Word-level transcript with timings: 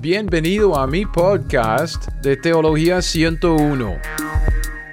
Bienvenido 0.00 0.78
a 0.78 0.86
mi 0.86 1.04
podcast 1.04 2.06
de 2.22 2.36
Teología 2.36 3.02
101. 3.02 3.96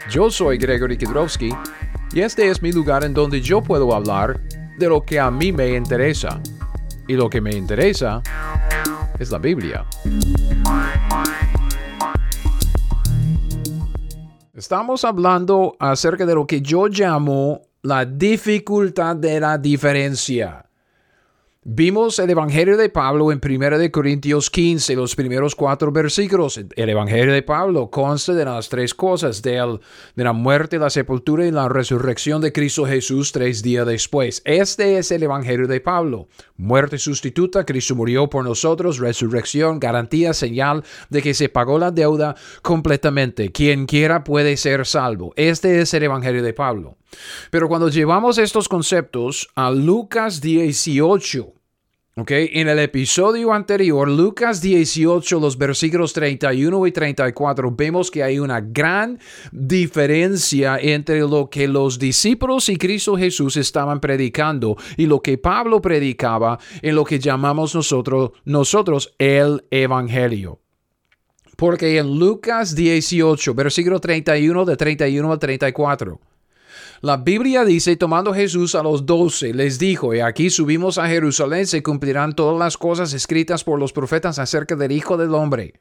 Yo 0.09 0.31
soy 0.31 0.57
Gregory 0.57 0.97
Kidrowski 0.97 1.51
y 2.11 2.21
este 2.21 2.49
es 2.49 2.59
mi 2.63 2.71
lugar 2.71 3.03
en 3.03 3.13
donde 3.13 3.39
yo 3.39 3.61
puedo 3.61 3.93
hablar 3.93 4.41
de 4.79 4.89
lo 4.89 5.03
que 5.03 5.19
a 5.19 5.29
mí 5.29 5.51
me 5.51 5.75
interesa. 5.75 6.41
Y 7.07 7.13
lo 7.13 7.29
que 7.29 7.39
me 7.39 7.51
interesa 7.51 8.23
es 9.19 9.29
la 9.29 9.37
Biblia. 9.37 9.85
Estamos 14.55 15.05
hablando 15.05 15.75
acerca 15.79 16.25
de 16.25 16.33
lo 16.33 16.47
que 16.47 16.63
yo 16.63 16.87
llamo 16.87 17.61
la 17.83 18.05
dificultad 18.05 19.17
de 19.17 19.39
la 19.39 19.59
diferencia. 19.59 20.64
Vimos 21.67 22.19
el 22.19 22.29
Evangelio 22.29 22.77
de 22.77 22.89
Pablo 22.89 23.31
en 23.31 23.41
1 23.43 23.79
de 23.79 23.89
Corintios 23.89 24.51
15, 24.51 24.95
los 24.95 25.15
primeros 25.15 25.55
cuatro 25.55 25.91
versículos. 25.91 26.59
El 26.75 26.89
Evangelio 26.89 27.33
de 27.33 27.41
Pablo 27.41 27.89
consta 27.89 28.35
de 28.35 28.45
las 28.45 28.69
tres 28.69 28.93
cosas, 28.93 29.41
de, 29.41 29.79
de 30.15 30.23
la 30.23 30.31
muerte, 30.31 30.77
la 30.77 30.91
sepultura 30.91 31.43
y 31.43 31.49
la 31.49 31.67
resurrección 31.67 32.39
de 32.39 32.53
Cristo 32.53 32.85
Jesús 32.85 33.31
tres 33.31 33.63
días 33.63 33.87
después. 33.87 34.43
Este 34.45 34.99
es 34.99 35.09
el 35.09 35.23
Evangelio 35.23 35.65
de 35.65 35.81
Pablo. 35.81 36.27
Muerte 36.55 36.99
sustituta, 36.99 37.65
Cristo 37.65 37.95
murió 37.95 38.29
por 38.29 38.43
nosotros, 38.43 38.99
resurrección, 38.99 39.79
garantía, 39.79 40.35
señal 40.35 40.83
de 41.09 41.23
que 41.23 41.33
se 41.33 41.49
pagó 41.49 41.79
la 41.79 41.89
deuda 41.89 42.35
completamente. 42.61 43.51
Quien 43.51 43.87
quiera 43.87 44.23
puede 44.23 44.55
ser 44.57 44.85
salvo. 44.85 45.33
Este 45.35 45.81
es 45.81 45.91
el 45.95 46.03
Evangelio 46.03 46.43
de 46.43 46.53
Pablo. 46.53 46.97
Pero 47.49 47.67
cuando 47.67 47.89
llevamos 47.89 48.37
estos 48.37 48.69
conceptos 48.69 49.49
a 49.55 49.71
Lucas 49.71 50.41
18, 50.41 51.54
Okay. 52.17 52.49
En 52.53 52.69
el 52.69 52.79
episodio 52.79 53.51
anterior, 53.51 54.09
Lucas 54.09 54.61
18, 54.61 55.37
los 55.37 55.57
versículos 55.57 56.13
31 56.13 56.87
y 56.87 56.91
34, 56.93 57.75
vemos 57.75 58.09
que 58.09 58.23
hay 58.23 58.39
una 58.39 58.61
gran 58.61 59.19
diferencia 59.51 60.77
entre 60.79 61.19
lo 61.19 61.49
que 61.49 61.67
los 61.67 61.99
discípulos 61.99 62.69
y 62.69 62.77
Cristo 62.77 63.17
Jesús 63.17 63.57
estaban 63.57 63.99
predicando 63.99 64.77
y 64.95 65.07
lo 65.07 65.21
que 65.21 65.37
Pablo 65.37 65.81
predicaba 65.81 66.57
en 66.81 66.95
lo 66.95 67.03
que 67.03 67.19
llamamos 67.19 67.75
nosotros, 67.75 68.31
nosotros 68.45 69.13
el 69.19 69.65
Evangelio. 69.69 70.61
Porque 71.57 71.97
en 71.97 72.17
Lucas 72.17 72.75
18, 72.75 73.53
versículo 73.53 73.99
31 73.99 74.63
de 74.63 74.77
31 74.77 75.31
al 75.33 75.39
34, 75.39 76.21
la 77.05 77.17
Biblia 77.17 77.63
dice, 77.63 77.95
tomando 77.97 78.33
Jesús 78.33 78.73
a 78.73 78.81
los 78.81 79.05
doce, 79.05 79.53
les 79.53 79.77
dijo, 79.77 80.15
y 80.15 80.21
aquí 80.21 80.49
subimos 80.49 80.97
a 80.97 81.07
Jerusalén, 81.07 81.67
se 81.67 81.83
cumplirán 81.83 82.33
todas 82.33 82.57
las 82.57 82.77
cosas 82.77 83.13
escritas 83.13 83.63
por 83.63 83.77
los 83.79 83.93
profetas 83.93 84.39
acerca 84.39 84.75
del 84.75 84.91
Hijo 84.91 85.15
del 85.15 85.35
Hombre. 85.35 85.75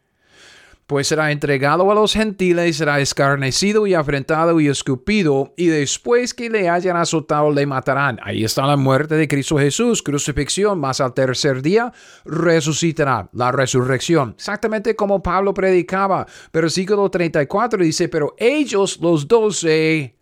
Pues 0.86 1.06
será 1.08 1.32
entregado 1.32 1.90
a 1.90 1.94
los 1.94 2.12
gentiles, 2.12 2.76
será 2.76 3.00
escarnecido 3.00 3.86
y 3.86 3.94
afrentado 3.94 4.60
y 4.60 4.68
escupido, 4.68 5.54
y 5.56 5.68
después 5.68 6.34
que 6.34 6.50
le 6.50 6.68
hayan 6.68 6.98
azotado 6.98 7.50
le 7.50 7.64
matarán. 7.64 8.20
Ahí 8.22 8.44
está 8.44 8.66
la 8.66 8.76
muerte 8.76 9.14
de 9.14 9.26
Cristo 9.26 9.56
Jesús, 9.56 10.02
crucifixión, 10.02 10.78
más 10.78 11.00
al 11.00 11.14
tercer 11.14 11.62
día 11.62 11.90
resucitará, 12.26 13.30
la 13.32 13.50
resurrección. 13.50 14.34
Exactamente 14.36 14.94
como 14.94 15.22
Pablo 15.22 15.54
predicaba. 15.54 16.26
Versículo 16.52 17.10
34 17.10 17.82
dice, 17.82 18.10
pero 18.10 18.34
ellos 18.36 18.98
los 19.00 19.26
doce 19.26 20.13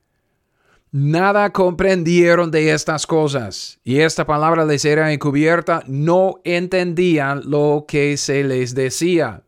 Nada 0.95 1.55
comprendieron 1.55 2.51
de 2.51 2.71
estas 2.71 3.07
cosas, 3.07 3.81
y 3.83 4.01
esta 4.01 4.27
palabra 4.27 4.67
les 4.67 4.85
era 4.85 5.11
encubierta, 5.11 5.83
no 5.87 6.43
entendían 6.45 7.41
lo 7.47 7.87
que 7.89 8.19
se 8.19 8.45
les 8.45 8.75
decía. 8.75 9.43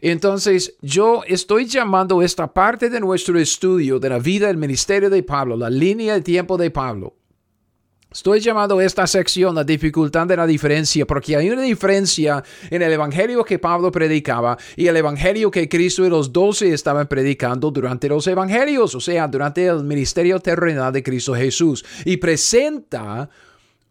Entonces, 0.00 0.76
yo 0.82 1.22
estoy 1.26 1.66
llamando 1.66 2.22
esta 2.22 2.54
parte 2.54 2.88
de 2.88 3.00
nuestro 3.00 3.36
estudio 3.36 3.98
de 3.98 4.10
la 4.10 4.20
vida 4.20 4.46
del 4.46 4.58
ministerio 4.58 5.10
de 5.10 5.24
Pablo, 5.24 5.56
la 5.56 5.70
línea 5.70 6.14
de 6.14 6.20
tiempo 6.20 6.56
de 6.56 6.70
Pablo, 6.70 7.16
Estoy 8.16 8.40
llamando 8.40 8.80
esta 8.80 9.06
sección 9.06 9.54
la 9.54 9.62
dificultad 9.62 10.26
de 10.26 10.38
la 10.38 10.46
diferencia 10.46 11.06
porque 11.06 11.36
hay 11.36 11.50
una 11.50 11.60
diferencia 11.60 12.42
en 12.70 12.80
el 12.80 12.90
evangelio 12.90 13.44
que 13.44 13.58
Pablo 13.58 13.92
predicaba 13.92 14.56
y 14.74 14.86
el 14.86 14.96
evangelio 14.96 15.50
que 15.50 15.68
Cristo 15.68 16.02
y 16.02 16.08
los 16.08 16.32
doce 16.32 16.72
estaban 16.72 17.08
predicando 17.08 17.70
durante 17.70 18.08
los 18.08 18.26
evangelios, 18.26 18.94
o 18.94 19.00
sea, 19.00 19.28
durante 19.28 19.66
el 19.66 19.84
ministerio 19.84 20.40
terrenal 20.40 20.94
de 20.94 21.02
Cristo 21.02 21.34
Jesús. 21.34 21.84
Y 22.06 22.16
presenta 22.16 23.28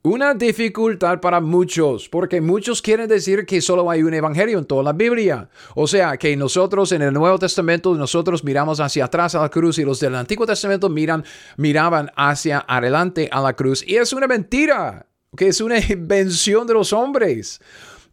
una 0.05 0.35
dificultad 0.35 1.19
para 1.19 1.41
muchos, 1.41 2.07
porque 2.09 2.39
muchos 2.39 2.81
quieren 2.81 3.07
decir 3.07 3.45
que 3.45 3.59
solo 3.59 3.89
hay 3.89 4.03
un 4.03 4.13
evangelio 4.13 4.59
en 4.59 4.65
toda 4.65 4.83
la 4.83 4.93
Biblia. 4.93 5.49
O 5.73 5.87
sea, 5.87 6.17
que 6.17 6.37
nosotros 6.37 6.91
en 6.91 7.01
el 7.01 7.11
Nuevo 7.11 7.39
Testamento, 7.39 7.95
nosotros 7.95 8.43
miramos 8.43 8.79
hacia 8.79 9.05
atrás 9.05 9.33
a 9.33 9.41
la 9.41 9.49
cruz 9.49 9.79
y 9.79 9.83
los 9.83 9.99
del 9.99 10.13
Antiguo 10.13 10.45
Testamento 10.45 10.89
miran, 10.89 11.25
miraban 11.57 12.11
hacia 12.15 12.63
adelante 12.67 13.29
a 13.31 13.41
la 13.41 13.53
cruz. 13.53 13.83
Y 13.87 13.95
es 13.95 14.13
una 14.13 14.27
mentira, 14.27 15.07
que 15.35 15.47
es 15.47 15.59
una 15.59 15.79
invención 15.89 16.67
de 16.67 16.75
los 16.75 16.93
hombres. 16.93 17.59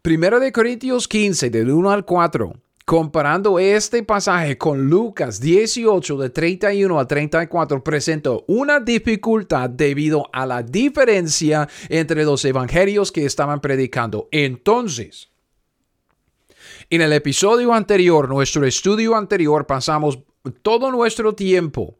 Primero 0.01 0.39
de 0.39 0.51
Corintios 0.51 1.07
15, 1.07 1.51
del 1.51 1.69
1 1.69 1.91
al 1.91 2.05
4. 2.05 2.53
Comparando 2.85 3.59
este 3.59 4.03
pasaje 4.03 4.57
con 4.57 4.89
Lucas 4.89 5.39
18 5.39 6.17
de 6.17 6.29
31 6.29 6.99
a 6.99 7.07
34, 7.07 7.81
presento 7.81 8.43
una 8.47 8.81
dificultad 8.81 9.69
debido 9.69 10.29
a 10.33 10.45
la 10.45 10.63
diferencia 10.63 11.69
entre 11.87 12.25
los 12.25 12.43
evangelios 12.43 13.09
que 13.13 13.25
estaban 13.25 13.61
predicando. 13.61 14.27
Entonces, 14.31 15.29
en 16.89 16.99
el 16.99 17.13
episodio 17.13 17.73
anterior, 17.73 18.27
nuestro 18.27 18.65
estudio 18.65 19.15
anterior, 19.15 19.65
pasamos 19.65 20.19
todo 20.61 20.91
nuestro 20.91 21.33
tiempo 21.33 21.97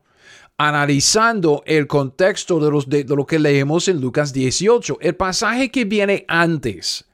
analizando 0.58 1.64
el 1.66 1.88
contexto 1.88 2.60
de, 2.60 2.70
los, 2.70 2.90
de, 2.90 3.06
lo 3.06 3.26
que 3.26 3.40
leemos 3.40 3.88
en 3.88 4.02
Lucas 4.02 4.34
18, 4.34 4.98
el 5.00 5.16
pasaje 5.16 5.72
que 5.72 5.86
viene 5.86 6.26
antes 6.28 7.06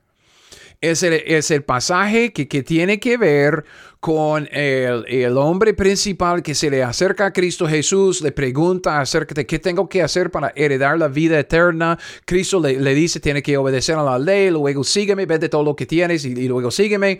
es 0.81 1.51
el, 1.51 1.63
pasaje 1.63 2.31
que, 2.31 2.45
tiene 2.63 2.99
que 2.99 3.17
ver 3.17 3.65
con 3.99 4.47
el, 4.51 5.37
hombre 5.37 5.73
principal 5.73 6.41
que 6.41 6.55
se 6.55 6.69
le 6.69 6.83
acerca 6.83 7.27
a 7.27 7.33
Cristo 7.33 7.67
Jesús, 7.67 8.21
le 8.21 8.31
pregunta 8.31 9.01
acerca 9.01 9.33
de 9.33 9.45
qué 9.45 9.59
tengo 9.59 9.89
que 9.89 10.01
hacer 10.01 10.31
para 10.31 10.53
heredar 10.55 10.97
la 10.97 11.09
vida 11.09 11.37
eterna. 11.37 11.99
Cristo 12.25 12.61
le, 12.61 12.79
le 12.79 12.93
dice, 12.93 13.19
tiene 13.19 13.43
que 13.43 13.57
obedecer 13.57 13.95
a 13.95 14.03
la 14.03 14.17
ley, 14.17 14.51
luego 14.51 14.83
sígueme, 14.83 15.25
vende 15.25 15.49
todo 15.49 15.63
lo 15.63 15.75
que 15.75 15.85
tienes 15.85 16.23
y 16.23 16.47
luego 16.47 16.71
sígueme. 16.71 17.19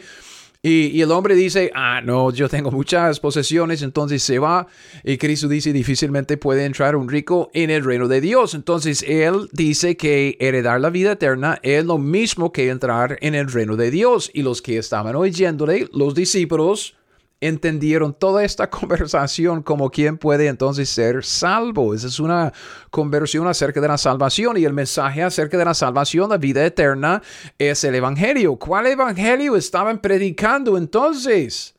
Y, 0.62 1.00
el 1.00 1.12
hombre 1.12 1.36
dice, 1.36 1.72
ah, 1.74 2.02
no, 2.04 2.34
yo 2.34 2.50
tengo 2.50 2.70
muchas 2.70 3.22
posesiones, 3.22 3.82
entonces 3.82 4.22
se 4.22 4.40
va. 4.40 4.68
Y 5.06 5.18
Cristo 5.18 5.48
dice, 5.48 5.72
difícilmente 5.72 6.36
puede 6.36 6.66
entrar 6.66 6.98
un 6.98 7.08
rico 7.08 7.50
en 7.54 7.70
el 7.70 7.86
reino 7.86 8.10
de 8.10 8.20
Dios. 8.20 8.56
Entonces 8.56 9.02
él 9.08 9.48
dice 9.54 9.96
que 9.96 10.36
heredar 10.42 10.82
la 10.82 10.90
vida 10.90 11.14
eterna 11.14 11.60
es 11.64 11.86
lo 11.86 11.98
mismo 11.98 12.52
que 12.52 12.68
entrar 12.68 13.18
en 13.22 13.36
el 13.36 13.50
reino 13.50 13.78
de 13.78 13.90
Dios. 13.90 14.32
Y 14.34 14.42
los 14.42 14.62
que 14.62 14.78
estaban 14.78 15.16
oyéndole, 15.16 15.88
los 15.94 16.14
discípulos, 16.14 16.99
entendieron 17.42 18.14
toda 18.14 18.44
esta 18.44 18.70
conversación 18.70 19.64
como 19.64 19.90
quién 19.90 20.18
puede 20.18 20.48
entonces 20.48 20.90
ser 20.90 21.24
salvo. 21.24 21.94
Esa 21.94 22.08
es 22.08 22.20
una 22.20 22.54
conversión 22.90 23.48
acerca 23.48 23.82
de 23.82 23.88
la 23.88 23.98
salvación 23.98 24.58
y 24.58 24.66
el 24.66 24.74
mensaje 24.74 25.24
acerca 25.24 25.58
de 25.58 25.66
la 25.66 25.74
salvación, 25.74 26.30
la 26.30 26.38
vida 26.38 26.66
eterna, 26.66 27.22
es 27.58 27.84
el 27.84 27.96
Evangelio. 27.96 28.56
¿Cuál 28.56 28.88
Evangelio 28.88 29.56
estaban 29.56 30.00
predicando 30.00 30.78
entonces? 30.78 31.76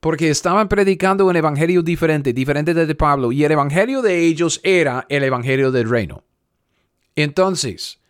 Porque 0.00 0.30
estaban 0.30 0.68
predicando 0.68 1.26
un 1.26 1.36
Evangelio 1.36 1.82
diferente, 1.82 2.32
diferente 2.32 2.74
de 2.74 2.94
Pablo, 2.94 3.32
y 3.32 3.44
el 3.44 3.52
Evangelio 3.52 4.02
de 4.02 4.20
ellos 4.20 4.60
era 4.62 5.06
el 5.08 5.22
Evangelio 5.24 5.72
del 5.72 5.88
reino. 5.88 6.22
Entonces, 7.16 8.00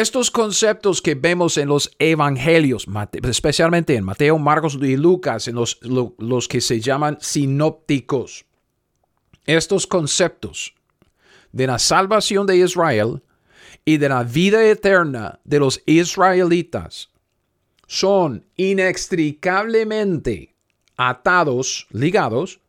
estos 0.00 0.30
conceptos 0.30 1.00
que 1.00 1.14
vemos 1.14 1.56
en 1.56 1.68
los 1.68 1.90
evangelios, 1.98 2.86
especialmente 3.22 3.94
en 3.94 4.04
Mateo, 4.04 4.38
Marcos 4.38 4.78
y 4.80 4.96
Lucas, 4.96 5.48
en 5.48 5.54
los, 5.56 5.78
los 5.82 6.48
que 6.48 6.60
se 6.60 6.80
llaman 6.80 7.18
sinópticos, 7.20 8.44
estos 9.46 9.86
conceptos 9.86 10.74
de 11.52 11.66
la 11.66 11.78
salvación 11.78 12.46
de 12.46 12.56
Israel 12.56 13.22
y 13.84 13.98
de 13.98 14.08
la 14.08 14.22
vida 14.24 14.64
eterna 14.64 15.40
de 15.44 15.58
los 15.60 15.82
israelitas 15.86 17.10
son 17.86 18.46
inextricablemente 18.56 20.54
atados, 20.96 21.86
ligados 21.90 22.60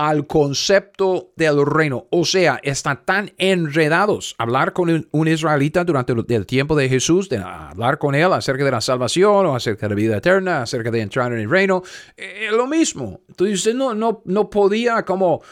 al 0.00 0.26
concepto 0.26 1.30
del 1.36 1.66
reino. 1.66 2.06
O 2.10 2.24
sea, 2.24 2.58
están 2.62 3.04
tan 3.04 3.32
enredados. 3.36 4.34
Hablar 4.38 4.72
con 4.72 5.06
un, 5.10 5.28
israelita 5.28 5.84
durante 5.84 6.14
el, 6.14 6.46
tiempo 6.46 6.74
de 6.74 6.88
Jesús, 6.88 7.28
de 7.28 7.36
hablar 7.36 7.98
con 7.98 8.14
él 8.14 8.32
acerca 8.32 8.64
de 8.64 8.70
la 8.70 8.80
salvación 8.80 9.44
o 9.44 9.54
acerca 9.54 9.86
de 9.86 9.90
la 9.90 9.94
vida 9.96 10.16
eterna, 10.16 10.62
acerca 10.62 10.90
de 10.90 11.02
entrar 11.02 11.30
en 11.34 11.40
el 11.40 11.50
reino, 11.50 11.82
es 12.16 12.50
lo 12.50 12.66
mismo. 12.66 13.20
Entonces 13.28 13.74
no, 13.74 13.92
no, 13.92 14.22
no 14.24 14.48
podía 14.48 15.04
como 15.04 15.42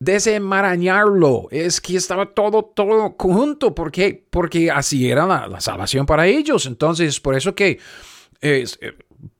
desenmarañarlo. 0.00 1.46
Es 1.52 1.80
que 1.80 1.96
estaba 1.96 2.26
todo, 2.26 2.64
todo 2.74 3.16
conjunto, 3.16 3.72
porque, 3.72 4.26
porque 4.30 4.68
así 4.68 5.08
era 5.08 5.26
la, 5.26 5.60
salvación 5.60 6.06
para 6.06 6.26
ellos. 6.26 6.66
Entonces, 6.66 7.20
por 7.20 7.36
eso 7.36 7.54
que... 7.54 7.78
es 8.40 8.80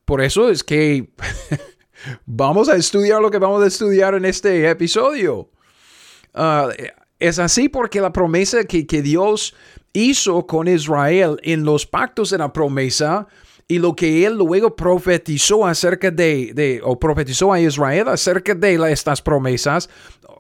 por 0.05 0.21
eso 0.21 0.51
es 0.51 0.65
que 0.65 1.11
vamos 2.27 2.69
a 2.69 2.77
estudiar 2.77 3.21
lo 3.21 3.31
que 3.31 3.39
vamos 3.39 3.63
a 3.63 3.67
estudiar 3.67 4.15
en 4.15 4.25
este 4.25 4.69
episodio. 4.69 5.51
Ah, 6.35 6.69
es 7.19 7.39
así 7.39 7.69
porque 7.69 8.01
la 8.01 8.13
promesa 8.13 8.65
que, 8.65 8.87
que 8.87 9.03
Dios 9.03 9.55
hizo 9.93 10.47
con 10.47 10.69
Israel 10.69 11.39
en 11.43 11.65
los 11.65 11.87
pactos 11.87 12.31
de 12.31 12.39
la 12.39 12.53
promesa 12.53 13.29
y 13.69 13.79
lo 13.79 13.95
que 13.97 14.27
él 14.27 14.37
luego 14.37 14.77
profetizó 14.77 15.67
acerca 15.67 16.11
de, 16.11 16.81
o 16.85 16.99
profetizó 16.99 17.53
a 17.53 17.61
Israel 17.61 18.09
acerca 18.09 18.55
de 18.55 18.93
estas 18.93 19.23
promesas, 19.23 19.89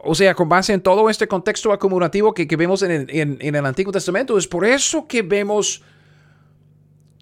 o 0.04 0.14
sea, 0.14 0.34
con 0.34 0.48
base 0.48 0.72
en 0.72 0.80
todo 0.80 1.08
este 1.08 1.26
contexto 1.26 1.72
acumulativo 1.72 2.34
que, 2.34 2.44
vemos 2.56 2.82
en 2.82 3.38
el, 3.40 3.66
Antiguo 3.66 3.92
Testamento, 3.92 4.36
es 4.36 4.46
por 4.46 4.64
eso 4.64 5.06
que 5.06 5.22
vemos 5.22 5.82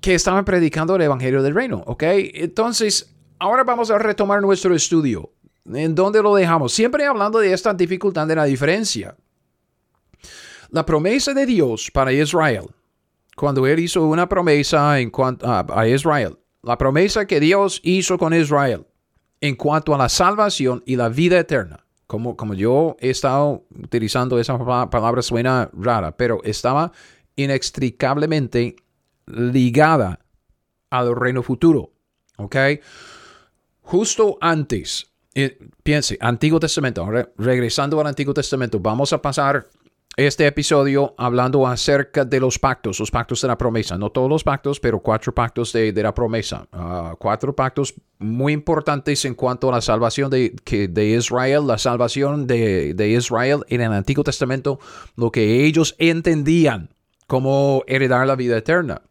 que 0.01 0.15
estaban 0.15 0.45
predicando 0.45 0.97
el 0.97 1.03
Evangelio 1.03 1.43
del 1.43 1.55
Reino, 1.55 1.85
¿ok? 1.87 2.03
Entonces, 2.35 3.15
ahora 3.41 3.65
vamos 3.65 3.91
a 3.91 3.99
retomar 3.99 4.41
nuestro 4.41 4.75
estudio. 4.75 5.33
¿En 5.65 5.95
dónde 5.95 6.23
lo 6.23 6.35
dejamos? 6.35 6.73
Siempre 6.73 7.07
hablando 7.07 7.39
de 7.39 7.53
esta 7.53 7.75
dificultad 7.75 8.27
de 8.27 8.37
la 8.37 8.45
diferencia. 8.45 9.17
La 10.69 10.87
promesa 10.87 11.35
de 11.35 11.47
Dios 11.47 11.91
para 11.93 12.13
Israel, 12.13 12.67
cuando 13.35 13.67
Él 13.67 13.81
hizo 13.81 14.07
una 14.07 14.29
promesa 14.29 15.01
en 15.01 15.11
cuanto 15.11 15.47
a, 15.49 15.89
Israel, 15.89 16.39
la 16.63 16.79
promesa 16.79 17.27
que 17.27 17.41
Dios 17.41 17.81
hizo 17.83 18.19
con 18.19 18.33
Israel 18.35 18.87
en 19.41 19.57
cuanto 19.57 19.95
a 19.95 19.99
la 19.99 20.09
salvación 20.09 20.83
y 20.87 20.97
la 20.97 21.09
vida 21.09 21.39
eterna, 21.39 21.85
como, 22.07 22.37
como 22.37 22.55
yo 22.55 22.97
he 23.01 23.11
estado 23.11 23.65
utilizando 23.83 24.39
esa 24.39 24.59
palabra, 24.91 25.23
suena 25.23 25.71
rara, 25.73 26.17
pero 26.17 26.41
estaba 26.45 26.93
inextricablemente 27.37 28.77
ligada 29.27 30.21
al 30.91 31.17
reino 31.17 31.43
futuro. 31.43 31.93
¿Ok? 32.37 32.57
Justo 33.91 34.39
antes, 34.41 35.11
eh, 35.35 35.59
piense, 35.83 36.17
Antiguo 36.21 36.61
Testamento, 36.61 37.11
regresando 37.37 38.01
al 38.01 38.07
Antiguo 38.07 38.33
Testamento, 38.33 38.79
vamos 38.79 39.13
a 39.13 39.21
pasar 39.21 39.67
este 40.17 40.47
episodio 40.47 41.13
hablando 41.19 41.67
acerca 41.67 42.25
de 42.25 42.39
los 42.39 42.57
pactos, 42.57 43.01
los 43.01 43.11
pactos 43.11 43.43
de 43.43 43.49
la 43.49 43.59
promesa. 43.59 43.99
No 43.99 44.11
todos 44.11 44.31
los 44.31 44.45
pactos, 44.45 44.79
pero 44.79 45.01
cuatro 45.01 45.35
pactos 45.35 45.73
de, 45.73 45.93
la 45.93 46.15
promesa. 46.15 46.69
Ah, 46.71 47.17
cuatro 47.19 47.57
pactos 47.57 47.93
muy 48.21 48.53
importantes 48.53 49.25
en 49.25 49.35
cuanto 49.35 49.69
a 49.71 49.73
la 49.73 49.81
salvación 49.81 50.31
de, 50.31 50.55
de 50.89 51.07
Israel, 51.07 51.67
la 51.67 51.79
salvación 51.79 52.47
de, 52.47 52.95
de 52.95 53.09
Israel 53.09 53.65
en 53.67 53.81
el 53.81 53.93
Antiguo 53.93 54.23
Testamento, 54.23 54.79
lo 55.17 55.33
que 55.33 55.65
ellos 55.65 55.97
entendían 55.99 56.95
como 57.27 57.83
heredar 57.89 58.25
la 58.25 58.37
vida 58.37 58.57
eterna. 58.57 59.03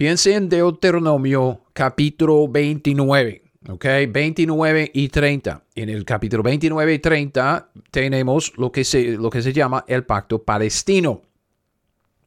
Piense 0.00 0.32
en 0.32 0.48
Deuteronomio 0.48 1.60
capítulo 1.74 2.48
29. 2.48 3.42
Ok, 3.68 3.84
29 4.08 4.92
y 4.94 5.10
30. 5.10 5.62
En 5.74 5.90
el 5.90 6.06
capítulo 6.06 6.42
29 6.42 6.94
y 6.94 6.98
30 7.00 7.70
tenemos 7.90 8.56
lo 8.56 8.72
que 8.72 8.82
se, 8.82 9.18
lo 9.18 9.28
que 9.28 9.42
se 9.42 9.52
llama 9.52 9.84
el 9.86 10.06
pacto 10.06 10.42
palestino. 10.42 11.20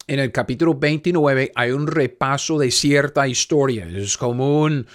En 0.05 0.19
el 0.19 0.31
capítulo 0.31 0.75
29 0.75 1.51
hay 1.55 1.71
un 1.71 1.87
repaso 1.87 2.59
de 2.59 2.69
cierta 2.69 3.27
historia. 3.27 3.87
Es 3.89 4.19
como 4.19 4.61
un 4.61 4.85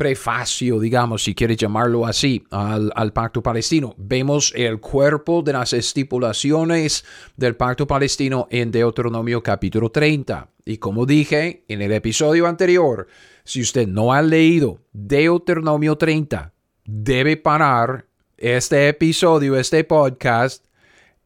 prefacio, 0.00 0.80
digamos, 0.80 1.24
si 1.24 1.34
quieres 1.34 1.58
llamarlo 1.58 2.06
así, 2.06 2.42
al, 2.50 2.90
al, 2.96 3.12
pacto 3.12 3.42
palestino. 3.42 3.94
Vemos 3.98 4.50
el 4.56 4.80
cuerpo 4.80 5.42
de 5.42 5.52
las 5.52 5.74
estipulaciones 5.74 7.04
del 7.36 7.54
pacto 7.54 7.86
palestino 7.86 8.48
en 8.50 8.70
Deuteronomio 8.70 9.42
capítulo 9.42 9.90
30. 9.90 10.48
Y 10.64 10.78
como 10.78 11.04
dije 11.04 11.64
en 11.68 11.82
el 11.82 11.92
episodio 11.92 12.46
anterior, 12.46 13.08
si 13.44 13.60
usted 13.60 13.86
no 13.86 14.14
ha 14.14 14.22
leído 14.22 14.80
Deuteronomio 14.94 15.98
30, 15.98 16.54
debe 16.86 17.36
parar 17.36 18.06
este 18.38 18.88
episodio, 18.88 19.54
este 19.54 19.84
podcast 19.84 20.64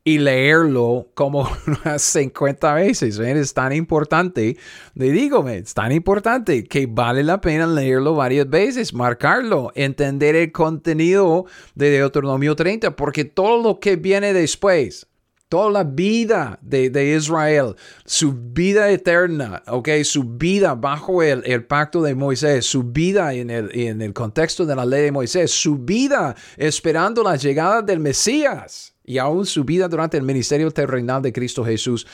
y 0.05 0.19
leerlo 0.19 1.09
como 1.15 1.49
unas 1.67 2.03
50 2.03 2.75
veces. 2.75 3.19
Es 3.19 3.55
tan 3.55 3.73
importante, 3.73 4.59
le 4.95 5.11
digo, 5.11 5.49
es 5.49 5.73
tan 5.73 5.93
importante 5.93 6.65
que 6.65 6.87
vale 6.87 7.25
la 7.25 7.41
pena 7.41 7.67
leerlo 7.67 8.15
varias 8.15 8.49
veces, 8.49 8.93
marcarlo, 8.93 9.73
entender 9.75 10.37
el 10.37 10.53
contenido 10.53 11.47
de 11.75 11.91
Deuteronomio 11.91 12.55
30, 12.55 12.95
porque 12.95 13.25
todo 13.25 13.63
lo 13.63 13.81
que 13.81 13.97
viene 13.97 14.35
después, 14.35 15.07
toda 15.49 15.71
la 15.71 15.85
vida 15.85 16.59
de, 16.61 17.17
Israel, 17.17 17.75
su 18.05 18.35
vida 18.35 18.91
eterna, 18.91 19.63
¿ok? 19.69 19.89
Su 20.03 20.25
vida 20.25 20.75
bajo 20.75 21.23
el, 21.23 21.43
el 21.47 21.65
pacto 21.65 22.03
de 22.03 22.15
Moisés, 22.15 22.67
su 22.67 22.83
vida 22.83 23.33
en 23.33 23.49
el, 23.49 23.71
en 23.73 24.03
el 24.03 24.13
contexto 24.13 24.67
de 24.67 24.77
la 24.77 24.85
ley 24.85 25.05
de 25.05 25.13
Moisés, 25.13 25.51
su 25.51 25.79
vida 25.79 26.35
esperando 26.59 27.23
la 27.23 27.37
llegada 27.37 27.81
del 27.81 28.01
Mesías 28.01 28.94
y 29.05 29.19
aún 29.19 29.47
su 29.47 29.65
vida 29.65 29.89
durante 29.89 30.17
el 30.17 30.23
ministerio 30.23 30.71
terrenal 30.71 31.23
de 31.23 31.33
Cristo 31.33 31.65
Jesús. 31.65 32.07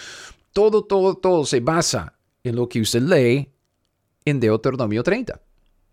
Todo, 0.52 0.84
todo, 0.84 1.16
todo 1.16 1.44
se 1.44 1.60
basa 1.60 2.18
en 2.42 2.56
lo 2.56 2.68
que 2.68 2.80
usted 2.80 3.02
lee 3.02 3.52
en 4.24 4.40
Deuteronomio 4.40 5.02
30. 5.02 5.40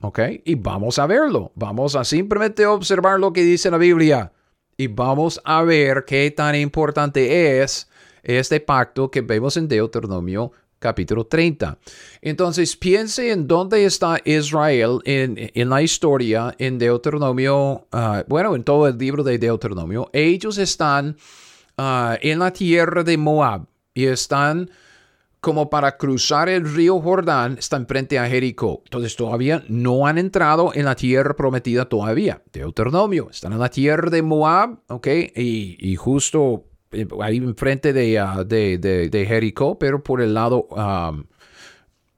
¿Ok? 0.02 0.20
Y 0.46 0.56
vamos 0.56 1.00
a 1.00 1.08
verlo. 1.08 1.52
Vamos 1.56 1.96
a 1.96 2.04
simplemente 2.04 2.66
observar 2.66 3.20
lo 3.20 3.34
que 3.34 3.44
dice 3.44 3.72
la 3.72 3.78
Biblia 3.78 4.32
y 4.78 4.88
vamos 4.88 5.42
a 5.44 5.64
ver 5.64 6.06
qué 6.06 6.30
tan 6.32 6.56
importante 6.56 7.62
es 7.62 7.90
este 8.22 8.60
pacto 8.60 9.10
que 9.10 9.22
vemos 9.22 9.58
en 9.58 9.68
Deuteronomio 9.68 10.52
capítulo 10.80 11.26
30. 11.26 11.78
Entonces 12.22 12.76
piense 12.76 13.32
en 13.32 13.48
dónde 13.48 13.86
está 13.86 14.20
Israel 14.26 15.00
en, 15.06 15.70
la 15.70 15.82
historia 15.82 16.56
en 16.58 16.78
Deuteronomio, 16.78 17.88
ah, 17.92 18.24
bueno, 18.28 18.56
en 18.56 18.64
todo 18.64 18.88
el 18.88 18.98
libro 18.98 19.24
de 19.24 19.38
Deuteronomio. 19.38 20.10
Ellos 20.14 20.58
están 20.58 21.18
ah, 21.78 22.18
en 22.22 22.40
la 22.40 22.52
tierra 22.52 23.04
de 23.04 23.18
Moab 23.18 23.66
y 23.94 24.06
están 24.06 24.70
como 25.40 25.70
para 25.70 25.98
cruzar 25.98 26.50
el 26.50 26.74
río 26.74 27.00
Jordán, 27.00 27.58
están 27.58 27.88
frente 27.88 28.20
a 28.20 28.28
Jericó. 28.28 28.82
Entonces 28.86 29.16
todavía 29.16 29.64
no 29.70 30.08
han 30.08 30.18
entrado 30.18 30.72
en 30.74 30.86
la 30.86 30.96
tierra 30.96 31.36
prometida 31.36 31.86
todavía. 31.86 32.42
Deuteronomio, 32.52 33.30
están 33.30 33.54
en 33.54 33.60
la 33.60 33.70
tierra 33.70 34.10
de 34.10 34.22
Moab, 34.22 34.80
¿ok? 34.88 35.08
Y, 35.36 35.96
justo 35.96 36.66
ahí 37.22 37.38
enfrente 37.38 38.20
ah, 38.20 38.44
de, 38.44 38.78
de, 38.78 39.26
Jericó, 39.26 39.78
pero 39.78 40.04
por 40.04 40.22
el 40.22 40.34
lado 40.34 40.68
um, 40.70 41.26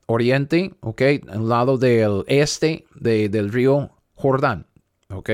oriente, 0.06 0.74
¿ok? 0.82 1.02
Al 1.30 1.50
lado 1.50 1.78
del 1.78 2.24
este 2.28 2.86
del 2.96 3.52
río 3.52 3.92
Jordán. 4.16 4.66
¿ok? 5.10 5.30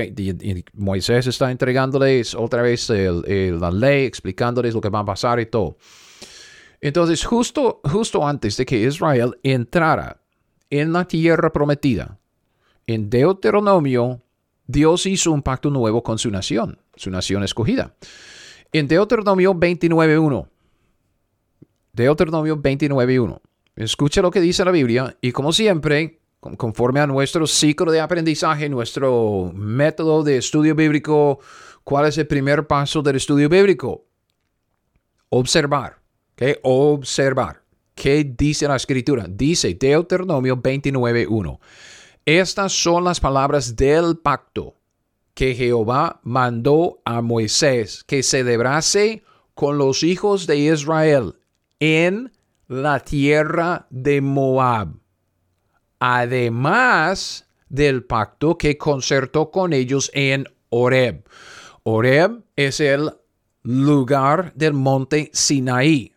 Moisés 0.74 1.26
está 1.26 1.50
entregándoles 1.50 2.34
otra 2.34 2.62
vez 2.62 2.88
la 2.88 3.70
ley, 3.70 4.04
explicándoles 4.04 4.74
lo 4.74 4.80
que 4.80 4.88
va 4.88 5.00
a 5.00 5.04
pasar 5.04 5.40
y 5.40 5.46
todo. 5.46 5.76
Entonces, 6.80 7.24
justo, 7.24 7.80
justo 7.84 8.26
antes 8.26 8.56
de 8.56 8.66
que 8.66 8.78
Israel 8.82 9.38
entrara 9.42 10.20
en 10.70 10.92
la 10.92 11.06
tierra 11.06 11.52
prometida, 11.52 12.18
en 12.86 13.10
Deuteronomio, 13.10 14.22
Dios 14.66 15.06
hizo 15.06 15.32
un 15.32 15.42
pacto 15.42 15.70
nuevo 15.70 16.02
con 16.02 16.18
su 16.18 16.30
nación, 16.30 16.78
su 16.94 17.10
nación 17.10 17.42
escogida. 17.44 17.94
En 18.72 18.88
Deuteronomio 18.88 19.54
29.1, 19.54 20.48
Deuteronomio 21.92 22.56
29.1, 22.56 23.40
escucha 23.76 24.22
lo 24.22 24.30
que 24.30 24.40
dice 24.40 24.64
la 24.64 24.70
Biblia 24.70 25.16
y 25.20 25.32
como 25.32 25.52
siempre, 25.52 26.20
conforme 26.40 27.00
a 27.00 27.06
nuestro 27.06 27.46
ciclo 27.46 27.90
de 27.92 28.00
aprendizaje, 28.00 28.68
nuestro 28.68 29.52
método 29.54 30.22
de 30.24 30.38
estudio 30.38 30.74
bíblico, 30.74 31.38
¿cuál 31.84 32.06
es 32.06 32.18
el 32.18 32.26
primer 32.26 32.66
paso 32.66 33.02
del 33.02 33.16
estudio 33.16 33.48
bíblico? 33.48 34.04
Observar. 35.28 35.98
¿okay? 36.32 36.56
Observar. 36.62 37.62
¿Qué 37.94 38.24
dice 38.36 38.68
la 38.68 38.76
escritura? 38.76 39.26
Dice 39.28 39.74
Deuteronomio 39.74 40.56
29.1. 40.56 41.58
Estas 42.26 42.72
son 42.72 43.04
las 43.04 43.20
palabras 43.20 43.74
del 43.74 44.18
pacto 44.18 44.74
que 45.36 45.54
Jehová 45.54 46.20
mandó 46.24 47.02
a 47.04 47.20
Moisés 47.20 48.02
que 48.04 48.22
celebrase 48.22 49.22
con 49.54 49.76
los 49.76 50.02
hijos 50.02 50.46
de 50.46 50.56
Israel 50.56 51.34
en 51.78 52.32
la 52.68 53.00
tierra 53.00 53.86
de 53.90 54.22
Moab. 54.22 54.94
Además 56.00 57.46
del 57.68 58.02
pacto 58.02 58.56
que 58.56 58.78
concertó 58.78 59.50
con 59.50 59.74
ellos 59.74 60.10
en 60.14 60.46
Oreb. 60.70 61.28
Oreb 61.82 62.42
es 62.56 62.80
el 62.80 63.12
lugar 63.62 64.54
del 64.54 64.72
monte 64.72 65.30
Sinaí 65.34 66.16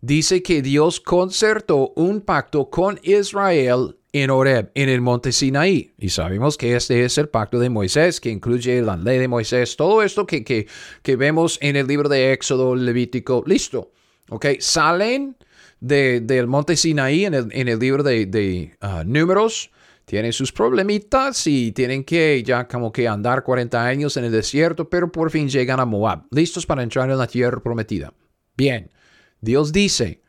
dice 0.00 0.42
que 0.42 0.62
Dios 0.62 1.00
concertó 1.00 1.92
un 1.96 2.20
pacto 2.20 2.70
con 2.70 3.00
Israel 3.02 3.97
en 4.12 4.30
Oreb, 4.30 4.70
en 4.74 4.88
el 4.88 5.00
monte 5.00 5.32
Sinaí. 5.32 5.92
Y 5.98 6.08
sabemos 6.10 6.56
que 6.56 6.76
este 6.76 7.04
es 7.04 7.18
el 7.18 7.28
pacto 7.28 7.58
de 7.58 7.70
Moisés, 7.70 8.20
que 8.20 8.30
incluye 8.30 8.80
la 8.82 8.96
ley 8.96 9.18
de 9.18 9.28
Moisés, 9.28 9.76
todo 9.76 10.02
esto 10.02 10.26
que, 10.26 10.44
que, 10.44 11.16
vemos 11.16 11.58
en 11.60 11.76
el 11.76 11.86
libro 11.86 12.08
de 12.08 12.32
Éxodo, 12.32 12.74
Levítico, 12.74 13.44
listo. 13.46 13.92
¿Ok? 14.30 14.46
Salen 14.60 15.36
del 15.80 16.46
monte 16.46 16.76
Sinaí 16.76 17.24
en 17.24 17.34
el, 17.34 17.48
en 17.52 17.68
el 17.68 17.78
libro 17.78 18.02
de, 18.02 18.26
de 18.26 18.76
uh, 18.82 19.04
Números, 19.04 19.70
tienen 20.04 20.32
sus 20.32 20.52
problemitas 20.52 21.46
y 21.46 21.72
tienen 21.72 22.02
que 22.02 22.42
ya 22.42 22.66
como 22.66 22.90
que 22.90 23.06
andar 23.06 23.42
40 23.42 23.84
años 23.84 24.16
en 24.16 24.24
el 24.24 24.32
desierto, 24.32 24.88
pero 24.88 25.12
por 25.12 25.30
fin 25.30 25.48
llegan 25.48 25.80
a 25.80 25.84
Moab, 25.84 26.24
listos 26.30 26.64
para 26.64 26.82
entrar 26.82 27.10
en 27.10 27.18
la 27.18 27.26
tierra 27.26 27.62
prometida. 27.62 28.12
Bien, 28.56 28.90
Dios 29.40 29.70
dice, 29.70 30.22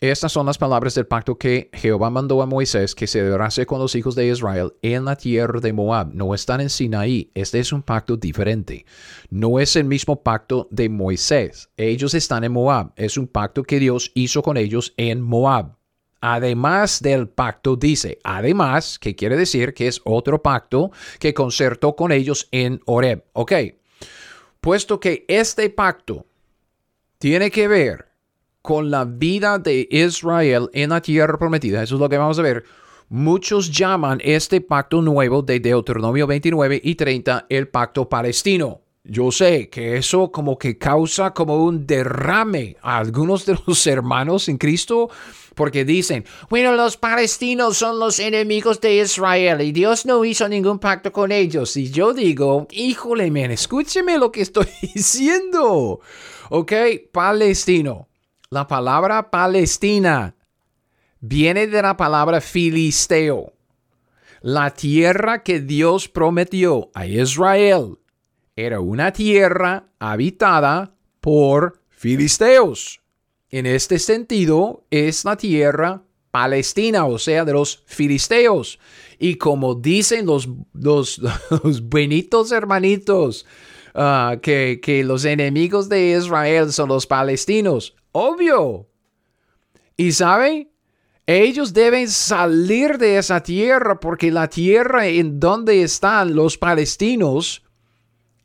estas 0.00 0.32
son 0.32 0.46
las 0.46 0.58
palabras 0.58 0.94
del 0.94 1.06
pacto 1.06 1.38
que 1.38 1.70
Jehová 1.72 2.10
mandó 2.10 2.42
a 2.42 2.46
Moisés 2.46 2.94
que 2.94 3.06
se 3.06 3.20
celebrase 3.20 3.64
con 3.64 3.78
los 3.78 3.94
hijos 3.94 4.14
de 4.14 4.26
Israel 4.26 4.74
en 4.82 5.04
la 5.04 5.16
tierra 5.16 5.60
de 5.60 5.72
Moab. 5.72 6.12
No 6.12 6.34
están 6.34 6.60
en 6.60 6.68
Sinaí. 6.68 7.30
Este 7.34 7.60
es 7.60 7.72
un 7.72 7.82
pacto 7.82 8.16
diferente. 8.16 8.84
No 9.30 9.60
es 9.60 9.76
el 9.76 9.84
mismo 9.84 10.22
pacto 10.22 10.68
de 10.70 10.88
Moisés. 10.88 11.70
Ellos 11.76 12.12
están 12.14 12.44
en 12.44 12.52
Moab. 12.52 12.92
Es 12.96 13.16
un 13.16 13.28
pacto 13.28 13.62
que 13.62 13.78
Dios 13.78 14.10
hizo 14.14 14.42
con 14.42 14.56
ellos 14.56 14.92
en 14.96 15.20
Moab 15.20 15.76
además 16.26 17.02
del 17.02 17.28
pacto, 17.28 17.76
dice, 17.76 18.18
además, 18.24 18.98
que 18.98 19.14
quiere 19.14 19.36
decir 19.36 19.74
que 19.74 19.88
es 19.88 20.00
otro 20.04 20.40
pacto 20.40 20.90
que 21.18 21.34
concertó 21.34 21.94
con 21.94 22.12
ellos 22.12 22.48
en 22.50 22.80
Oreb. 22.86 23.26
Ok, 23.34 23.52
puesto 24.62 24.98
que 24.98 25.26
este 25.28 25.68
pacto 25.68 26.24
tiene 27.18 27.50
que 27.50 27.68
ver 27.68 28.13
con 28.64 28.90
la 28.90 29.04
vida 29.04 29.58
de 29.58 29.86
Israel 29.90 30.70
en 30.72 30.88
la 30.88 31.02
tierra 31.02 31.38
prometida, 31.38 31.82
eso 31.82 31.96
es 31.96 32.00
lo 32.00 32.08
que 32.08 32.16
vamos 32.16 32.38
a 32.38 32.42
ver. 32.42 32.64
Muchos 33.10 33.70
llaman 33.70 34.22
este 34.24 34.62
pacto 34.62 35.02
nuevo 35.02 35.42
de 35.42 35.60
Deuteronomio 35.60 36.26
29 36.26 36.80
y 36.82 36.94
30 36.94 37.44
el 37.50 37.68
pacto 37.68 38.08
palestino. 38.08 38.80
Yo 39.04 39.30
sé 39.30 39.68
que 39.68 39.98
eso 39.98 40.32
como 40.32 40.56
que 40.56 40.78
causa 40.78 41.34
como 41.34 41.62
un 41.62 41.86
derrame 41.86 42.78
a 42.80 42.96
algunos 42.96 43.44
de 43.44 43.58
los 43.66 43.86
hermanos 43.86 44.48
en 44.48 44.56
Cristo 44.56 45.10
porque 45.54 45.84
dicen, 45.84 46.24
bueno, 46.48 46.72
los 46.72 46.96
palestinos 46.96 47.76
son 47.76 47.98
los 47.98 48.18
enemigos 48.18 48.80
de 48.80 48.96
Israel 48.96 49.60
y 49.60 49.72
Dios 49.72 50.06
no 50.06 50.24
hizo 50.24 50.48
ningún 50.48 50.78
pacto 50.78 51.12
con 51.12 51.32
ellos. 51.32 51.76
Y 51.76 51.90
yo 51.90 52.14
digo, 52.14 52.66
híjole, 52.70 53.30
men, 53.30 53.50
escúcheme 53.50 54.16
lo 54.16 54.32
que 54.32 54.40
estoy 54.40 54.68
diciendo. 54.94 56.00
Ok, 56.48 56.72
palestino. 57.12 58.08
La 58.54 58.68
palabra 58.68 59.32
Palestina 59.32 60.36
viene 61.18 61.66
de 61.66 61.82
la 61.82 61.96
palabra 61.96 62.40
filisteo. 62.40 63.52
La 64.42 64.70
tierra 64.70 65.42
que 65.42 65.58
Dios 65.58 66.08
prometió 66.08 66.88
a 66.94 67.04
Israel 67.04 67.98
era 68.54 68.78
una 68.78 69.12
tierra 69.12 69.88
habitada 69.98 70.94
por 71.20 71.80
filisteos. 71.88 73.00
En 73.50 73.66
este 73.66 73.98
sentido, 73.98 74.84
es 74.88 75.24
la 75.24 75.36
tierra 75.36 76.02
palestina, 76.30 77.06
o 77.06 77.18
sea, 77.18 77.44
de 77.44 77.54
los 77.54 77.82
filisteos. 77.86 78.78
Y 79.18 79.34
como 79.34 79.74
dicen 79.74 80.26
los, 80.26 80.48
los, 80.72 81.20
buenitos 81.82 82.52
hermanitos, 82.52 83.46
ah, 83.96 84.36
que, 84.40 84.78
que 84.80 85.02
los 85.02 85.24
enemigos 85.24 85.88
de 85.88 86.12
Israel 86.16 86.72
son 86.72 86.90
los 86.90 87.04
palestinos. 87.04 87.96
Obvio. 88.16 88.86
Y 89.96 90.12
saben, 90.12 90.70
ellos 91.26 91.72
deben 91.72 92.08
salir 92.08 92.96
de 92.96 93.18
esa 93.18 93.42
tierra 93.42 93.98
porque 93.98 94.30
la 94.30 94.48
tierra 94.48 95.08
en 95.08 95.40
donde 95.40 95.82
están 95.82 96.36
los 96.36 96.56
palestinos 96.56 97.64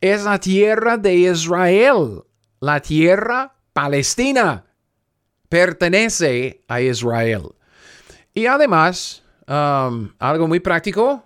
es 0.01 0.23
la 0.23 0.39
tierra 0.39 0.97
de 0.97 1.13
Israel, 1.13 2.23
la 2.59 2.81
tierra 2.81 3.53
palestina 3.71 4.65
pertenece 5.49 6.63
a 6.67 6.81
Israel. 6.81 7.43
Y 8.33 8.47
además, 8.47 9.23
um, 9.47 10.09
algo 10.17 10.47
muy 10.47 10.61
práctico, 10.61 11.23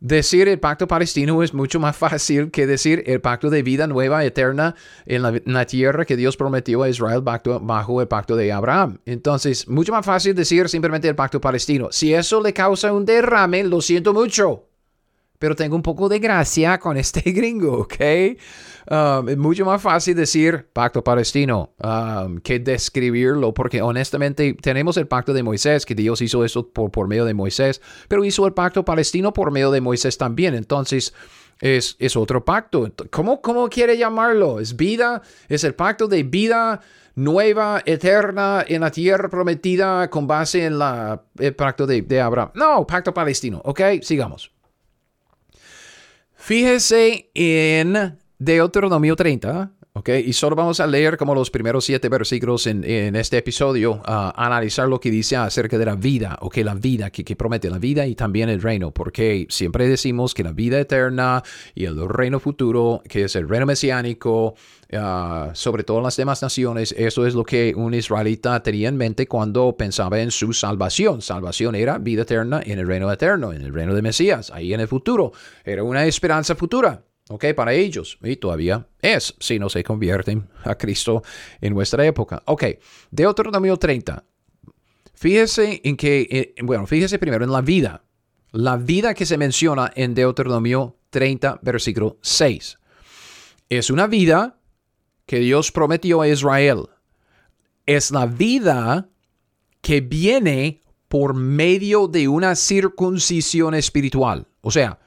decir 0.00 0.48
el 0.48 0.58
pacto 0.58 0.88
palestino 0.88 1.42
es 1.42 1.54
mucho 1.54 1.78
más 1.78 1.96
fácil 1.96 2.50
que 2.50 2.66
decir 2.66 3.04
el 3.06 3.20
pacto 3.20 3.50
de 3.50 3.62
vida 3.62 3.86
nueva, 3.86 4.24
eterna, 4.24 4.74
en 5.06 5.22
la, 5.22 5.66
tierra 5.66 6.04
que 6.04 6.16
Dios 6.16 6.36
prometió 6.36 6.82
a 6.82 6.88
Israel 6.88 7.20
bajo, 7.22 8.00
el 8.00 8.08
pacto 8.08 8.34
de 8.34 8.50
Abraham. 8.50 8.98
Entonces, 9.04 9.68
mucho 9.68 9.92
más 9.92 10.04
fácil 10.04 10.34
decir 10.34 10.68
simplemente 10.68 11.08
el 11.08 11.14
pacto 11.14 11.40
palestino. 11.40 11.88
Si 11.90 12.14
eso 12.14 12.42
le 12.42 12.52
causa 12.52 12.92
un 12.92 13.04
derrame, 13.04 13.62
lo 13.64 13.80
siento 13.80 14.12
mucho 14.14 14.69
pero 15.40 15.56
tengo 15.56 15.74
un 15.74 15.82
poco 15.82 16.08
de 16.10 16.18
gracia 16.18 16.78
con 16.78 16.98
este 16.98 17.22
gringo, 17.32 17.78
¿ok? 17.78 17.96
Um, 18.90 19.28
es 19.30 19.38
mucho 19.38 19.64
más 19.64 19.80
fácil 19.80 20.14
decir 20.14 20.66
pacto 20.72 21.02
palestino 21.02 21.72
um, 21.82 22.38
que 22.40 22.58
describirlo, 22.58 23.54
porque 23.54 23.80
honestamente 23.80 24.54
tenemos 24.60 24.98
el 24.98 25.08
pacto 25.08 25.32
de 25.32 25.42
Moisés, 25.42 25.86
que 25.86 25.94
Dios 25.94 26.20
hizo 26.20 26.44
eso 26.44 26.68
por, 26.68 26.90
por 26.90 27.08
medio 27.08 27.24
de 27.24 27.32
Moisés, 27.32 27.80
pero 28.06 28.22
hizo 28.24 28.46
el 28.46 28.52
pacto 28.52 28.84
palestino 28.84 29.32
por 29.32 29.50
medio 29.50 29.70
de 29.70 29.80
Moisés 29.80 30.18
también. 30.18 30.54
Entonces, 30.54 31.14
es, 31.58 31.96
es, 31.98 32.16
otro 32.16 32.44
pacto. 32.44 32.92
¿Cómo, 33.10 33.40
¿Cómo 33.40 33.68
quiere 33.70 33.96
llamarlo? 33.96 34.60
¿Es 34.60 34.76
vida? 34.76 35.22
¿Es 35.48 35.64
el 35.64 35.74
pacto 35.74 36.06
de 36.06 36.22
vida 36.22 36.82
nueva, 37.14 37.80
eterna 37.86 38.62
en 38.68 38.82
la 38.82 38.90
tierra 38.90 39.30
prometida 39.30 40.10
con 40.10 40.26
base 40.26 40.66
en 40.66 40.78
la, 40.78 41.22
el 41.38 41.54
pacto 41.54 41.86
de, 41.86 42.02
de 42.02 42.20
Abraham? 42.20 42.50
No, 42.54 42.86
pacto 42.86 43.14
palestino. 43.14 43.62
Ok, 43.64 43.80
sigamos. 44.02 44.59
Fíjese 46.40 47.30
en 47.34 48.18
Deuteronomio 48.38 49.14
30, 49.14 49.72
¿ok? 50.00 50.08
Y 50.24 50.32
solo 50.32 50.56
vamos 50.56 50.80
a 50.80 50.86
leer 50.86 51.18
como 51.18 51.34
los 51.34 51.50
primeros 51.50 51.84
siete 51.84 52.08
versículos 52.08 52.66
en, 52.66 52.84
este 53.16 53.36
episodio, 53.36 54.00
a 54.06 54.32
analizar 54.46 54.88
lo 54.88 54.98
que 54.98 55.10
dice 55.10 55.36
acerca 55.36 55.76
de 55.76 55.84
la 55.84 55.94
vida, 55.94 56.38
¿ok? 56.40 56.56
La 56.58 56.74
vida 56.74 57.10
que, 57.10 57.36
promete 57.36 57.68
la 57.68 57.78
vida 57.78 58.06
y 58.06 58.14
también 58.14 58.48
el 58.48 58.62
reino, 58.62 58.92
porque 58.92 59.46
siempre 59.50 59.86
decimos 59.86 60.32
que 60.32 60.42
la 60.42 60.52
vida 60.52 60.80
eterna 60.80 61.42
y 61.74 61.84
el 61.84 62.08
reino 62.08 62.40
futuro, 62.40 63.02
que 63.06 63.24
es 63.24 63.36
el 63.36 63.46
reino 63.46 63.66
mesiánico, 63.66 64.54
uh, 64.90 65.50
sobre 65.52 65.84
todas 65.84 66.02
las 66.02 66.16
demás 66.16 66.40
naciones, 66.40 66.94
eso 66.96 67.26
es 67.26 67.34
lo 67.34 67.44
que 67.44 67.74
un 67.76 67.92
israelita 67.92 68.62
tenía 68.62 68.88
en 68.88 68.96
mente 68.96 69.26
cuando 69.26 69.76
pensaba 69.76 70.20
en 70.20 70.30
su 70.30 70.54
salvación. 70.54 71.20
Salvación 71.20 71.74
era 71.74 71.98
vida 71.98 72.22
eterna 72.22 72.62
en 72.64 72.78
el 72.78 72.86
reino 72.86 73.12
eterno, 73.12 73.52
en 73.52 73.60
el 73.60 73.74
reino 73.74 73.94
de 73.94 74.00
Mesías, 74.00 74.50
ahí 74.50 74.72
en 74.72 74.80
el 74.80 74.88
futuro. 74.88 75.32
Era 75.62 75.82
una 75.84 76.06
esperanza 76.06 76.54
futura. 76.54 77.02
¿Ok? 77.30 77.46
Para 77.54 77.72
ellos, 77.72 78.18
y 78.22 78.36
todavía 78.36 78.88
es, 79.00 79.34
si 79.38 79.58
no 79.58 79.68
se 79.68 79.84
convierten 79.84 80.48
a 80.64 80.74
Cristo 80.74 81.22
en 81.60 81.72
nuestra 81.72 82.04
época. 82.04 82.42
Ok, 82.46 82.64
Deuteronomio 83.10 83.76
30. 83.76 84.24
Fíjese 85.14 85.80
en 85.84 85.96
que, 85.96 86.26
eh, 86.28 86.54
bueno, 86.62 86.86
fíjese 86.86 87.18
primero 87.18 87.44
en 87.44 87.52
la 87.52 87.60
vida. 87.60 88.02
La 88.50 88.76
vida 88.76 89.14
que 89.14 89.26
se 89.26 89.38
menciona 89.38 89.92
en 89.94 90.12
Deuteronomio 90.12 90.96
30, 91.10 91.60
versículo 91.62 92.18
6. 92.20 92.78
Es 93.68 93.90
una 93.90 94.08
vida 94.08 94.58
que 95.24 95.38
Dios 95.38 95.70
prometió 95.70 96.22
a 96.22 96.28
Israel. 96.28 96.88
Es 97.86 98.10
la 98.10 98.26
vida 98.26 99.08
que 99.80 100.00
viene 100.00 100.80
por 101.06 101.34
medio 101.34 102.08
de 102.08 102.26
una 102.26 102.56
circuncisión 102.56 103.74
espiritual. 103.74 104.48
O 104.62 104.72
sea, 104.72 104.98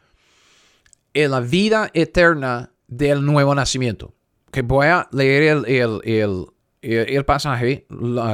en 1.14 1.32
la 1.32 1.40
vida 1.40 1.90
eterna 1.94 2.72
del 2.88 3.26
nuevo 3.26 3.54
nacimiento. 3.56 4.14
Que 4.52 4.62
voy 4.62 4.88
a 4.88 5.08
leer 5.12 5.64
el, 5.68 6.48
el, 6.82 7.26
pasaje, 7.26 7.86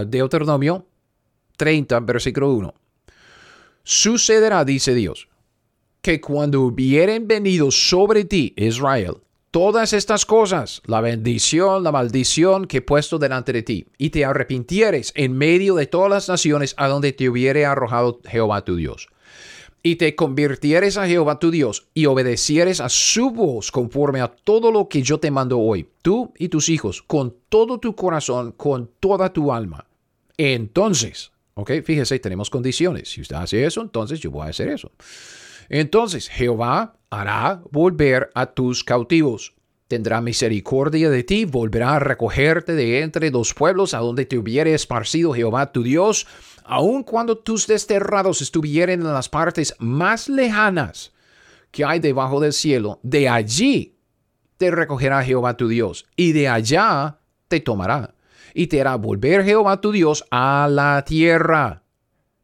Deuteronomio 0.07 0.85
30, 1.57 1.99
versículo 2.01 2.51
1. 2.53 2.73
Sucederá, 3.83 4.65
dice 4.65 4.93
Dios, 4.93 5.29
que 6.01 6.21
cuando 6.21 6.61
hubieren 6.61 7.27
venido 7.27 7.71
sobre 7.71 8.25
ti, 8.25 8.53
Israel, 8.57 9.17
todas 9.51 9.93
estas 9.93 10.25
cosas, 10.25 10.81
la 10.85 11.01
bendición, 11.01 11.83
la 11.83 11.91
maldición 11.91 12.65
que 12.65 12.77
he 12.77 12.81
puesto 12.81 13.17
delante 13.17 13.53
de 13.53 13.63
ti, 13.63 13.87
y 13.97 14.09
te 14.09 14.25
arrepintieres 14.25 15.11
en 15.15 15.37
medio 15.37 15.75
de 15.75 15.87
todas 15.87 16.09
las 16.09 16.29
naciones 16.29 16.75
a 16.77 16.87
donde 16.87 17.13
te 17.13 17.29
hubiere 17.29 17.65
arrojado 17.65 18.19
Jehová 18.25 18.63
tu 18.63 18.75
Dios 18.75 19.07
y 19.81 19.95
te 19.95 20.15
convirtieres 20.15 20.97
a 20.97 21.07
Jehová 21.07 21.39
tu 21.39 21.51
Dios 21.51 21.87
y 21.93 22.05
obedecieres 22.05 22.81
a 22.81 22.89
su 22.89 23.31
voz 23.31 23.71
conforme 23.71 24.21
a 24.21 24.27
todo 24.27 24.71
lo 24.71 24.89
que 24.89 25.01
yo 25.01 25.19
te 25.19 25.31
mando 25.31 25.59
hoy, 25.59 25.87
tú 26.01 26.33
y 26.37 26.49
tus 26.49 26.69
hijos, 26.69 27.01
con 27.01 27.35
todo 27.49 27.79
tu 27.79 27.95
corazón, 27.95 28.51
con 28.51 28.89
toda 28.99 29.31
tu 29.31 29.53
alma. 29.53 29.85
Entonces, 30.37 31.31
ok, 31.53 31.71
fíjese, 31.83 32.19
tenemos 32.19 32.49
condiciones. 32.49 33.09
Si 33.09 33.21
usted 33.21 33.35
hace 33.35 33.65
eso, 33.65 33.81
entonces 33.81 34.19
yo 34.19 34.31
voy 34.31 34.47
a 34.47 34.49
hacer 34.49 34.69
eso. 34.69 34.91
Entonces, 35.69 36.29
Jehová 36.29 36.95
hará 37.09 37.61
volver 37.71 38.29
a 38.33 38.47
tus 38.47 38.83
cautivos. 38.83 39.53
Tendrá 39.87 40.21
misericordia 40.21 41.09
de 41.09 41.23
ti, 41.23 41.45
volverá 41.45 41.95
a 41.95 41.99
recogerte 41.99 42.73
de 42.73 43.01
entre 43.01 43.31
los 43.31 43.53
pueblos 43.53 43.93
a 43.93 43.99
donde 43.99 44.25
te 44.25 44.37
hubiere 44.37 44.73
esparcido 44.73 45.33
Jehová 45.33 45.71
tu 45.71 45.81
Dios 45.81 46.27
aun 46.69 47.01
cuando 47.03 47.35
tus 47.39 47.65
desterrados 47.65 48.41
estuvieran 48.41 49.01
en 49.01 49.11
las 49.11 49.27
partes 49.27 49.75
más 49.79 50.29
lejanas 50.29 51.11
que 51.71 51.83
hay 51.83 51.99
debajo 51.99 52.39
del 52.39 52.53
cielo, 52.53 52.99
de 53.01 53.27
allí 53.27 53.97
te 54.57 54.69
recogerá 54.69 55.23
Jehová 55.23 55.57
tu 55.57 55.67
Dios, 55.67 56.05
y 56.15 56.31
de 56.31 56.47
allá 56.47 57.17
te 57.47 57.59
tomará, 57.59 58.13
y 58.53 58.67
te 58.67 58.81
hará 58.81 58.95
volver 58.95 59.43
Jehová 59.43 59.81
tu 59.81 59.91
Dios 59.91 60.23
a 60.29 60.67
la 60.69 61.03
tierra 61.05 61.81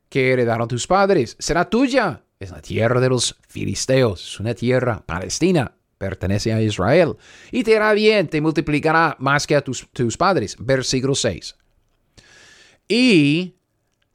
que 0.09 0.33
heredaron 0.33 0.67
tus 0.67 0.87
padres. 0.87 1.35
Será 1.37 1.69
tuya, 1.69 2.23
es 2.39 2.49
la 2.49 2.61
tierra 2.61 2.99
de 2.99 3.09
los 3.09 3.35
filisteos, 3.47 4.23
es 4.23 4.39
una 4.39 4.55
tierra 4.55 5.03
palestina, 5.05 5.73
pertenece 5.99 6.51
a 6.51 6.61
Israel. 6.61 7.15
Y 7.51 7.63
te 7.63 7.75
hará 7.75 7.93
bien, 7.93 8.27
te 8.27 8.41
multiplicará 8.41 9.17
más 9.19 9.45
que 9.45 9.55
a 9.55 9.61
tus, 9.61 9.87
tus 9.91 10.17
padres. 10.17 10.55
Versículo 10.59 11.13
6. 11.13 11.55
Y 12.87 13.55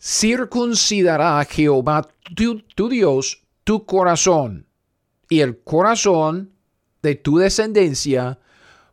circuncidará 0.00 1.44
Jehová 1.44 2.08
tu, 2.34 2.60
tu 2.74 2.88
Dios 2.88 3.42
tu 3.64 3.84
corazón 3.84 4.66
y 5.28 5.40
el 5.40 5.60
corazón 5.62 6.52
de 7.02 7.14
tu 7.14 7.38
descendencia 7.38 8.38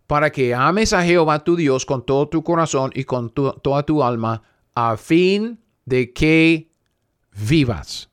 para 0.06 0.32
que 0.32 0.54
ames 0.54 0.94
a 0.94 1.04
Jehová 1.04 1.44
tu 1.44 1.56
Dios 1.56 1.86
con 1.86 2.06
todo 2.06 2.30
tu 2.30 2.44
corazón 2.44 2.92
y 2.94 3.04
con 3.04 3.32
toda 3.32 3.84
tu 3.84 4.04
alma, 4.04 4.44
a 4.74 4.96
fin 4.98 5.60
de 5.86 6.14
que 6.14 6.72
vivas. 7.36 8.10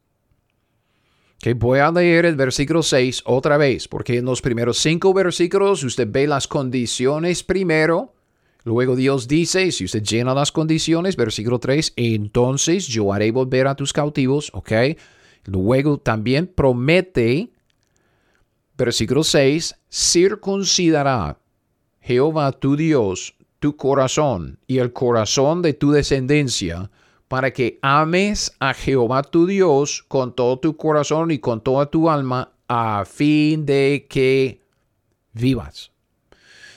Que 1.38 1.54
voy 1.54 1.80
a 1.80 1.90
leer 1.92 2.24
el 2.24 2.36
versículo 2.36 2.82
6 2.82 3.22
otra 3.26 3.58
vez, 3.58 3.86
porque 3.86 4.16
en 4.16 4.24
los 4.24 4.40
primeros 4.40 4.78
cinco 4.78 5.12
versículos 5.12 5.84
usted 5.84 6.08
ve 6.10 6.26
las 6.26 6.48
condiciones 6.48 7.44
primero, 7.44 8.13
luego 8.64 8.97
Dios 8.97 9.28
dice, 9.28 9.71
si 9.71 9.85
usted 9.85 10.02
llena 10.02 10.35
las 10.35 10.50
condiciones, 10.50 11.16
versículo 11.16 11.59
3, 11.59 11.92
entonces 11.97 12.87
yo 12.88 13.12
haré 13.12 13.30
volver 13.30 13.66
a 13.66 13.76
tus 13.76 13.92
cautivos, 13.92 14.50
¿ok? 14.52 14.73
Luego 15.44 15.99
también 15.99 16.47
promete, 16.47 17.50
versículo 18.76 19.23
6, 19.23 19.76
circuncidará 19.90 21.38
Jehová 22.00 22.52
tu 22.52 22.76
Dios, 22.76 23.35
tu 23.61 23.76
corazón 23.76 24.59
y 24.66 24.78
el 24.78 24.92
corazón 24.92 25.62
de 25.62 25.75
tu 25.75 25.90
descendencia, 25.92 26.90
para 27.28 27.52
que 27.52 27.78
ames 27.83 28.54
a 28.61 28.75
Jehová 28.75 29.23
tu 29.23 29.47
Dios 29.47 30.04
con 30.09 30.35
todo 30.35 30.59
tu 30.59 30.76
corazón 30.76 31.30
y 31.30 31.38
con 31.38 31.62
toda 31.62 31.87
tu 31.87 32.11
alma, 32.11 32.52
a 32.68 33.04
fin 33.06 33.64
de 33.66 34.06
que 34.09 34.61
vivas. 35.33 35.93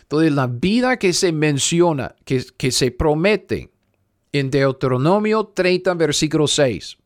Entonces, 0.08 0.32
la 0.32 0.48
vida 0.48 0.98
que 0.98 1.12
se 1.12 1.34
menciona, 1.34 2.16
que, 2.24 2.72
se 2.72 2.92
promete 2.92 3.74
en 4.32 4.50
Deuteronomio 4.50 5.48
30, 5.48 5.94
versículo 5.96 6.48
6, 6.48 6.98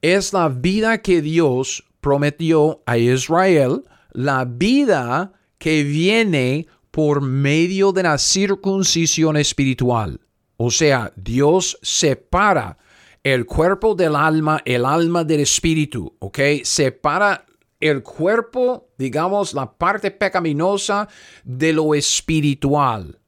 es 0.00 0.32
la 0.32 0.48
vida 0.48 1.02
que 1.02 1.20
Dios 1.20 1.84
prometió 2.00 2.82
a 2.86 2.96
Israel, 2.96 3.82
la 4.12 4.46
vida 4.46 5.34
que 5.58 5.84
viene 5.84 6.66
por 6.90 7.20
medio 7.20 7.92
de 7.92 8.04
la 8.04 8.16
circuncisión 8.16 9.36
espiritual. 9.36 10.20
O 10.56 10.70
sea, 10.70 11.12
Dios 11.16 11.78
separa 11.82 12.78
el 13.22 13.44
cuerpo 13.44 13.94
del 13.94 14.16
alma, 14.16 14.62
el 14.64 14.86
alma 14.86 15.22
del 15.22 15.40
espíritu, 15.40 16.14
¿ok? 16.18 16.38
Separa 16.62 17.44
el 17.88 18.02
cuerpo, 18.02 18.88
digamos, 18.98 19.54
la 19.54 19.72
parte 19.72 20.10
pecaminosa 20.10 21.08
de 21.44 21.72
lo 21.72 21.94
espiritual, 21.94 23.18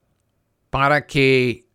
para 0.71 1.07
que 1.07 1.67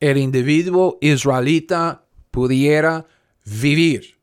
el 0.00 0.18
individuo 0.18 0.98
israelita 1.00 2.06
pudiera 2.30 3.06
vivir. 3.44 4.18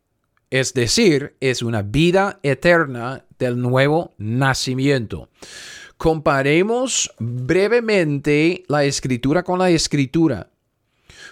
Es 0.49 0.73
decir, 0.73 1.35
es 1.39 1.61
una 1.61 1.81
vida 1.83 2.39
eterna 2.43 3.25
del 3.37 3.61
nuevo 3.61 4.13
nacimiento 4.17 5.29
comparemos 5.99 7.13
brevemente 7.19 8.63
la 8.69 8.85
escritura 8.85 9.43
con 9.43 9.59
la 9.59 9.69
escritura, 9.69 10.49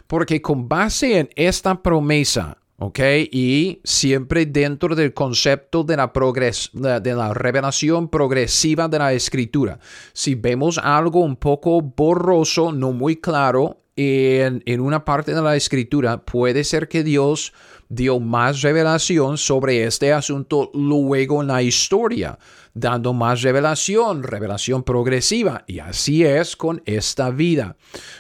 porque 0.07 0.41
con 0.41 0.67
base 0.67 1.19
en 1.19 1.29
esta 1.38 1.81
promesa, 1.81 2.57
¿ok? 2.77 3.00
Y 3.31 3.81
siempre 3.84 4.46
dentro 4.46 4.96
del 4.96 5.13
concepto 5.13 5.84
de 5.84 5.98
la, 5.98 6.13
progres 6.13 6.69
de 6.74 7.15
la 7.15 7.34
revelación 7.34 8.10
progresiva 8.10 8.87
de 8.87 9.00
la 9.00 9.13
escritura. 9.13 9.79
Si 10.13 10.35
vemos 10.35 10.77
algo 10.77 11.22
un 11.22 11.35
poco 11.35 11.81
borroso, 11.81 12.72
no 12.72 12.92
muy 12.92 13.18
claro, 13.18 13.81
en, 13.96 14.61
en 14.66 14.79
una 14.79 15.03
parte 15.03 15.33
de 15.33 15.42
la 15.42 15.55
escritura, 15.55 16.24
puede 16.24 16.63
ser 16.63 16.87
que 16.87 17.03
Dios 17.03 17.51
dio 17.90 18.20
más 18.20 18.61
revelación 18.61 19.37
sobre 19.37 19.85
este 19.85 20.13
asunto 20.13 20.70
luego 20.74 21.42
en 21.42 21.48
la 21.48 21.63
historia 21.63 22.37
dando 22.79 23.13
más 23.13 23.42
revelación, 23.42 24.24
revelación 24.24 24.83
progresiva. 24.83 25.63
Y 25.68 25.79
así 25.79 26.24
es 26.24 26.55
con 26.55 26.81
esta 26.85 27.29
vida. 27.31 27.75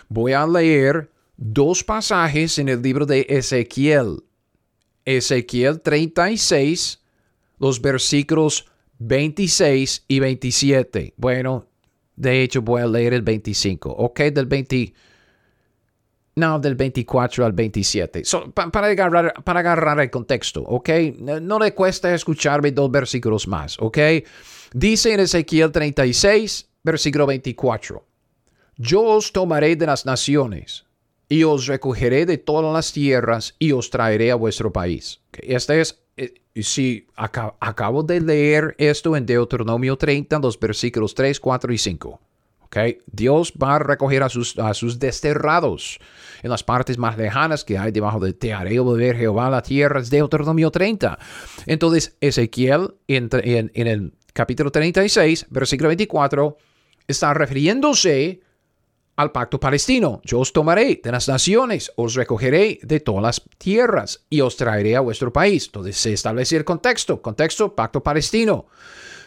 Voy 0.09 0.33
a 0.33 0.45
leer 0.47 1.11
dos 1.37 1.83
pasajes 1.83 2.57
en 2.57 2.69
el 2.69 2.81
libro 2.81 3.05
de 3.05 3.25
Ezequiel. 3.29 4.23
Ezequiel 5.07 5.79
36, 5.79 7.01
los 7.59 7.81
versículos 7.81 8.65
26 8.99 10.03
y 10.05 10.19
27. 10.19 11.13
Bueno, 11.15 11.65
de 12.17 12.43
hecho 12.43 12.61
voy 12.61 12.81
a 12.81 12.87
leer 12.87 13.13
el 13.13 13.21
25. 13.21 13.89
Ok, 13.89 14.19
del 14.23 14.47
20. 14.47 14.93
No, 16.35 16.59
del 16.59 16.75
24 16.75 17.45
al 17.45 17.53
27. 17.53 18.23
para, 18.53 18.87
agarrar, 18.87 19.33
para 19.45 19.61
agarrar 19.61 20.01
el 20.01 20.11
contexto, 20.11 20.61
¿ok? 20.61 20.89
No 21.41 21.57
le 21.57 21.73
cuesta 21.73 22.13
escucharme 22.13 22.71
dos 22.71 22.91
versículos 22.91 23.47
más, 23.47 23.77
¿ok? 23.79 23.97
Dice 24.73 25.13
en 25.13 25.21
Ezequiel 25.21 25.71
36, 25.71 26.69
versículo 26.83 27.25
24. 27.27 28.05
Yo 28.75 29.03
os 29.03 29.31
tomaré 29.31 29.77
de 29.77 29.85
las 29.85 30.05
naciones 30.05 30.86
y 31.29 31.43
os 31.43 31.67
recogeré 31.67 32.25
de 32.25 32.37
todas 32.37 32.73
las 32.73 32.91
tierras 32.93 33.55
y 33.59 33.71
os 33.71 33.89
traeré 33.89 34.31
a 34.31 34.35
vuestro 34.35 34.71
país. 34.71 35.21
Este 35.33 35.81
es, 35.81 36.01
eh, 36.15 36.33
si 36.55 37.07
acabo 37.15 38.03
de 38.03 38.21
leer 38.21 38.75
esto 38.77 39.15
en 39.15 39.25
Deuteronomio 39.25 39.97
30, 39.97 40.39
los 40.39 40.59
versículos 40.59 41.13
3, 41.13 41.39
4 41.39 41.73
y 41.73 41.77
5. 41.77 42.19
Dios 43.11 43.53
va 43.61 43.75
a 43.75 43.79
recoger 43.79 44.23
a 44.23 44.29
sus, 44.29 44.57
a 44.59 44.73
sus 44.73 44.99
desterrados 44.99 45.99
en 46.43 46.49
las 46.49 46.63
partes 46.63 46.97
más 46.97 47.17
lejanas 47.17 47.63
que 47.63 47.77
hay 47.77 47.91
debajo 47.91 48.19
de 48.19 48.33
Te 48.33 48.53
haré 48.53 48.79
volver 48.79 49.17
Jehová 49.17 49.47
a 49.47 49.51
la 49.51 49.61
tierra, 49.61 49.99
es 49.99 50.09
Deuteronomio 50.09 50.71
30. 50.71 51.17
Entonces, 51.65 52.17
Ezequiel 52.21 52.95
en, 53.07 53.29
en, 53.31 53.87
el 53.87 54.13
capítulo 54.33 54.71
36, 54.71 55.47
versículo 55.49 55.87
24, 55.89 56.57
está 57.07 57.33
refiriéndose 57.33 58.41
al 59.17 59.31
pacto 59.31 59.59
palestino. 59.59 60.21
Yo 60.23 60.39
os 60.39 60.53
tomaré 60.53 61.01
de 61.03 61.11
las 61.11 61.27
naciones, 61.27 61.91
os 61.97 62.13
recogeré 62.13 62.79
de 62.83 62.99
todas 62.99 63.23
las 63.23 63.41
tierras 63.57 64.23
y 64.29 64.41
os 64.41 64.55
traeré 64.55 64.95
a 64.95 65.01
vuestro 65.01 65.33
país. 65.33 65.65
Entonces 65.65 65.97
se 65.97 66.13
establece 66.13 66.55
el 66.55 66.63
contexto, 66.63 67.21
contexto, 67.21 67.75
pacto 67.75 68.01
palestino. 68.01 68.67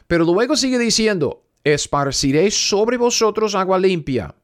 Pero 0.06 0.24
luego 0.24 0.56
sigue 0.56 0.78
diciendo, 0.78 1.42
esparciréis 1.64 2.68
sobre 2.68 2.96
vosotros 2.96 3.54
agua 3.54 3.78
limpia. 3.78 4.34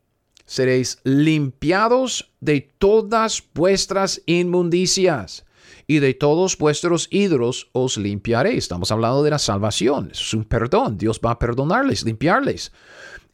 Seréis 0.44 0.98
limpiados 1.04 2.32
de 2.40 2.60
todas 2.60 3.42
vuestras 3.54 4.22
inmundicias 4.26 5.44
y 5.86 6.00
de 6.00 6.14
todos 6.14 6.58
vuestros 6.58 7.08
ídolos 7.10 7.68
os 7.72 7.96
limpiaré. 7.96 8.56
Estamos 8.56 8.90
hablando 8.90 9.22
de 9.22 9.30
la 9.30 9.38
salvación. 9.38 10.10
Es 10.12 10.34
un 10.34 10.44
perdón. 10.44 10.98
Dios 10.98 11.20
va 11.24 11.32
a 11.32 11.38
perdonarles, 11.38 12.04
limpiarles. 12.04 12.72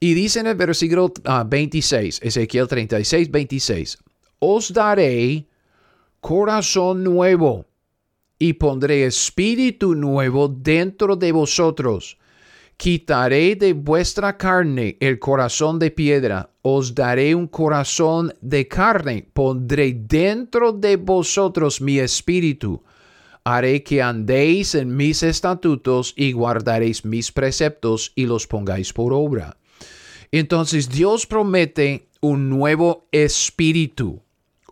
Y 0.02 0.14
dice 0.14 0.40
en 0.40 0.48
el 0.48 0.56
versículo 0.56 1.12
26, 1.46 2.18
ah, 2.20 2.26
Ezequiel 2.26 2.66
36, 2.66 3.30
26, 3.30 3.98
os 4.40 4.72
daré 4.72 5.46
corazón 6.20 7.04
nuevo 7.04 7.66
y 8.36 8.54
pondré 8.54 9.06
espíritu 9.06 9.94
nuevo 9.94 10.48
dentro 10.48 11.14
de 11.14 11.30
vosotros 11.30 12.18
Quitaré 12.76 13.54
de 13.54 13.74
vuestra 13.74 14.36
carne 14.36 14.96
el 14.98 15.20
corazón 15.20 15.78
de 15.78 15.92
piedra, 15.92 16.50
os 16.62 16.96
daré 16.96 17.32
un 17.32 17.46
corazón 17.46 18.34
de 18.40 18.66
carne, 18.66 19.28
pondré 19.32 19.92
dentro 19.94 20.72
de 20.72 20.96
vosotros 20.96 21.80
mi 21.80 22.00
espíritu. 22.00 22.82
Haré 23.44 23.84
que 23.84 24.02
andéis 24.02 24.74
en 24.74 24.96
mis 24.96 25.22
estatutos 25.22 26.12
y 26.16 26.32
guardaréis 26.32 27.04
mis 27.04 27.30
preceptos 27.30 28.10
y 28.16 28.26
los 28.26 28.48
pongáis 28.48 28.92
por 28.92 29.12
obra. 29.12 29.56
Entonces 30.32 30.88
Dios 30.88 31.26
promete 31.26 32.08
un 32.20 32.48
nuevo 32.48 33.06
espíritu 33.12 34.22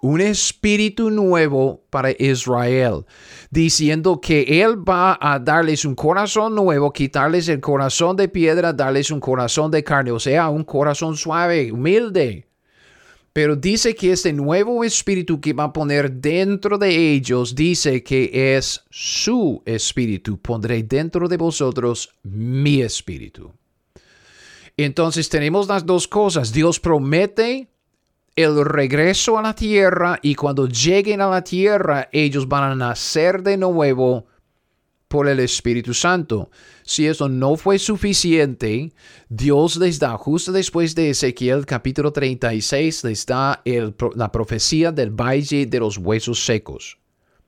un 0.01 0.21
espíritu 0.21 1.11
nuevo 1.11 1.85
para 1.91 2.11
Israel, 2.13 3.05
diciendo 3.51 4.21
que 4.21 4.63
Él 4.63 4.77
va 4.77 5.19
a 5.21 5.39
darles 5.39 5.85
un 5.85 5.95
corazón 5.95 6.55
nuevo, 6.55 6.93
quitarles 6.93 7.49
el 7.49 7.61
corazón 7.61 8.17
de 8.17 8.29
piedra, 8.29 8.73
darles 8.73 9.11
un 9.11 9.21
corazón 9.21 9.71
de 9.71 9.85
carne, 9.85 10.11
o 10.11 10.21
sea, 10.21 10.49
un 10.49 10.65
corazón 10.65 11.17
suave, 11.17 11.71
humilde. 11.71 12.47
Pero 13.33 13.55
dice 13.55 13.95
que 13.95 14.13
este 14.13 14.33
nuevo 14.33 14.83
espíritu 14.83 15.41
que 15.41 15.53
va 15.53 15.65
a 15.65 15.73
poner 15.73 16.11
dentro 16.11 16.79
de 16.79 17.13
ellos, 17.13 17.55
dice 17.55 18.03
que 18.03 18.57
es 18.57 18.83
su 18.91 19.63
espíritu. 19.67 20.37
Pondré 20.41 20.83
dentro 20.83 21.29
de 21.29 21.37
vosotros 21.37 22.11
mi 22.25 22.83
espíritu. 22.83 23.53
Entonces 24.85 25.29
tenemos 25.29 25.69
las 25.69 25.85
dos 25.85 26.09
cosas. 26.09 26.53
Dios 26.53 26.81
promete 26.81 27.69
el 28.37 28.65
regreso 28.65 29.39
a 29.39 29.43
la 29.43 29.55
tierra 29.55 30.19
y 30.23 30.35
cuando 30.35 30.67
lleguen 30.67 31.21
a 31.21 31.29
la 31.29 31.43
tierra 31.43 32.09
ellos 32.13 32.49
van 32.49 32.65
a 32.65 32.75
nacer 32.75 33.43
de 33.43 33.57
nuevo 33.57 34.27
por 35.09 35.29
el 35.29 35.41
Espíritu 35.41 35.93
Santo. 35.93 36.51
Si 36.85 37.07
eso 37.07 37.29
no 37.29 37.57
fue 37.57 37.79
suficiente, 37.79 38.93
Dios 39.29 39.77
les 39.77 39.99
da, 39.99 40.17
justo 40.17 40.53
después 40.53 40.95
de 40.95 41.11
Ezequiel 41.11 41.67
capítulo 41.67 42.13
36, 42.13 43.05
les 43.05 43.27
da 43.27 43.63
la 44.15 44.33
profecía 44.33 44.93
del 44.93 45.11
valle 45.11 45.67
de 45.67 45.81
los 45.81 45.99
huesos 45.99 46.45
secos. 46.45 46.97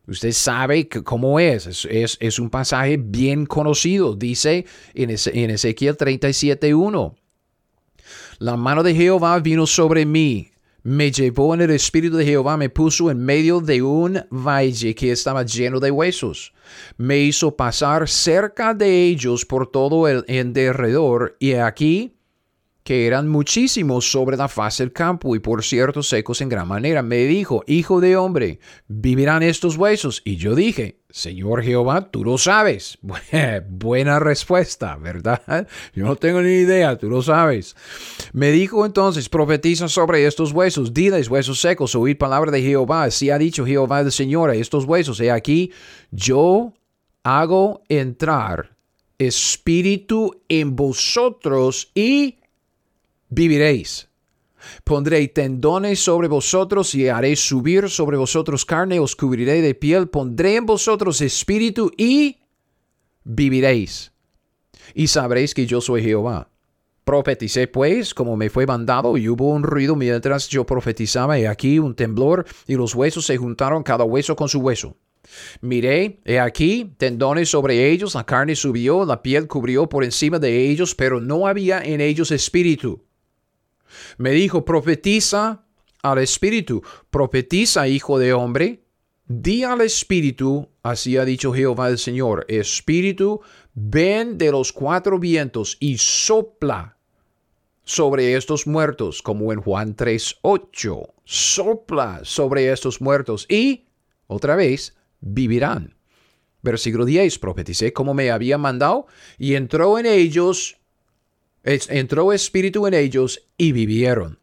Usted 0.07 0.33
sabe 0.33 0.89
cómo 0.89 1.39
es. 1.39 1.87
Es, 1.89 2.39
un 2.41 2.51
pasaje 2.51 2.97
bien 2.97 3.47
conocido. 3.47 4.17
Dice 4.17 4.67
en 4.95 5.11
Ezequiel 5.11 5.97
37.1. 5.97 7.22
La 8.39 8.57
mano 8.57 8.83
de 8.83 8.95
Jehová 8.95 9.39
vino 9.41 9.67
sobre 9.67 10.07
mí 10.07 10.53
me 10.85 11.13
llevó 11.13 11.55
en 11.55 11.61
el 11.61 11.71
espíritu 11.71 12.17
de 12.17 12.25
Jehová, 12.25 12.57
me 12.57 12.69
puso 12.69 13.11
en 13.11 13.25
medio 13.25 13.61
de 13.61 13.83
un 13.83 14.21
valle 14.31 14.95
que 14.95 15.13
estaba 15.13 15.45
lleno 15.45 15.79
de 15.79 15.93
huesos. 15.93 16.53
Me 16.97 17.19
hizo 17.21 17.57
pasar 17.57 18.09
cerca 18.09 18.75
de 18.75 19.05
ellos 19.05 19.45
por 19.45 19.71
todo 19.71 20.09
el 20.09 20.25
en 20.27 20.53
derredor, 20.53 21.37
y 21.39 21.53
aquí 21.53 22.17
que 22.83 23.07
eran 23.07 23.29
muchísimos 23.29 24.11
sobre 24.11 24.37
la 24.37 24.49
faz 24.49 24.79
del 24.79 24.93
campo 24.93 25.37
y 25.37 25.39
por 25.39 25.63
cierto 25.63 26.03
secos 26.03 26.41
en 26.41 26.49
gran 26.49 26.67
manera. 26.67 27.01
Me 27.01 27.27
dijo, 27.27 27.63
Hijo 27.69 28.01
de 28.01 28.17
hombre, 28.17 28.59
¿vivirán 28.89 29.45
estos 29.45 29.77
huesos? 29.77 30.21
Y 30.25 30.35
yo 30.35 30.57
dije, 30.57 30.99
Señor 31.13 31.63
Jehová, 31.63 32.11
tú 32.11 32.25
lo 32.25 32.39
sabes. 32.39 32.99
Buena 33.69 34.19
respuesta, 34.19 34.97
¿verdad? 34.97 35.69
Yo 35.95 36.05
no 36.05 36.17
tengo 36.17 36.41
ni 36.41 36.51
idea, 36.53 36.97
tú 36.97 37.11
lo 37.11 37.23
sabes. 37.23 37.77
Me 38.33 38.51
dijo 38.51 38.87
entonces, 38.87 39.29
profetiza 39.29 39.89
sobre 39.89 40.27
estos 40.27 40.53
huesos, 40.53 40.95
diles 40.95 41.29
huesos 41.29 41.61
secos, 41.61 41.95
oíd 41.95 42.17
palabra 42.17 42.51
de 42.51 42.63
Jehová. 42.63 43.05
Así 43.05 43.29
ha 43.31 43.39
dicho 43.39 43.67
Jehová 43.67 44.01
el 44.01 44.11
Señor 44.11 44.51
estos 44.51 44.87
huesos. 44.87 45.21
He 45.21 45.31
aquí, 45.31 45.71
yo 46.11 46.73
hago 47.23 47.83
entrar 47.89 48.75
espíritu 49.19 50.43
en 50.49 50.75
vosotros 50.75 51.91
y 51.95 52.39
viviréis. 53.29 54.09
Pondré 54.85 55.27
tendones 55.29 56.01
sobre 56.01 56.29
vosotros 56.29 56.95
y 56.95 57.09
haré 57.09 57.37
subir 57.37 57.89
sobre 57.89 58.17
vosotros 58.17 58.65
carne, 58.65 59.01
os 59.01 59.17
cubriré 59.17 59.61
de 59.63 59.75
piel, 59.75 60.09
pondré 60.09 60.57
en 60.57 60.67
vosotros 60.67 61.21
espíritu 61.21 61.91
y 61.97 62.39
viviréis. 63.25 64.13
Y 64.95 65.07
sabréis 65.07 65.55
que 65.55 65.67
yo 65.67 65.81
soy 65.81 66.03
Jehová. 66.03 66.49
Profeticé 67.05 67.67
pues 67.67 68.15
como 68.15 68.37
me 68.37 68.49
fue 68.49 68.65
mandado 68.65 69.17
y 69.17 69.29
hubo 69.29 69.49
un 69.51 69.65
ruido 69.65 69.97
mientras 69.97 70.49
yo 70.49 70.65
profetizaba 70.65 71.39
y 71.39 71.47
aquí 71.47 71.81
un 71.81 71.97
temblor 71.97 72.47
y 72.67 72.75
los 72.77 72.95
huesos 72.95 73.27
se 73.27 73.37
juntaron 73.37 73.83
cada 73.83 74.05
hueso 74.05 74.37
con 74.37 74.49
su 74.49 74.61
hueso. 74.61 74.97
Miré, 75.61 76.21
he 76.25 76.39
aquí, 76.39 76.95
tendones 76.97 77.49
sobre 77.49 77.91
ellos, 77.91 78.15
la 78.15 78.25
carne 78.25 78.55
subió, 78.55 79.05
la 79.05 79.23
piel 79.23 79.49
cubrió 79.49 79.89
por 79.89 80.05
encima 80.05 80.39
de 80.39 80.69
ellos, 80.69 80.95
pero 80.95 81.21
no 81.21 81.47
había 81.47 81.81
en 81.81 82.01
ellos 82.01 82.31
espíritu. 82.31 83.05
Me 84.19 84.31
dijo, 84.31 84.65
profetiza 84.65 85.65
al 86.03 86.19
Espíritu, 86.19 86.83
profetiza, 87.11 87.89
hijo 87.89 88.19
de 88.19 88.33
hombre, 88.33 88.85
di 89.27 89.63
al 89.63 89.81
Espíritu, 89.81 90.69
así 90.83 91.17
ha 91.17 91.25
dicho 91.25 91.53
Jehová 91.53 91.89
el 91.89 91.99
Señor, 91.99 92.45
Espíritu, 92.49 93.41
ven 93.75 94.39
de 94.39 94.51
los 94.51 94.73
cuatro 94.73 95.19
vientos 95.19 95.77
y 95.81 95.99
sopla 95.99 96.99
sobre 97.85 98.37
estos 98.37 98.67
muertos, 98.67 99.23
como 99.23 99.53
en 99.53 99.61
Juan 99.61 99.97
3:8, 99.97 101.15
sopla 101.25 102.21
sobre 102.23 102.71
estos 102.71 103.01
muertos 103.01 103.47
y, 103.49 103.87
otra 104.27 104.57
vez, 104.57 104.97
vivirán. 105.21 105.97
Versículo 106.63 107.05
10, 107.05 107.39
profeticé 107.39 107.93
como 107.93 108.15
me 108.15 108.31
había 108.31 108.57
mandado 108.57 109.07
y 109.37 109.55
entró 109.55 109.99
en 109.99 110.07
ellos 110.07 110.77
entró 111.65 112.33
espíritu 112.33 112.87
en 112.87 112.95
ellos 112.95 113.49
y 113.57 113.73
vivieron. 113.73 114.39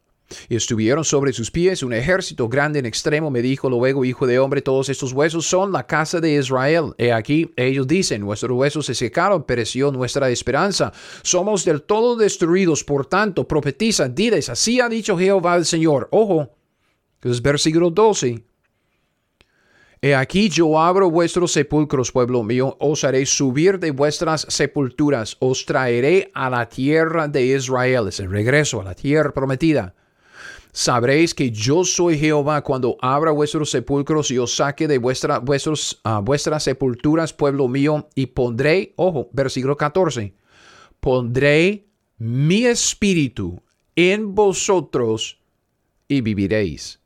Y 0.48 0.56
estuvieron 0.56 1.04
sobre 1.04 1.32
sus 1.32 1.50
pies 1.50 1.82
un 1.82 1.92
ejército 1.92 2.48
grande 2.48 2.78
en 2.78 2.86
extremo. 2.86 3.30
Me 3.30 3.42
dijo 3.42 3.68
luego, 3.68 4.04
hijo 4.04 4.26
de 4.26 4.38
hombre, 4.38 4.62
todos 4.62 4.88
estos 4.88 5.12
huesos 5.12 5.46
son 5.46 5.72
la 5.72 5.86
casa 5.86 6.20
de 6.20 6.34
Israel. 6.34 6.94
He 6.98 7.12
aquí, 7.12 7.52
ellos 7.56 7.86
dicen, 7.86 8.20
nuestros 8.20 8.56
huesos 8.56 8.86
se 8.86 8.94
secaron, 8.94 9.42
pereció 9.42 9.90
nuestra 9.90 10.30
esperanza. 10.30 10.92
Somos 11.22 11.64
del 11.64 11.82
todo 11.82 12.16
destruidos. 12.16 12.84
Por 12.84 13.06
tanto, 13.06 13.46
profetiza, 13.46 14.08
diles, 14.08 14.48
así 14.48 14.80
ha 14.80 14.88
dicho 14.88 15.18
Jehová 15.18 15.56
el 15.56 15.64
Señor. 15.64 16.08
Ojo, 16.12 16.54
que 17.20 17.30
es 17.30 17.42
versículo 17.42 17.90
12. 17.90 18.44
He 20.02 20.14
aquí 20.14 20.48
yo 20.48 20.80
abro 20.80 21.10
vuestros 21.10 21.52
sepulcros, 21.52 22.10
pueblo 22.10 22.42
mío, 22.42 22.74
os 22.80 23.04
haré 23.04 23.26
subir 23.26 23.78
de 23.78 23.90
vuestras 23.90 24.46
sepulturas, 24.48 25.36
os 25.40 25.66
traeré 25.66 26.30
a 26.32 26.48
la 26.48 26.70
tierra 26.70 27.28
de 27.28 27.44
Israel, 27.44 28.08
es 28.08 28.18
el 28.18 28.30
regreso 28.30 28.80
a 28.80 28.84
la 28.84 28.94
tierra 28.94 29.34
prometida. 29.34 29.94
Sabréis 30.72 31.34
que 31.34 31.50
yo 31.50 31.84
soy 31.84 32.18
Jehová 32.18 32.62
cuando 32.62 32.96
abra 33.02 33.30
vuestros 33.32 33.70
sepulcros 33.70 34.30
y 34.30 34.38
os 34.38 34.56
saque 34.56 34.88
de 34.88 34.96
uh, 34.96 36.22
vuestras 36.22 36.62
sepulturas, 36.62 37.34
pueblo 37.34 37.68
mío, 37.68 38.08
y 38.14 38.24
pondré, 38.26 38.94
ojo, 38.96 39.28
versículo 39.34 39.76
14, 39.76 40.32
pondré 41.00 41.88
mi 42.16 42.64
espíritu 42.64 43.62
en 43.96 44.34
vosotros 44.34 45.42
y 46.08 46.22
viviréis 46.22 46.99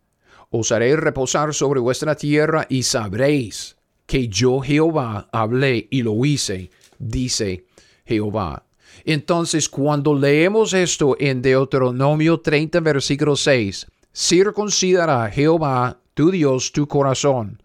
os 0.57 0.71
haré 0.71 0.95
reposar 0.95 1.53
sobre 1.53 1.81
vuestra 1.81 2.15
tierra 2.15 2.65
y 2.69 2.85
sabréis 2.85 3.75
que 4.07 4.29
yo 4.29 4.61
Jehová 4.61 5.29
hablé 5.33 5.89
y 5.91 6.03
lo 6.03 6.25
hice, 6.25 6.71
dice 6.97 7.65
Jehová. 8.07 8.63
Entonces, 9.05 9.69
cuando 9.69 10.15
leemos 10.15 10.73
esto 10.73 11.17
en 11.19 11.43
Deuteronomio 11.43 12.39
30, 12.39 12.79
versículo 12.79 13.35
6, 13.35 13.87
circuncidará 14.15 15.29
Jehová 15.29 15.99
tu 16.15 16.31
Dios 16.31 16.71
tu 16.71 16.87
corazón 16.87 17.61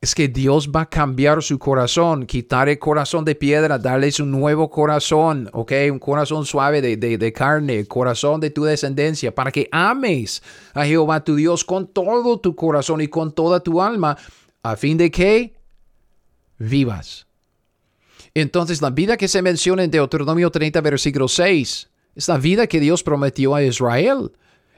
es 0.00 0.14
que 0.14 0.28
Dios 0.28 0.70
va 0.70 0.82
a 0.82 0.88
cambiar 0.88 1.42
su 1.42 1.58
corazón, 1.58 2.24
quitar 2.24 2.68
el 2.68 2.78
corazón 2.78 3.24
de 3.24 3.34
piedra, 3.34 3.78
darles 3.78 4.20
un 4.20 4.30
nuevo 4.30 4.70
corazón, 4.70 5.50
¿ok? 5.52 5.72
Un 5.90 5.98
corazón 5.98 6.46
suave 6.46 6.80
de, 6.80 6.96
de, 6.96 7.18
de 7.18 7.32
carne, 7.32 7.84
corazón 7.86 8.40
de 8.40 8.50
tu 8.50 8.62
descendencia, 8.62 9.34
para 9.34 9.50
que 9.50 9.68
ames 9.72 10.40
a 10.72 10.84
Jehová 10.84 11.24
tu 11.24 11.34
Dios 11.34 11.64
con 11.64 11.88
todo 11.88 12.38
tu 12.38 12.54
corazón 12.54 13.00
y 13.00 13.08
con 13.08 13.32
toda 13.32 13.58
tu 13.58 13.82
alma, 13.82 14.16
a 14.62 14.76
fin 14.76 14.96
de 14.98 15.10
que 15.10 15.54
vivas. 16.58 17.26
Entonces, 18.34 18.80
la 18.80 18.90
vida 18.90 19.16
que 19.16 19.26
se 19.26 19.42
menciona 19.42 19.82
en 19.82 19.90
Deuteronomio 19.90 20.50
30, 20.50 20.80
versículo 20.80 21.26
6, 21.26 21.88
es 22.14 22.28
la 22.28 22.38
vida 22.38 22.68
que 22.68 22.78
Dios 22.78 23.02
prometió 23.02 23.56
a 23.56 23.64
Israel 23.64 24.30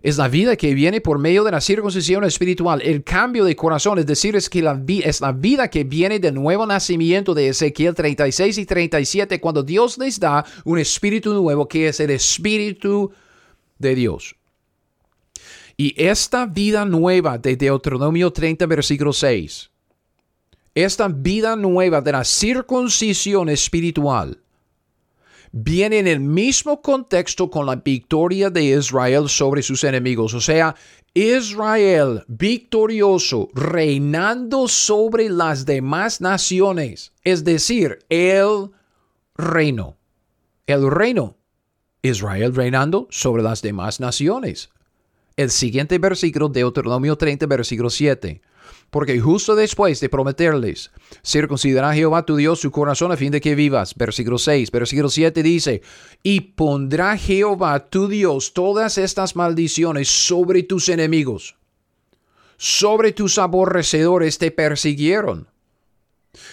es 0.03 0.17
la 0.17 0.29
vida 0.29 0.57
que 0.57 0.75
viene 0.75 1.01
por 1.01 1.19
medio 1.19 1.45
de 1.45 1.51
la 1.51 1.61
circuncisión 1.61 2.25
espiritual, 2.25 2.81
el 2.83 3.05
cambio 3.05 3.45
de 3.45 3.55
corazón, 3.55 3.99
es 3.99 4.07
decir, 4.07 4.35
es 4.35 4.51
la 4.55 4.81
la 5.21 5.33
vida 5.33 5.69
que 5.69 5.85
viene 5.85 6.19
del 6.19 6.35
nuevo 6.35 6.67
nacimiento 6.67 7.35
de 7.35 7.49
Ezequiel 7.49 7.95
36 7.95 8.59
y 8.59 8.67
37, 8.67 9.41
cuando 9.41 9.63
Dios 9.63 9.99
les 9.99 10.19
da 10.19 10.45
un 10.65 10.79
espíritu 10.79 11.35
nuevo 11.35 11.69
que 11.69 11.89
es 11.89 12.01
el 12.01 12.11
espíritu 12.11 13.13
de 13.79 13.95
Dios. 13.95 14.37
Y 15.77 15.95
esta 15.97 16.47
vida 16.47 16.85
nueva 16.85 17.39
de 17.39 17.57
Deuteronomio 17.57 18.31
30, 18.33 18.67
versículo 18.67 19.13
6, 19.13 19.71
esta 20.75 21.09
vida 21.09 21.57
nueva 21.57 22.01
de 22.01 22.13
la 22.13 22.25
circuncisión 22.25 23.49
espiritual, 23.49 24.39
viene 25.53 25.99
en 25.99 26.07
el 26.07 26.21
mismo 26.21 26.81
contexto 26.81 27.51
con 27.51 27.67
la 27.67 27.77
victoria 27.77 28.51
de 28.51 28.63
Israel 28.65 29.29
sobre 29.29 29.63
sus 29.63 29.85
enemigos. 29.85 30.35
O 30.35 30.41
sea, 30.41 30.75
Israel 31.15 32.25
victorioso, 32.29 33.49
reinando 33.55 34.69
sobre 34.69 35.29
las 35.29 35.67
demás 35.67 36.21
naciones. 36.21 37.13
Es 37.25 37.45
decir, 37.45 37.99
el 38.09 38.71
reino. 39.35 39.97
El 40.67 40.91
reino. 40.91 41.37
Israel 42.03 42.55
reinando 42.55 43.09
sobre 43.11 43.43
las 43.43 43.61
demás 43.61 44.01
naciones. 44.01 44.71
El 45.37 45.51
siguiente 45.51 45.99
versículo, 45.99 46.49
de 46.49 46.61
Deuteronomio 46.61 47.17
30, 47.17 47.47
versículo 47.47 47.91
7. 47.91 48.41
Porque 48.91 49.21
justo 49.21 49.55
después 49.55 50.01
de 50.01 50.09
prometerles, 50.09 50.91
circuncidará 51.25 51.95
Jehová 51.95 52.27
tu 52.27 52.37
Dios 52.37 52.61
su 52.61 52.73
corazón 52.73 53.13
a 53.13 53.17
fin 53.17 53.31
de 53.31 53.41
que 53.41 53.55
vivas. 53.55 53.95
Versículo 53.95 54.37
6. 54.37 54.71
Versículo 54.73 55.09
7 55.09 55.43
dice, 55.43 55.83
y 56.23 56.41
pondrá 56.41 57.17
Jehová 57.17 57.89
tu 57.89 58.09
Dios 58.09 58.53
todas 58.53 58.99
estas 58.99 59.37
maldiciones 59.37 60.09
sobre 60.09 60.65
tus 60.65 60.89
enemigos. 60.89 61.57
Sobre 62.57 63.13
tus 63.13 63.39
aborrecedores 63.39 64.39
te 64.39 64.51
persiguieron. 64.51 65.49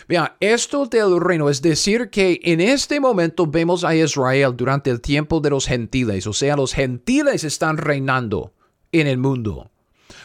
Vea, 0.08 0.38
esto 0.40 0.86
del 0.86 1.20
reino 1.20 1.50
es 1.50 1.62
decir 1.62 2.10
que 2.10 2.40
en 2.44 2.62
este 2.62 3.00
momento 3.00 3.46
vemos 3.46 3.84
a 3.84 3.96
Israel 3.96 4.56
durante 4.56 4.90
el 4.90 5.02
tiempo 5.02 5.40
de 5.40 5.52
los 5.52 5.68
gentiles, 5.68 6.26
o 6.26 6.34
sea, 6.34 6.56
los 6.56 6.74
gentiles 6.74 7.44
están 7.44 7.78
reinando 7.78 8.54
en 8.92 9.08
el 9.08 9.18
mundo. 9.18 9.70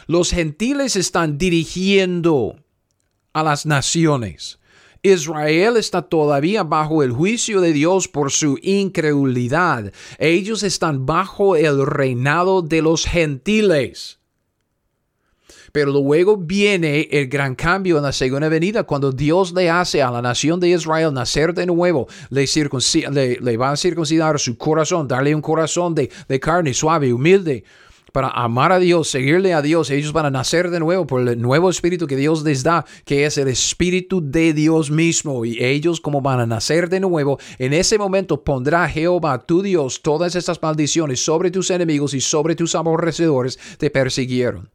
Los 0.07 0.31
gentiles 0.31 0.95
están 0.95 1.37
dirigiendo 1.37 2.57
a 3.33 3.43
las 3.43 3.65
naciones. 3.65 4.59
Israel 5.05 5.75
está 5.75 6.01
todavía 6.01 6.63
bajo 6.63 7.03
el 7.03 7.11
juicio 7.11 7.59
de 7.59 7.73
Dios 7.73 8.07
por 8.07 8.31
su 8.31 8.57
incredulidad. 8.61 9.91
Ellos 10.17 10.63
están 10.63 11.05
bajo 11.05 11.57
el 11.57 11.85
reinado 11.85 12.61
de 12.61 12.81
los 12.81 13.05
gentiles. 13.05 14.19
Pero 15.73 15.91
luego 15.91 16.37
viene 16.37 17.09
el 17.11 17.27
gran 17.27 17.55
cambio 17.55 17.97
en 17.97 18.03
la 18.03 18.13
segunda 18.13 18.47
venida, 18.47 18.83
cuando 18.83 19.11
Dios 19.11 19.51
le 19.53 19.69
hace 19.71 20.03
a 20.03 20.11
la 20.11 20.21
nación 20.21 20.59
de 20.59 20.69
Israel 20.69 21.11
nacer 21.11 21.53
de 21.53 21.65
nuevo, 21.65 22.07
le, 22.29 23.57
va 23.57 23.71
a 23.71 23.75
circuncidar 23.75 24.39
su 24.39 24.55
corazón, 24.55 25.07
darle 25.07 25.33
un 25.33 25.41
corazón 25.41 25.95
de, 25.95 26.11
de 26.29 26.39
carne 26.39 26.75
suave, 26.75 27.11
humilde, 27.11 27.63
para 28.13 28.29
amar 28.29 28.71
a 28.71 28.79
Dios, 28.79 29.09
seguirle 29.09 29.53
a 29.53 29.61
Dios. 29.61 29.89
Ellos 29.89 30.13
van 30.13 30.27
a 30.27 30.31
nacer 30.31 30.69
de 30.69 30.79
nuevo 30.79 31.05
por 31.05 31.27
el 31.27 31.41
nuevo 31.41 31.69
espíritu 31.69 32.05
que 32.07 32.15
Dios 32.15 32.43
les 32.43 32.63
da, 32.63 32.85
que 33.05 33.25
es 33.25 33.37
el 33.39 33.47
espíritu 33.47 34.21
de 34.23 34.53
Dios 34.53 34.91
mismo. 34.91 35.43
Y 35.43 35.61
ellos 35.61 35.99
como 35.99 36.21
van 36.21 36.39
a 36.39 36.45
nacer 36.45 36.89
de 36.89 36.99
nuevo, 36.99 37.39
en 37.57 37.73
ese 37.73 37.97
momento 37.97 38.43
pondrá 38.43 38.87
Jehová 38.87 39.45
tu 39.45 39.63
Dios 39.63 40.03
todas 40.03 40.35
estas 40.35 40.61
maldiciones 40.61 41.25
sobre 41.25 41.49
tus 41.49 41.71
enemigos 41.71 42.13
y 42.13 42.21
sobre 42.21 42.55
tus 42.55 42.75
aborrecedores 42.75 43.57
te 43.79 43.89
persiguieron. 43.89 44.69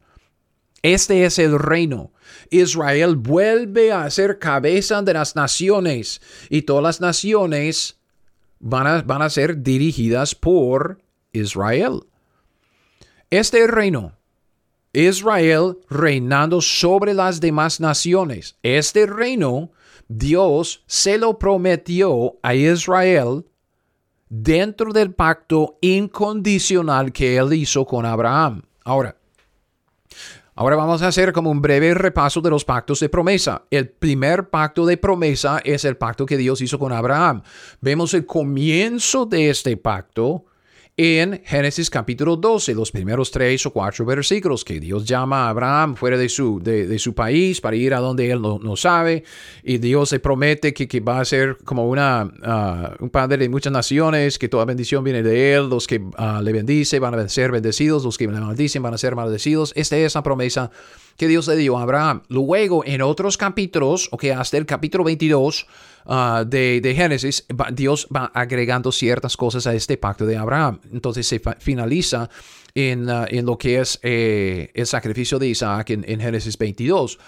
Este 0.81 1.23
es 1.23 1.39
el 1.39 1.57
reino. 1.57 2.11
Israel 2.49 3.15
vuelve 3.15 3.93
a 3.93 4.09
ser 4.09 4.37
cabeza 4.37 5.01
de 5.01 5.13
las 5.13 5.37
naciones 5.37 6.21
y 6.49 6.63
todas 6.63 6.83
las 6.83 7.01
naciones 7.01 7.99
van 8.59 8.85
a, 8.85 9.01
van 9.01 9.21
a 9.21 9.29
ser 9.29 9.63
dirigidas 9.63 10.35
por 10.35 11.01
Israel. 11.31 12.01
Este 13.31 13.67
reino, 13.67 14.13
Israel 14.91 15.77
reinando 15.87 16.61
sobre 16.61 17.13
las 17.13 17.39
demás 17.39 17.79
naciones, 17.79 18.57
este 18.63 19.05
reino 19.05 19.71
Dios 20.07 20.83
se 20.87 21.19
lo 21.19 21.37
prometió 21.37 22.39
a 22.41 22.55
Israel 22.55 23.45
dentro 24.29 24.91
del 24.91 25.13
pacto 25.13 25.77
incondicional 25.81 27.11
que 27.11 27.37
él 27.37 27.53
hizo 27.53 27.85
con 27.85 28.05
Abraham. 28.05 28.63
Ahora, 28.83 29.15
Ahora 30.55 30.75
vamos 30.75 31.01
a 31.01 31.07
hacer 31.07 31.31
como 31.31 31.51
un 31.51 31.61
breve 31.61 31.93
repaso 31.93 32.41
de 32.41 32.49
los 32.49 32.65
pactos 32.65 32.99
de 32.99 33.07
promesa. 33.07 33.63
El 33.71 33.87
primer 33.87 34.49
pacto 34.49 34.85
de 34.85 34.97
promesa 34.97 35.61
es 35.63 35.85
el 35.85 35.95
pacto 35.95 36.25
que 36.25 36.35
Dios 36.35 36.59
hizo 36.59 36.77
con 36.77 36.91
Abraham. 36.91 37.43
Vemos 37.79 38.13
el 38.13 38.25
comienzo 38.25 39.25
de 39.25 39.51
este 39.51 39.77
pacto 39.77 40.43
en 41.01 41.41
Génesis 41.45 41.89
capítulo 41.89 42.35
12, 42.35 42.73
los 42.73 42.91
primeros 42.91 43.31
tres 43.31 43.65
o 43.65 43.71
cuatro 43.71 44.03
versículos, 44.03 44.65
que 44.65 44.81
Dios 44.81 45.05
llama 45.05 45.45
a 45.45 45.49
Abraham 45.51 45.95
fuera 45.95 46.17
de 46.17 46.27
su, 46.27 46.59
de, 46.61 46.99
su 46.99 47.13
país 47.15 47.61
para 47.61 47.77
ir 47.77 47.93
a 47.93 48.01
donde 48.01 48.29
él 48.29 48.41
no, 48.41 48.75
sabe, 48.75 49.23
y 49.63 49.77
Dios 49.77 50.11
le 50.11 50.19
promete 50.19 50.73
que, 50.73 50.99
va 50.99 51.21
a 51.21 51.23
ser 51.23 51.55
como 51.63 51.87
una, 51.87 52.29
ah, 52.43 52.97
un 52.99 53.09
padre 53.09 53.37
de 53.37 53.47
muchas 53.47 53.71
naciones, 53.71 54.37
que 54.37 54.49
toda 54.49 54.65
bendición 54.65 55.01
viene 55.05 55.23
de 55.23 55.53
él, 55.53 55.69
los 55.69 55.87
que 55.87 55.99
uh, 55.99 56.41
le 56.43 56.51
bendice 56.51 56.99
van 56.99 57.13
a 57.13 57.29
ser 57.29 57.53
bendecidos, 57.53 58.03
los 58.03 58.17
que 58.17 58.27
le 58.27 58.37
maldicen 58.37 58.83
van 58.83 58.93
a 58.93 58.97
ser 58.97 59.15
maldecidos. 59.15 59.71
Esta 59.77 59.95
es 59.95 60.15
la 60.15 60.21
promesa 60.21 60.69
que 61.19 61.27
Dios 61.27 61.49
le 61.49 61.57
dio 61.57 61.77
a 61.77 61.83
Abraham. 61.83 62.23
Luego, 62.29 62.83
en 62.85 63.01
otros 63.01 63.35
capítulos, 63.35 64.07
o 64.11 64.17
que 64.17 64.31
hasta 64.31 64.55
el 64.55 64.65
capítulo 64.65 65.03
22 65.03 65.67
ah, 66.05 66.45
de, 66.47 66.79
de, 66.79 66.95
Génesis, 66.95 67.45
Dios 67.73 68.07
va 68.15 68.31
agregando 68.33 68.89
ciertas 68.93 69.35
cosas 69.35 69.67
a 69.67 69.75
este 69.75 69.97
pacto 69.97 70.25
de 70.25 70.37
Abraham. 70.37 70.79
Entonces 70.93 71.27
se 71.27 71.41
finaliza 71.59 72.29
en, 72.73 73.09
ah, 73.09 73.27
en, 73.29 73.45
lo 73.45 73.57
que 73.57 73.81
es 73.81 73.99
eh, 74.01 74.71
el 74.73 74.87
sacrificio 74.87 75.37
de 75.39 75.49
Isaac 75.49 75.89
en, 75.89 76.05
en 76.07 76.21
Génesis 76.21 76.57
22. 76.57 77.19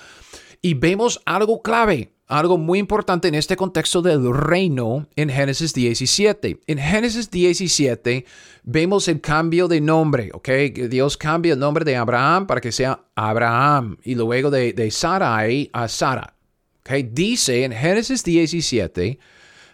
Y 0.61 0.73
vemos 0.75 1.21
algo 1.25 1.61
clave 1.61 2.13
algo 2.31 2.57
muy 2.57 2.79
importante 2.79 3.27
en 3.27 3.35
este 3.35 3.57
contexto 3.57 4.01
del 4.01 4.33
reino 4.33 5.05
en 5.17 5.29
Génesis 5.29 5.73
17. 5.73 6.61
En 6.65 6.77
Génesis 6.77 7.29
17 7.29 8.25
vemos 8.63 9.09
el 9.09 9.19
cambio 9.19 9.67
de 9.67 9.81
nombre, 9.81 10.31
¿ok? 10.33 10.49
Dios 10.89 11.17
cambia 11.17 11.53
el 11.53 11.59
nombre 11.59 11.83
de 11.83 11.97
Abraham 11.97 12.47
para 12.47 12.61
que 12.61 12.71
sea 12.71 13.03
Abraham 13.15 13.97
y 14.03 14.15
luego 14.15 14.49
de, 14.49 14.71
de 14.71 14.89
Sarai 14.91 15.69
a 15.73 15.89
Sara. 15.89 16.33
¿ok? 16.79 16.91
Dice 17.11 17.65
en 17.65 17.73
Génesis 17.73 18.23
17 18.23 19.19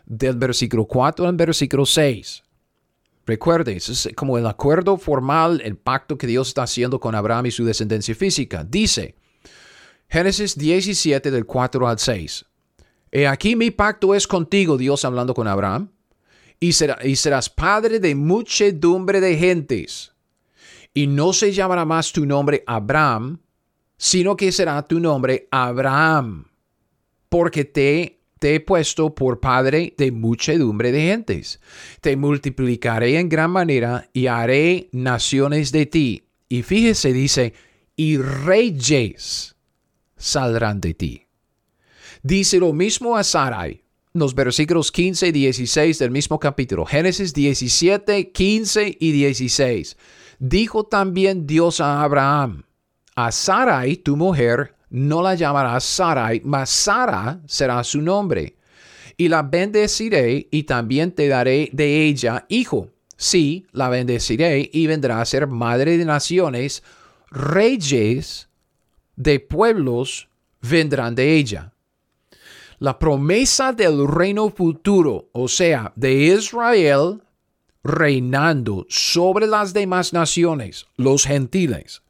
del 0.08 0.36
versículo 0.36 0.86
4 0.86 1.28
al 1.28 1.36
versículo 1.36 1.86
6. 1.86 2.44
Recuerde, 3.28 3.76
es 3.76 4.10
como 4.16 4.38
el 4.40 4.48
acuerdo 4.48 4.98
formal, 4.98 5.62
el 5.64 5.78
pacto 5.78 6.18
que 6.18 6.26
Dios 6.26 6.48
está 6.48 6.64
haciendo 6.64 7.00
con 7.00 7.14
Abraham 7.14 7.46
y 7.46 7.52
su 7.52 7.66
descendencia 7.66 8.16
física. 8.16 8.64
Dice, 8.64 9.16
Génesis 10.10 10.58
17 10.58 11.30
del 11.30 11.46
4 11.46 11.88
al 11.88 12.00
6. 12.00 12.46
He 13.12 13.28
aquí 13.28 13.56
mi 13.56 13.72
pacto 13.72 14.14
es 14.14 14.28
contigo, 14.28 14.78
Dios 14.78 15.06
hablando 15.06 15.34
con 15.34 15.48
Abraham, 15.48 15.92
y, 16.60 16.74
serás 16.74 17.50
padre 17.50 18.00
de 18.00 18.16
muchedumbre 18.16 19.22
de 19.22 19.38
gentes. 19.38 20.14
Y 20.94 21.08
no 21.08 21.34
se 21.34 21.52
llamará 21.52 21.86
más 21.86 22.12
tu 22.12 22.26
nombre 22.26 22.64
Abraham, 22.66 23.40
sino 23.98 24.36
que 24.36 24.52
será 24.52 24.82
tu 24.84 25.00
nombre 25.00 25.48
Abraham, 25.52 26.48
porque 27.30 27.66
te 27.66 28.18
he 28.42 28.60
puesto 28.60 29.14
por 29.14 29.40
padre 29.40 29.94
de 29.98 30.12
muchedumbre 30.12 30.92
de 30.92 31.02
gentes. 31.02 31.60
Te 32.02 32.16
multiplicaré 32.16 33.20
en 33.20 33.30
gran 33.30 33.52
manera 33.52 34.10
y 34.14 34.28
haré 34.28 34.90
naciones 34.92 35.72
de 35.72 35.86
ti. 35.86 36.24
Y 36.50 36.64
fíjese, 36.64 37.14
dice, 37.14 37.54
y 37.96 38.18
reyes 38.18 39.56
saldrán 40.16 40.82
de 40.82 40.94
ti. 40.94 41.27
Dice 42.24 42.58
lo 42.60 42.74
mismo 42.74 43.16
a 43.16 43.24
Sarai, 43.24 43.84
los 44.14 44.34
versículos 44.34 44.92
15 44.92 45.28
y 45.28 45.32
16 45.32 46.00
del 46.00 46.12
mismo 46.12 46.40
capítulo, 46.40 46.86
Génesis 46.86 47.34
17, 47.34 48.32
15 48.32 48.98
y 49.00 49.12
16. 49.12 49.98
Dijo 50.40 50.84
también 50.84 51.46
Dios 51.46 51.80
a 51.80 52.02
Abraham, 52.02 52.64
a 53.16 53.32
Sarai, 53.32 53.98
tu 53.98 54.16
mujer, 54.16 54.76
no 54.90 55.22
la 55.22 55.36
llamarás 55.36 55.84
Sarai, 55.84 56.42
mas 56.44 56.70
Sara 56.70 57.42
será 57.46 57.84
su 57.84 58.02
nombre. 58.02 58.56
Y 59.18 59.30
la 59.30 59.42
bendeciré 59.42 60.48
y 60.52 60.64
también 60.64 61.12
te 61.12 61.28
daré 61.28 61.70
de 61.74 62.06
ella 62.06 62.46
hijo. 62.50 62.92
Sí, 63.16 63.66
la 63.72 63.90
bendeciré 63.90 64.70
y 64.72 64.86
vendrá 64.86 65.22
a 65.22 65.26
ser 65.26 65.48
madre 65.48 65.98
de 65.98 66.06
naciones, 66.06 66.84
reyes 67.32 68.48
de 69.16 69.40
pueblos 69.40 70.30
vendrán 70.62 71.16
de 71.16 71.34
ella 71.36 71.74
la 72.80 73.00
promesa 73.00 73.74
del 73.74 74.08
reino 74.08 74.50
futuro, 74.50 75.30
o 75.32 75.48
sea, 75.48 75.94
de 75.96 76.14
Israel 76.14 77.22
reinando 77.84 78.86
sobre 78.90 79.48
las 79.48 79.74
demás 79.74 80.14
naciones, 80.14 80.86
los 80.98 81.26
gentiles. 81.26 82.02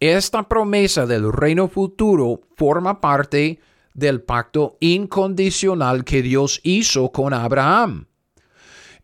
Esta 0.00 0.48
promesa 0.48 1.06
del 1.06 1.30
reino 1.32 1.68
futuro 1.68 2.40
forma 2.56 3.00
parte 3.00 3.60
del 3.92 4.22
pacto 4.22 4.76
incondicional 4.80 6.04
que 6.04 6.22
Dios 6.22 6.60
hizo 6.62 7.12
con 7.12 7.34
Abraham. 7.34 8.06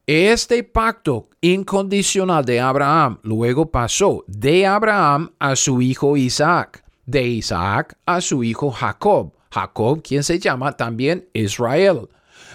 Este 0.07 0.63
pacto 0.65 1.29
incondicional 1.41 2.45
de 2.45 2.61
Abraham 2.61 3.19
luego 3.23 3.71
pasó 3.71 4.25
de 4.27 4.65
Abraham 4.65 5.33
a 5.39 5.57
su 5.57 5.83
hijo 5.83 6.17
Isaac, 6.17 6.85
de 7.05 7.27
Isaac 7.27 7.99
a 8.07 8.21
su 8.21 8.43
hijo 8.43 8.71
Jacob, 8.71 9.33
Jacob, 9.57 10.03
quien 10.03 10.23
se 10.23 10.39
llama 10.39 10.77
también 10.77 11.31
Israel. 11.33 12.09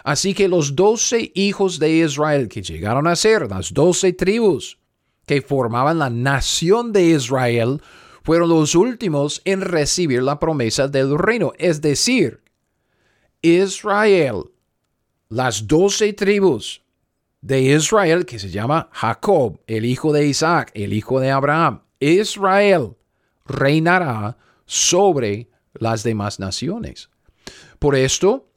Así 0.04 0.36
que 0.36 0.48
los 0.48 0.76
doce 0.76 1.32
hijos 1.34 1.80
de 1.80 1.90
Israel 1.90 2.48
que 2.48 2.62
llegaron 2.62 3.08
a 3.08 3.16
ser 3.16 3.50
las 3.50 3.74
doce 3.74 4.14
tribus 4.14 4.78
que 5.26 5.42
formaban 5.42 5.98
la 5.98 6.12
nación 6.12 6.92
de 6.94 7.04
Israel, 7.06 7.82
fueron 8.24 8.50
los 8.50 8.76
últimos 8.76 9.42
en 9.46 9.62
recibir 9.62 10.22
la 10.22 10.40
promesa 10.40 10.88
del 10.88 11.18
reino. 11.18 11.54
Es 11.58 11.82
decir, 11.82 12.44
Israel, 13.42 14.44
las 15.30 15.66
doce 15.66 16.14
tribus 16.14 16.84
de 17.42 17.62
Israel, 17.62 18.28
que 18.28 18.38
se 18.38 18.52
llama 18.52 18.90
Jacob, 18.92 19.60
el 19.66 19.86
hijo 19.86 20.14
de 20.14 20.28
Isaac, 20.28 20.72
el 20.76 20.94
hijo 20.94 21.20
de 21.20 21.32
Abraham, 21.32 21.82
Israel 22.00 22.96
reinará 23.46 24.38
sobre 24.66 25.51
las 25.82 26.04
demás 26.04 26.40
naciones. 26.40 27.10
Por 27.80 27.96
esto, 27.96 28.51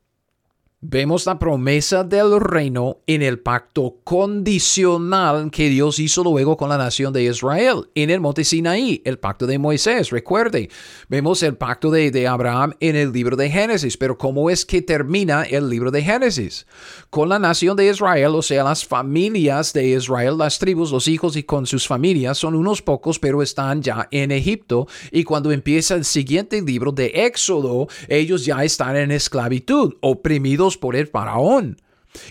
vemos 0.87 1.25
la 1.25 1.39
promesa 1.39 2.05
del 2.05 2.39
reino 2.41 2.99
en 3.07 3.23
el 3.23 3.39
pacto 3.39 3.97
condicional 4.05 5.51
que 5.51 5.71
Dios 5.71 5.99
hizo 5.99 6.23
luego 6.23 6.59
con 6.59 6.69
la 6.69 6.77
nación 6.77 7.11
de 7.13 7.25
Israel 7.25 7.89
en 7.95 8.11
el 8.11 8.21
monte 8.21 8.45
Sinaí, 8.45 9.01
el 9.07 9.19
pacto 9.19 9.47
de 9.47 9.59
Moisés. 9.59 10.11
Recuerde, 10.11 10.69
vemos 11.09 11.43
el 11.43 11.57
pacto 11.57 11.91
de, 11.91 12.11
de, 12.11 12.27
Abraham 12.27 12.75
en 12.81 12.97
el 12.97 13.13
libro 13.13 13.35
de 13.35 13.51
Génesis, 13.51 13.97
pero 13.97 14.19
¿cómo 14.19 14.51
es 14.51 14.67
que 14.67 14.83
termina 14.83 15.45
el 15.45 15.71
libro 15.71 15.91
de 15.91 16.03
Génesis? 16.03 16.67
Con 17.09 17.31
la 17.31 17.39
nación 17.39 17.77
de 17.77 17.89
Israel, 17.89 18.35
o 18.35 18.43
sea, 18.43 18.65
las 18.65 18.85
familias 18.85 19.73
de 19.73 19.89
Israel, 19.89 20.37
las 20.37 20.59
tribus, 20.59 20.93
los 20.93 21.09
hijos 21.09 21.37
y 21.37 21.45
con 21.45 21.67
sus 21.67 21.87
familias, 21.87 22.37
son 22.37 22.55
unos 22.55 22.83
pocos, 22.83 23.19
pero 23.19 23.43
están 23.43 23.81
ya 23.81 24.07
en 24.11 24.31
Egipto. 24.33 24.87
Y 25.11 25.25
cuando 25.25 25.51
empieza 25.51 25.95
el 25.95 26.05
siguiente 26.05 26.61
libro 26.61 26.93
de 26.93 27.07
Éxodo, 27.07 27.89
ellos 28.09 28.45
ya 28.45 28.63
están 28.65 28.97
en 28.97 29.11
esclavitud, 29.11 29.95
oprimidos 30.03 30.74
por 30.77 30.97
el 30.97 31.07
faraón. 31.07 31.77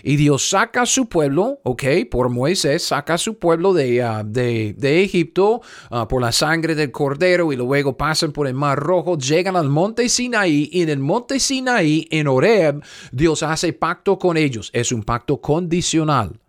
Y 0.02 0.16
Dios 0.16 0.48
saca 0.48 0.82
a 0.82 0.86
su 0.86 1.06
pueblo, 1.06 1.60
ok, 1.62 1.84
por 2.10 2.28
Moisés, 2.28 2.84
saca 2.84 3.14
a 3.14 3.18
su 3.18 3.38
pueblo 3.38 3.72
de, 3.74 4.02
ah, 4.02 4.22
de, 4.24 5.02
Egipto 5.02 5.60
ah, 5.90 6.08
por 6.08 6.22
la 6.22 6.32
sangre 6.32 6.74
del 6.74 6.90
cordero 6.90 7.52
y 7.52 7.56
luego 7.56 7.96
pasan 7.96 8.32
por 8.32 8.46
el 8.46 8.54
mar 8.54 8.78
rojo, 8.78 9.18
llegan 9.18 9.56
al 9.56 9.68
monte 9.68 10.08
Sinaí 10.08 10.70
y 10.72 10.82
en 10.82 10.88
el 10.88 10.98
monte 10.98 11.38
Sinaí, 11.38 12.08
en 12.10 12.28
Oreb, 12.28 12.82
Dios 13.12 13.42
hace 13.42 13.72
pacto 13.72 14.18
con 14.18 14.36
ellos. 14.36 14.70
Es 14.72 14.92
un 14.92 15.02
pacto 15.02 15.40
condicional. 15.40 16.40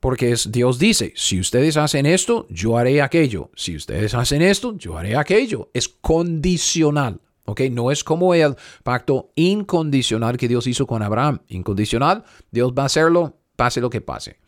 Porque 0.00 0.30
es, 0.30 0.52
Dios 0.52 0.78
dice, 0.78 1.12
si 1.16 1.40
ustedes 1.40 1.76
hacen 1.76 2.06
esto, 2.06 2.46
yo 2.50 2.76
haré 2.76 3.02
aquello. 3.02 3.50
Si 3.56 3.74
ustedes 3.74 4.14
hacen 4.14 4.42
esto, 4.42 4.76
yo 4.76 4.96
haré 4.96 5.16
aquello. 5.16 5.70
Es 5.74 5.88
condicional. 5.88 7.20
No 7.70 7.90
es 7.90 8.04
como 8.04 8.34
el 8.34 8.56
pacto 8.82 9.30
incondicional 9.34 10.36
que 10.36 10.48
Dios 10.48 10.66
hizo 10.66 10.86
con 10.86 11.02
Abraham. 11.02 11.40
Incondicional, 11.48 12.24
Dios 12.50 12.72
va 12.76 12.84
a 12.84 12.86
hacerlo, 12.86 13.36
pase 13.56 13.80
lo 13.80 13.90
que 13.90 14.00
pase. 14.00 14.38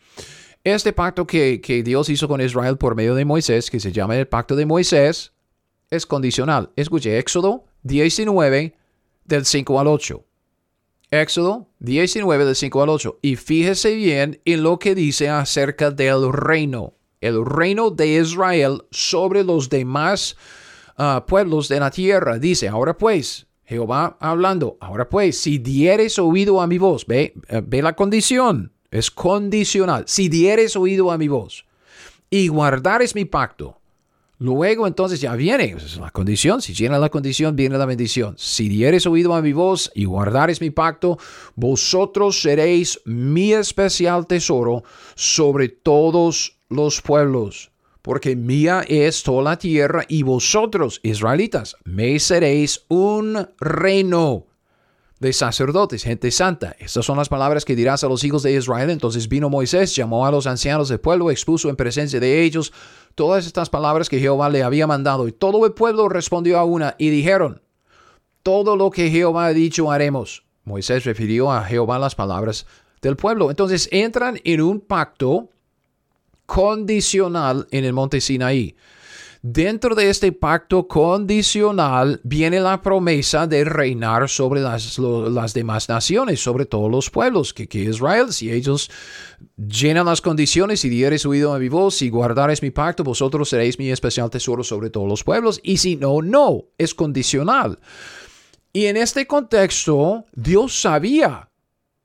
Este 0.63 0.93
pacto 0.93 1.25
que, 1.25 1.59
que 1.59 1.81
Dios 1.81 2.09
hizo 2.09 2.27
con 2.27 2.39
Israel 2.41 2.77
por 2.77 2.95
medio 2.95 3.15
de 3.15 3.25
Moisés, 3.25 3.71
que 3.71 3.79
se 3.79 3.91
llama 3.91 4.15
el 4.17 4.27
pacto 4.27 4.55
de 4.55 4.65
Moisés, 4.65 5.33
es 5.89 6.05
condicional. 6.05 6.71
Escuche, 6.75 7.17
Éxodo 7.17 7.65
19 7.83 8.75
del 9.25 9.45
5 9.45 9.79
al 9.79 9.87
8. 9.87 10.23
Éxodo 11.11 11.67
19 11.79 12.45
del 12.45 12.55
5 12.55 12.83
al 12.83 12.89
8. 12.89 13.19
Y 13.21 13.35
fíjese 13.35 13.95
bien 13.95 14.39
en 14.45 14.63
lo 14.63 14.79
que 14.79 14.95
dice 14.95 15.29
acerca 15.29 15.91
del 15.91 16.31
reino. 16.31 16.93
El 17.19 17.45
reino 17.45 17.91
de 17.91 18.19
Israel 18.19 18.83
sobre 18.91 19.43
los 19.43 19.69
demás 19.69 20.37
pueblos 21.27 21.67
de 21.67 21.79
la 21.79 21.91
tierra. 21.91 22.37
Dice, 22.39 22.67
ahora 22.67 22.97
pues, 22.97 23.47
Jehová 23.65 24.17
hablando, 24.19 24.77
ahora 24.79 25.09
pues, 25.09 25.39
si 25.39 25.57
dieres 25.57 26.19
oído 26.19 26.61
a 26.61 26.67
mi 26.67 26.77
voz, 26.77 27.05
ve, 27.05 27.33
ve 27.63 27.81
la 27.81 27.93
condición, 27.93 28.71
es 28.89 29.09
condicional, 29.09 30.03
si 30.07 30.29
dieres 30.29 30.75
oído 30.75 31.11
a 31.11 31.17
mi 31.17 31.27
voz 31.27 31.65
y 32.29 32.49
guardares 32.49 33.15
mi 33.15 33.25
pacto, 33.25 33.79
luego 34.39 34.87
entonces 34.87 35.21
ya 35.21 35.35
viene 35.35 35.77
la 35.99 36.11
condición, 36.11 36.61
si 36.61 36.73
llena 36.73 36.99
la 36.99 37.09
condición, 37.09 37.55
viene 37.55 37.77
la 37.77 37.85
bendición. 37.85 38.35
Si 38.37 38.67
dieres 38.67 39.05
oído 39.05 39.33
a 39.33 39.41
mi 39.41 39.53
voz 39.53 39.91
y 39.95 40.05
guardares 40.05 40.61
mi 40.61 40.71
pacto, 40.71 41.17
vosotros 41.55 42.41
seréis 42.41 42.99
mi 43.05 43.53
especial 43.53 44.27
tesoro 44.27 44.83
sobre 45.15 45.69
todos 45.69 46.57
los 46.69 47.01
pueblos 47.01 47.70
porque 48.01 48.35
mía 48.35 48.83
es 48.87 49.23
toda 49.23 49.43
la 49.43 49.57
tierra 49.57 50.03
y 50.07 50.23
vosotros, 50.23 50.99
israelitas, 51.03 51.75
me 51.83 52.19
seréis 52.19 52.85
un 52.87 53.47
reino 53.59 54.47
de 55.19 55.33
sacerdotes, 55.33 56.03
gente 56.03 56.31
santa. 56.31 56.75
Estas 56.79 57.05
son 57.05 57.15
las 57.17 57.29
palabras 57.29 57.63
que 57.63 57.75
dirás 57.75 58.03
a 58.03 58.07
los 58.07 58.23
hijos 58.23 58.41
de 58.41 58.53
Israel. 58.53 58.89
Entonces 58.89 59.29
vino 59.29 59.51
Moisés, 59.51 59.95
llamó 59.95 60.25
a 60.25 60.31
los 60.31 60.47
ancianos 60.47 60.89
del 60.89 60.99
pueblo, 60.99 61.29
expuso 61.29 61.69
en 61.69 61.75
presencia 61.75 62.19
de 62.19 62.41
ellos 62.41 62.73
todas 63.13 63.45
estas 63.45 63.69
palabras 63.69 64.09
que 64.09 64.19
Jehová 64.19 64.49
le 64.49 64.63
había 64.63 64.87
mandado. 64.87 65.27
Y 65.27 65.31
todo 65.31 65.63
el 65.67 65.73
pueblo 65.73 66.09
respondió 66.09 66.57
a 66.57 66.63
una 66.63 66.95
y 66.97 67.11
dijeron, 67.11 67.61
todo 68.41 68.75
lo 68.75 68.89
que 68.89 69.11
Jehová 69.11 69.45
ha 69.45 69.53
dicho 69.53 69.91
haremos. 69.91 70.43
Moisés 70.63 71.05
refirió 71.05 71.51
a 71.51 71.63
Jehová 71.65 71.99
las 71.99 72.15
palabras 72.15 72.65
del 73.03 73.15
pueblo. 73.15 73.51
Entonces 73.51 73.89
entran 73.91 74.39
en 74.43 74.61
un 74.61 74.79
pacto 74.79 75.49
condicional 76.51 77.65
en 77.71 77.85
el 77.85 77.93
monte 77.93 78.19
Sinaí. 78.19 78.75
Dentro 79.41 79.95
de 79.95 80.09
este 80.09 80.33
pacto 80.33 80.85
condicional 80.85 82.19
viene 82.25 82.59
la 82.59 82.81
promesa 82.81 83.47
de 83.47 83.63
reinar 83.63 84.27
sobre 84.27 84.59
las, 84.59 84.99
las 84.99 85.53
demás 85.53 85.87
naciones, 85.87 86.41
sobre 86.41 86.65
todos 86.65 86.91
los 86.91 87.09
pueblos, 87.09 87.53
que, 87.53 87.69
que, 87.69 87.79
Israel, 87.79 88.33
si 88.33 88.51
ellos 88.51 88.91
llenan 89.55 90.07
las 90.07 90.19
condiciones 90.19 90.83
y 90.83 90.89
dieres 90.89 91.25
oído 91.25 91.53
a 91.53 91.59
mi 91.59 91.69
voz 91.69 92.01
y 92.01 92.09
guardares 92.09 92.61
mi 92.61 92.69
pacto, 92.69 93.05
vosotros 93.05 93.47
seréis 93.47 93.79
mi 93.79 93.89
especial 93.89 94.29
tesoro 94.29 94.61
sobre 94.61 94.89
todos 94.89 95.07
los 95.07 95.23
pueblos, 95.23 95.61
y 95.63 95.77
si 95.77 95.95
no, 95.95 96.21
no, 96.21 96.65
es 96.77 96.93
condicional. 96.93 97.79
Y 98.73 98.87
en 98.87 98.97
este 98.97 99.25
contexto, 99.25 100.25
Dios 100.33 100.81
sabía 100.81 101.50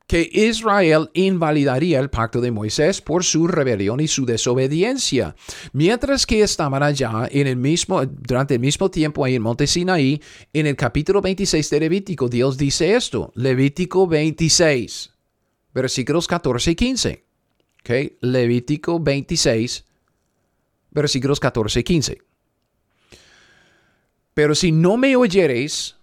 que 0.06 0.30
Israel 0.32 1.10
invalidaría 1.14 1.98
el 1.98 2.10
pacto 2.10 2.40
de 2.40 2.52
Moisés 2.52 3.00
por 3.00 3.24
su 3.24 3.48
rebelión 3.48 4.00
y 4.00 4.06
su 4.06 4.24
desobediencia. 4.24 5.34
Mientras 5.72 6.26
que 6.26 6.42
estaban 6.42 6.82
allá 6.82 7.28
en 7.30 7.46
el 7.48 7.56
mismo, 7.56 8.04
durante 8.06 8.54
el 8.54 8.60
mismo 8.60 8.90
tiempo 8.90 9.24
ahí 9.24 9.34
en 9.34 9.42
Monte 9.42 9.66
Sinaí, 9.66 10.20
en 10.52 10.66
el 10.66 10.76
capítulo 10.76 11.20
26 11.20 11.70
de 11.70 11.80
Levítico, 11.80 12.28
Dios 12.28 12.56
dice 12.56 12.94
esto, 12.94 13.32
Levítico 13.34 14.06
26, 14.06 15.10
versículos 15.74 16.28
14 16.28 16.70
y 16.70 16.74
15. 16.76 17.24
Okay? 17.80 18.16
Levítico 18.20 19.00
26, 19.00 19.84
versículos 20.90 21.40
14 21.40 21.80
y 21.80 21.84
15. 21.84 22.22
Pero 24.34 24.54
si 24.54 24.70
no 24.70 24.96
me 24.96 25.16
oyereis, 25.16 25.96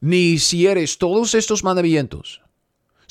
ni 0.00 0.32
hiciereis 0.32 0.98
todos 0.98 1.34
estos 1.34 1.62
mandamientos, 1.62 2.43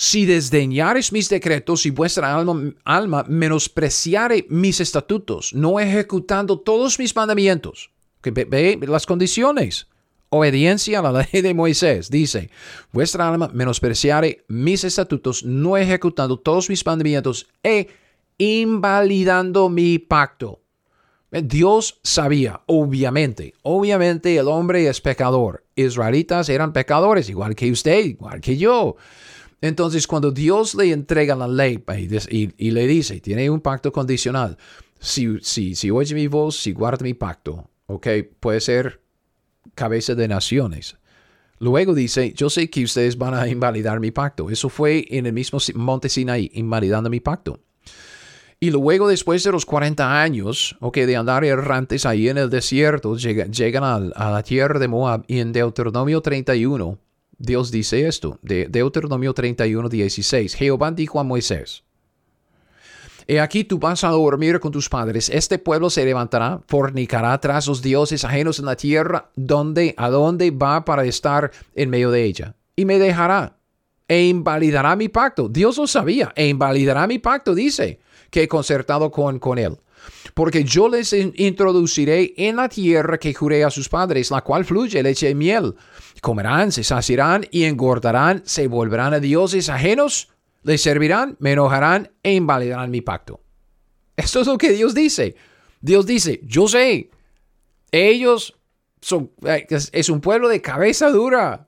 si 0.04 0.26
desdeñares 0.26 1.14
mis 1.14 1.30
decretos 1.30 1.86
y 1.86 1.90
vuestra 1.90 2.36
alma, 2.36 3.26
menospreciare 3.30 4.46
mis 4.50 4.82
estatutos, 4.82 5.54
no 5.54 5.80
ejecutando 5.80 6.60
todos 6.60 7.00
mis 7.00 7.16
mandamientos, 7.16 7.90
que 8.22 8.32
ve, 8.32 8.78
las 8.86 9.06
condiciones, 9.06 9.88
obediencia 10.28 11.00
a 11.00 11.04
la 11.04 11.26
ley 11.32 11.42
de 11.42 11.54
Moisés, 11.54 12.10
dice, 12.10 12.50
vuestra 12.92 13.30
alma 13.30 13.50
menospreciare 13.54 14.44
mis 14.50 14.84
estatutos, 14.84 15.46
no 15.46 15.78
ejecutando 15.78 16.38
todos 16.38 16.70
mis 16.70 16.86
mandamientos 16.86 17.48
e 17.64 17.88
invalidando 18.38 19.70
mi 19.70 20.00
pacto. 20.00 20.60
Dios 21.32 22.02
sabía, 22.04 22.60
obviamente, 22.66 23.54
obviamente 23.62 24.36
el 24.36 24.50
hombre 24.50 24.86
es 24.90 25.00
pecador. 25.00 25.64
Israelitas 25.78 26.50
eran 26.50 26.74
pecadores, 26.74 27.30
igual 27.30 27.56
que 27.56 27.72
usted, 27.72 28.04
igual 28.04 28.42
que 28.42 28.58
yo. 28.58 28.98
Entonces, 29.64 30.08
cuando 30.08 30.30
Dios 30.30 30.76
le 30.76 30.92
entrega 30.92 31.38
la 31.38 31.48
ley 31.48 31.82
y, 32.30 32.72
le 32.72 32.86
dice, 32.86 33.22
tiene 33.22 33.50
un 33.50 33.62
pacto 33.62 33.94
condicional, 33.94 34.58
si, 35.00 35.40
si, 35.42 35.74
si 35.74 35.90
oye 35.90 36.14
mi 36.14 36.28
voz, 36.28 36.58
si 36.58 36.74
guarda 36.74 37.02
mi 37.06 37.14
pacto, 37.14 37.70
ok, 37.86 38.08
puede 38.42 38.60
ser 38.60 39.00
cabeza 39.74 40.16
de 40.16 40.28
naciones. 40.28 40.98
Luego 41.60 41.94
dice, 41.94 42.34
yo 42.34 42.50
sé 42.50 42.70
que 42.70 42.84
ustedes 42.84 43.18
van 43.18 43.36
a 43.36 43.48
invalidar 43.48 44.02
mi 44.02 44.12
pacto. 44.12 44.50
Eso 44.50 44.68
fue 44.68 45.06
en 45.10 45.28
el 45.28 45.34
mismo 45.34 45.60
monte 45.76 46.10
Sinaí, 46.10 46.52
invalidando 46.56 47.10
mi 47.10 47.22
pacto. 47.22 47.62
Y 48.60 48.70
luego, 48.70 49.08
después 49.08 49.46
de 49.46 49.54
los 49.54 49.66
40 49.66 50.22
años, 50.22 50.76
ok, 50.82 50.98
de 50.98 51.16
andar 51.16 51.46
errantes 51.46 52.06
ahí 52.06 52.28
en 52.28 52.38
el 52.38 52.50
desierto, 52.50 53.16
llegan, 53.16 53.54
llegan 53.54 53.86
a, 53.86 53.96
a 53.96 54.30
la 54.30 54.44
tierra 54.44 54.78
de 54.78 54.90
Moab 54.90 55.24
y 55.26 55.40
en 55.40 55.54
Deuteronomio 55.54 56.20
31 56.20 57.00
Dios 57.46 57.72
dice 57.72 58.08
esto, 58.08 58.40
de 58.42 58.68
Deuteronomio 58.70 59.34
31, 59.34 59.90
16. 59.90 60.56
Jehová 60.56 60.92
dijo 60.92 61.20
a 61.20 61.26
Moisés, 61.26 61.84
He 63.28 63.42
aquí 63.42 63.66
tú 63.66 63.80
vas 63.80 64.06
a 64.06 64.10
dormir 64.10 64.62
con 64.62 64.72
tus 64.72 64.88
padres, 64.88 65.28
este 65.28 65.60
pueblo 65.60 65.90
se 65.90 66.06
levantará, 66.06 66.62
fornicará 66.68 67.38
tras 67.42 67.68
los 67.68 67.82
dioses 67.82 68.24
ajenos 68.24 68.60
en 68.60 68.66
la 68.66 68.78
tierra, 68.78 69.30
donde, 69.36 69.94
a 69.98 70.10
dónde 70.10 70.52
va 70.52 70.86
para 70.86 71.04
estar 71.04 71.52
en 71.76 71.90
medio 71.90 72.12
de 72.12 72.24
ella, 72.24 72.56
y 72.78 72.86
me 72.86 72.98
dejará, 72.98 73.58
e 74.08 74.24
invalidará 74.24 74.96
mi 74.96 75.10
pacto. 75.10 75.50
Dios 75.50 75.78
lo 75.78 75.86
sabía, 75.86 76.32
e 76.38 76.48
invalidará 76.48 77.08
mi 77.08 77.20
pacto, 77.20 77.54
dice, 77.54 78.00
que 78.30 78.44
he 78.44 78.48
concertado 78.48 79.12
con, 79.12 79.40
con 79.40 79.58
él. 79.58 79.78
Porque 80.34 80.64
yo 80.64 80.90
les 80.90 81.14
introduciré 81.14 82.34
en 82.38 82.56
la 82.56 82.70
tierra 82.70 83.18
que 83.18 83.34
juré 83.34 83.64
a 83.64 83.70
sus 83.70 83.90
padres, 83.90 84.32
la 84.32 84.42
cual 84.42 84.66
fluye 84.66 85.04
leche 85.04 85.30
y 85.30 85.36
miel 85.36 85.76
comerán, 86.24 86.72
se 86.72 86.86
saciarán 86.86 87.46
y 87.52 87.66
engordarán, 87.66 88.44
se 88.46 88.68
volverán 88.68 89.14
a 89.14 89.20
dioses 89.20 89.68
ajenos, 89.68 90.30
les 90.64 90.82
servirán, 90.82 91.36
me 91.40 91.52
enojarán 91.52 92.12
e 92.24 92.34
invalidarán 92.34 92.90
mi 92.90 93.02
pacto. 93.02 93.42
Esto 94.16 94.40
es 94.40 94.48
lo 94.48 94.58
que 94.58 94.72
Dios 94.72 94.96
dice. 94.96 95.36
Dios 95.82 96.06
dice, 96.06 96.40
yo 96.46 96.70
sé, 96.70 97.10
ellos 97.92 98.58
son, 99.02 99.32
es 99.44 100.10
un 100.10 100.22
pueblo 100.22 100.48
de 100.48 100.62
cabeza 100.62 101.10
dura. 101.10 101.68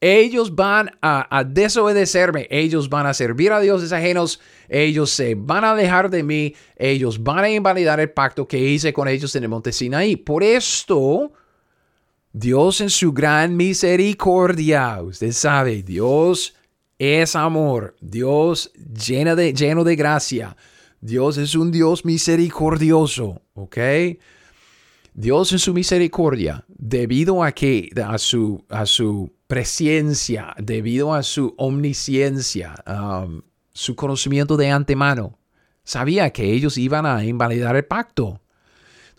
Ellos 0.00 0.54
van 0.54 0.96
a, 1.02 1.44
desobedecerme, 1.44 2.46
ellos 2.48 2.88
van 2.88 3.06
a 3.06 3.12
servir 3.12 3.52
a 3.52 3.60
dioses 3.60 3.92
ajenos, 3.92 4.40
ellos 4.68 5.10
se 5.10 5.34
van 5.34 5.64
a 5.64 5.72
alejar 5.72 6.10
de 6.10 6.22
mí, 6.22 6.54
ellos 6.76 7.22
van 7.22 7.44
a 7.44 7.50
invalidar 7.50 7.98
el 7.98 8.12
pacto 8.12 8.46
que 8.46 8.58
hice 8.58 8.92
con 8.92 9.08
ellos 9.08 9.34
en 9.34 9.42
el 9.42 9.48
monte 9.48 9.72
Sinaí. 9.72 10.14
Por 10.14 10.44
esto, 10.44 11.32
Dios 12.32 12.80
en 12.80 12.90
su 12.90 13.12
gran 13.12 13.56
misericordia, 13.56 15.02
usted 15.02 15.32
sabe, 15.32 15.82
Dios 15.82 16.54
es 16.98 17.34
amor, 17.34 17.96
Dios 18.00 18.70
lleno 19.06 19.34
de, 19.34 19.52
lleno 19.52 19.82
de 19.82 19.96
gracia, 19.96 20.56
Dios 21.00 21.38
es 21.38 21.56
un 21.56 21.72
Dios 21.72 22.04
misericordioso, 22.04 23.42
¿ok? 23.54 23.78
Dios 25.12 25.52
en 25.52 25.58
su 25.58 25.74
misericordia, 25.74 26.64
debido 26.68 27.42
a 27.42 27.50
que 27.50 27.90
a 28.04 28.16
su, 28.16 28.64
a 28.68 28.86
su 28.86 29.32
presencia, 29.48 30.54
debido 30.56 31.12
a 31.12 31.24
su 31.24 31.54
omnisciencia, 31.56 32.74
um, 32.86 33.42
su 33.72 33.96
conocimiento 33.96 34.56
de 34.56 34.70
antemano, 34.70 35.36
sabía 35.82 36.30
que 36.30 36.52
ellos 36.52 36.78
iban 36.78 37.06
a 37.06 37.24
invalidar 37.24 37.74
el 37.74 37.84
pacto. 37.84 38.39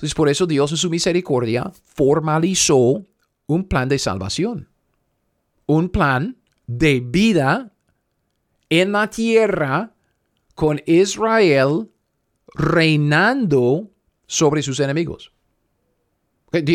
Entonces, 0.01 0.15
por 0.15 0.29
eso 0.29 0.47
Dios 0.47 0.71
en 0.71 0.77
su 0.77 0.89
misericordia 0.89 1.71
formalizó 1.83 3.05
un 3.45 3.67
plan 3.67 3.87
de 3.87 3.99
salvación, 3.99 4.67
un 5.67 5.89
plan 5.89 6.37
de 6.65 7.01
vida 7.01 7.71
en 8.71 8.93
la 8.93 9.11
tierra 9.11 9.93
con 10.55 10.81
Israel 10.87 11.91
reinando 12.55 13.91
sobre 14.25 14.63
sus 14.63 14.79
enemigos. 14.79 15.33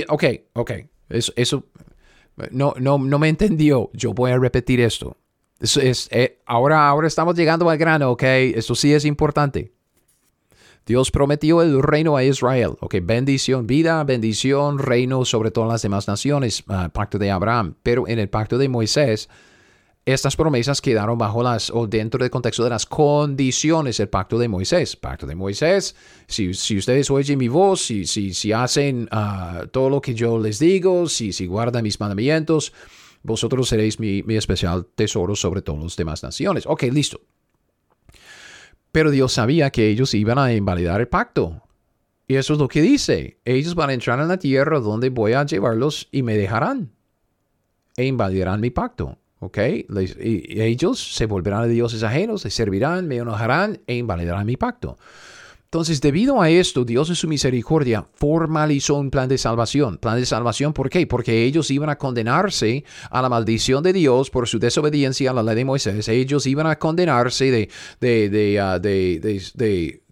Ok, 0.06 0.24
ok, 0.52 0.70
eso, 1.08 1.32
eso 1.34 1.64
no, 2.52 2.74
no, 2.78 2.96
no 2.96 3.18
me 3.18 3.28
entendió. 3.28 3.90
Yo 3.92 4.14
voy 4.14 4.30
a 4.30 4.38
repetir 4.38 4.80
esto. 4.80 5.16
Eh, 5.80 6.42
ahora, 6.46 6.88
ahora 6.88 7.08
estamos 7.08 7.34
llegando 7.34 7.68
al 7.68 7.76
grano, 7.76 8.12
ok. 8.12 8.22
Esto 8.22 8.76
sí 8.76 8.94
es 8.94 9.04
importante. 9.04 9.75
Dios 10.86 11.10
prometió 11.10 11.62
el 11.62 11.82
reino 11.82 12.16
a 12.16 12.22
Israel. 12.22 12.76
Ok, 12.78 12.96
bendición, 13.02 13.66
vida, 13.66 14.04
bendición, 14.04 14.78
reino 14.78 15.24
sobre 15.24 15.50
todas 15.50 15.68
las 15.68 15.82
demás 15.82 16.06
naciones, 16.06 16.62
ah, 16.68 16.90
pacto 16.94 17.18
de 17.18 17.32
Abraham. 17.32 17.74
Pero 17.82 18.06
en 18.06 18.20
el 18.20 18.28
pacto 18.28 18.56
de 18.56 18.68
Moisés, 18.68 19.28
estas 20.04 20.36
promesas 20.36 20.80
quedaron 20.80 21.18
bajo 21.18 21.42
las 21.42 21.70
o 21.70 21.88
dentro 21.88 22.22
del 22.22 22.30
contexto 22.30 22.62
de 22.62 22.70
las 22.70 22.86
condiciones 22.86 23.96
del 23.96 24.08
pacto 24.08 24.38
de 24.38 24.46
Moisés. 24.46 24.94
Pacto 24.94 25.26
de 25.26 25.34
Moisés, 25.34 25.96
si, 26.28 26.54
si 26.54 26.78
ustedes 26.78 27.10
oyen 27.10 27.36
mi 27.36 27.48
voz, 27.48 27.82
si, 27.82 28.06
si, 28.06 28.32
si 28.32 28.52
hacen 28.52 29.08
ah, 29.10 29.64
todo 29.72 29.90
lo 29.90 30.00
que 30.00 30.14
yo 30.14 30.38
les 30.38 30.60
digo, 30.60 31.08
si, 31.08 31.32
si 31.32 31.46
guardan 31.46 31.82
mis 31.82 31.98
mandamientos, 31.98 32.72
vosotros 33.24 33.68
seréis 33.68 33.98
mi, 33.98 34.22
mi 34.22 34.36
especial 34.36 34.86
tesoro 34.94 35.34
sobre 35.34 35.62
todas 35.62 35.82
las 35.82 35.96
demás 35.96 36.22
naciones. 36.22 36.64
Ok, 36.64 36.84
listo. 36.84 37.20
Pero 38.96 39.10
Dios 39.10 39.34
sabía 39.34 39.68
que 39.68 39.88
ellos 39.88 40.14
iban 40.14 40.38
a 40.38 40.54
invalidar 40.54 41.02
el 41.02 41.08
pacto. 41.08 41.60
Y 42.26 42.36
eso 42.36 42.54
es 42.54 42.58
lo 42.58 42.66
que 42.66 42.80
dice. 42.80 43.38
Ellos 43.44 43.74
van 43.74 43.90
a 43.90 43.92
entrar 43.92 44.18
en 44.20 44.28
la 44.28 44.38
tierra 44.38 44.80
donde 44.80 45.10
voy 45.10 45.34
a 45.34 45.44
llevarlos 45.44 46.08
y 46.12 46.22
me 46.22 46.34
dejarán. 46.34 46.92
E 47.94 48.06
invalidarán 48.06 48.58
mi 48.58 48.70
pacto. 48.70 49.18
¿Ok? 49.40 49.58
y 49.58 50.62
ellos 50.62 51.14
se 51.14 51.26
volverán 51.26 51.64
a 51.64 51.66
dioses 51.66 52.02
ajenos, 52.04 52.40
se 52.40 52.48
servirán, 52.48 53.06
me 53.06 53.16
enojarán 53.16 53.82
e 53.86 53.96
invalidarán 53.96 54.46
mi 54.46 54.56
pacto. 54.56 54.96
Entonces, 55.66 56.00
debido 56.00 56.40
a 56.40 56.48
esto, 56.48 56.84
Dios 56.84 57.08
en 57.08 57.16
su 57.16 57.26
misericordia 57.26 58.06
formalizó 58.14 58.94
un 58.94 59.10
plan 59.10 59.28
de 59.28 59.36
salvación. 59.36 59.98
Plan 59.98 60.16
de 60.16 60.24
salvación, 60.24 60.72
¿por 60.72 60.88
qué? 60.88 61.06
Porque 61.08 61.42
ellos 61.44 61.70
iban 61.72 61.90
a 61.90 61.98
condenarse 61.98 62.84
a 63.10 63.20
la 63.20 63.28
maldición 63.28 63.82
de 63.82 63.92
Dios 63.92 64.30
por 64.30 64.46
su 64.46 64.60
desobediencia 64.60 65.30
a 65.30 65.34
la 65.34 65.42
ley 65.42 65.56
de 65.56 65.64
Moisés. 65.64 66.08
Ellos 66.08 66.46
iban 66.46 66.68
a 66.68 66.76
condenarse 66.76 67.50
de, 67.50 67.68
de, 68.00 68.28
de, 68.30 68.62
uh, 68.62 68.80
de 68.80 70.05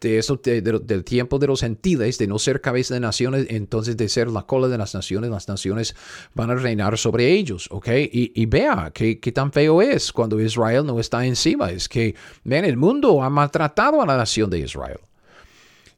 de 0.00 0.18
eso, 0.18 0.40
del 0.42 1.04
tiempo 1.04 1.38
de 1.38 1.46
los 1.46 1.60
gentiles, 1.60 2.18
de 2.18 2.26
no 2.26 2.38
ser 2.38 2.60
cabeza 2.60 2.94
de 2.94 3.00
naciones, 3.00 3.46
entonces 3.50 3.96
de 3.96 4.08
ser 4.08 4.28
la 4.28 4.42
cola 4.42 4.68
de 4.68 4.78
las 4.78 4.94
naciones, 4.94 5.30
las 5.30 5.48
naciones 5.48 5.94
van 6.34 6.50
a 6.50 6.54
reinar 6.54 6.98
sobre 6.98 7.30
ellos, 7.30 7.68
¿ok? 7.70 7.88
Y, 8.12 8.46
vea 8.46 8.90
qué, 8.94 9.18
qué 9.18 9.32
tan 9.32 9.52
feo 9.52 9.82
es 9.82 10.12
cuando 10.12 10.40
Israel 10.40 10.84
no 10.86 11.00
está 11.00 11.24
encima, 11.24 11.70
es 11.70 11.88
que, 11.88 12.14
ven, 12.44 12.64
el 12.64 12.76
mundo 12.76 13.22
ha 13.22 13.30
maltratado 13.30 14.02
a 14.02 14.06
la 14.06 14.16
nación 14.16 14.50
de 14.50 14.60
Israel. 14.60 14.98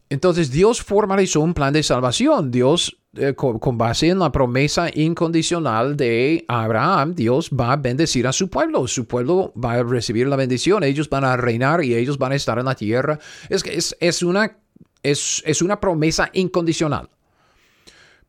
Entonces 0.09 0.51
Dios 0.51 0.83
formalizó 0.83 1.41
un 1.41 1.55
plan 1.55 1.73
de 1.73 1.83
salvación. 1.83 2.51
Dios, 2.51 2.97
eh, 3.17 3.35
con, 3.35 3.77
base 3.77 4.09
en 4.09 4.21
la 4.21 4.31
promesa 4.31 4.89
incondicional 4.95 5.97
de 5.97 6.45
Abraham, 6.47 7.15
Dios 7.15 7.51
va 7.51 7.73
a 7.73 7.77
bendecir 7.77 8.27
a 8.27 8.33
su 8.33 8.49
pueblo. 8.49 8.87
Su 8.87 9.07
pueblo 9.07 9.53
va 9.63 9.75
a 9.75 9.83
recibir 9.83 10.29
la 10.29 10.37
bendición. 10.37 10.85
Ellos 10.85 11.11
van 11.11 11.25
a 11.25 11.37
reinar 11.37 11.83
y 11.83 11.95
ellos 11.95 12.19
van 12.19 12.33
a 12.33 12.37
estar 12.37 12.59
en 12.59 12.67
la 12.67 12.77
tierra. 12.77 13.19
Es 13.49 13.65
que 13.65 13.77
es, 13.77 14.23
una, 14.23 14.59
es, 15.03 15.63
una 15.63 15.81
promesa 15.81 16.31
incondicional. 16.33 17.09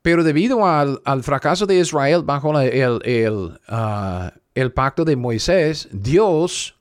Pero 0.01 0.23
debido 0.23 0.65
al, 0.65 0.99
fracaso 1.21 1.67
de 1.67 1.79
Israel 1.79 2.23
bajo 2.23 2.59
el, 2.59 3.01
el, 3.03 3.59
ah, 3.67 4.33
el 4.55 4.71
pacto 4.71 5.05
de 5.05 5.15
Moisés, 5.15 5.89
Dios 5.91 6.76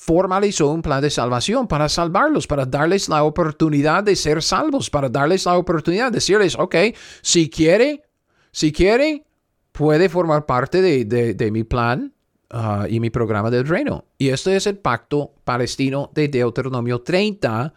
formalizó 0.00 0.70
un 0.70 0.80
plan 0.80 1.02
de 1.02 1.10
salvación 1.10 1.68
para 1.68 1.86
salvarlos, 1.86 2.46
para 2.46 2.64
darles 2.64 3.06
la 3.10 3.22
oportunidad 3.22 4.02
de 4.02 4.16
ser 4.16 4.42
salvos, 4.42 4.88
para 4.88 5.10
darles 5.10 5.44
la 5.44 5.58
oportunidad 5.58 6.06
de 6.06 6.16
decirles, 6.16 6.56
ok, 6.58 6.74
si 7.20 7.50
quiere, 7.50 8.02
si 8.50 8.72
quiere, 8.72 9.26
puede 9.72 10.08
formar 10.08 10.46
parte 10.46 10.80
de, 10.80 11.50
mi 11.52 11.64
plan 11.64 12.14
uh, 12.50 12.86
y 12.88 12.98
mi 12.98 13.10
programa 13.10 13.50
del 13.50 13.68
reino. 13.68 14.06
Y 14.16 14.30
este 14.30 14.56
es 14.56 14.66
el 14.66 14.78
pacto 14.78 15.34
palestino 15.44 16.10
de 16.14 16.28
Deuteronomio 16.28 17.02
30. 17.02 17.74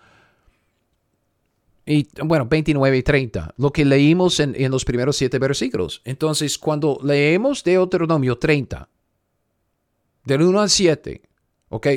Y 1.86 2.07
bueno, 2.24 2.45
29 2.45 2.97
y 2.99 3.03
30, 3.03 3.53
lo 3.57 3.74
que 3.74 3.84
leímos 3.84 4.39
en, 4.39 4.55
en 4.55 4.71
los 4.71 4.86
primeros 4.86 5.17
siete 5.17 5.39
versículos. 5.39 6.01
Entonces, 6.05 6.57
cuando 6.57 6.97
leemos 7.03 7.65
Deuteronomio 7.65 8.38
30, 8.38 8.88
del 10.24 10.41
1 10.41 10.61
al 10.61 10.69
7, 10.69 11.21
¿ok? 11.67 11.88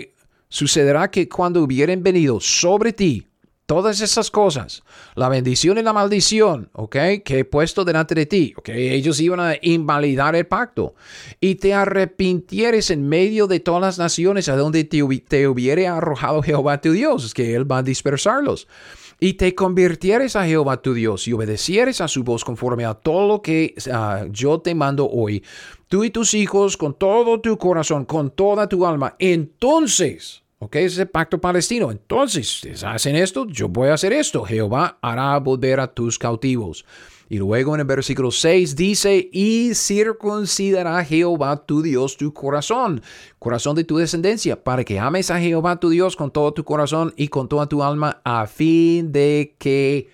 Sucederá 0.56 1.10
que 1.10 1.28
cuando 1.28 1.62
hubieren 1.62 2.02
venido 2.02 2.40
sobre 2.40 2.94
ti 2.94 3.26
todas 3.66 4.00
esas 4.00 4.30
cosas, 4.30 4.82
la 5.14 5.28
bendición 5.28 5.76
y 5.76 5.82
la 5.82 5.92
maldición, 5.92 6.70
¿ok? 6.72 6.96
Que 7.22 7.40
he 7.40 7.44
puesto 7.44 7.84
delante 7.84 8.14
de 8.14 8.24
ti, 8.24 8.54
¿ok? 8.56 8.70
Ellos 8.70 9.20
iban 9.20 9.40
a 9.40 9.56
invalidar 9.60 10.34
el 10.34 10.46
pacto. 10.46 10.94
Y 11.40 11.56
te 11.56 11.74
arrepintieres 11.74 12.88
en 12.90 13.06
medio 13.06 13.46
de 13.46 13.60
todas 13.60 13.82
las 13.82 13.98
naciones 13.98 14.48
a 14.48 14.56
donde 14.56 14.84
te, 14.84 15.02
te 15.28 15.46
hubiere 15.46 15.88
arrojado 15.88 16.42
Jehová 16.42 16.80
tu 16.80 16.92
Dios, 16.92 17.34
que 17.34 17.54
Él 17.54 17.70
va 17.70 17.78
a 17.78 17.82
dispersarlos. 17.82 18.66
Y 19.20 19.34
te 19.34 19.54
convirtieres 19.54 20.36
a 20.36 20.46
Jehová 20.46 20.80
tu 20.80 20.94
Dios 20.94 21.28
y 21.28 21.34
obedecieres 21.34 22.00
a 22.00 22.08
su 22.08 22.24
voz 22.24 22.46
conforme 22.46 22.86
a 22.86 22.94
todo 22.94 23.28
lo 23.28 23.42
que 23.42 23.74
ah, 23.92 24.24
yo 24.30 24.60
te 24.60 24.74
mando 24.74 25.06
hoy, 25.06 25.44
tú 25.88 26.02
y 26.02 26.08
tus 26.08 26.32
hijos 26.32 26.78
con 26.78 26.94
todo 26.94 27.42
tu 27.42 27.58
corazón, 27.58 28.06
con 28.06 28.30
toda 28.30 28.66
tu 28.66 28.86
alma, 28.86 29.16
entonces, 29.18 30.45
ok, 30.58 30.76
ese 30.76 31.06
pacto 31.06 31.40
palestino, 31.40 31.90
entonces, 31.90 32.60
si 32.60 32.70
hacen 32.84 33.16
esto, 33.16 33.46
yo 33.46 33.68
voy 33.68 33.88
a 33.88 33.94
hacer 33.94 34.12
esto, 34.12 34.44
Jehová 34.44 34.98
hará 35.02 35.38
volver 35.38 35.80
a 35.80 35.92
tus 35.92 36.18
cautivos. 36.18 36.84
Y 37.28 37.38
luego 37.38 37.74
en 37.74 37.80
el 37.80 37.86
versículo 37.86 38.30
6 38.30 38.76
dice, 38.76 39.28
y 39.32 39.74
circuncidará 39.74 41.04
Jehová 41.04 41.66
tu 41.66 41.82
Dios 41.82 42.16
tu 42.16 42.32
corazón, 42.32 43.02
corazón 43.38 43.74
de 43.74 43.84
tu 43.84 43.96
descendencia, 43.96 44.62
para 44.62 44.84
que 44.84 45.00
ames 45.00 45.30
a 45.30 45.40
Jehová 45.40 45.80
tu 45.80 45.90
Dios 45.90 46.14
con 46.14 46.30
todo 46.30 46.52
tu 46.52 46.64
corazón 46.64 47.12
y 47.16 47.28
con 47.28 47.48
toda 47.48 47.68
tu 47.68 47.82
alma, 47.82 48.20
a 48.24 48.46
fin 48.46 49.10
de 49.10 49.56
que 49.58 50.08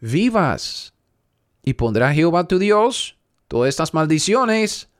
vivas. 0.00 0.92
Y 1.64 1.72
pondrá 1.72 2.12
Jehová 2.12 2.46
tu 2.46 2.58
Dios 2.58 3.16
todas 3.48 3.70
estas 3.70 3.94
maldiciones 3.94 4.90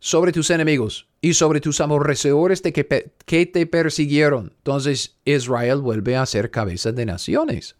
sobre 0.00 0.32
tus 0.32 0.50
enemigos 0.50 1.08
y 1.24 1.32
sobre 1.32 1.62
tus 1.62 1.80
aborrecedores 1.80 2.62
de 2.62 2.74
que, 2.74 3.12
que, 3.24 3.46
te 3.46 3.66
persiguieron. 3.66 4.52
Entonces 4.58 5.16
Israel 5.24 5.80
vuelve 5.80 6.18
a 6.18 6.26
ser 6.26 6.50
cabeza 6.50 6.92
de 6.92 7.06
naciones. 7.06 7.76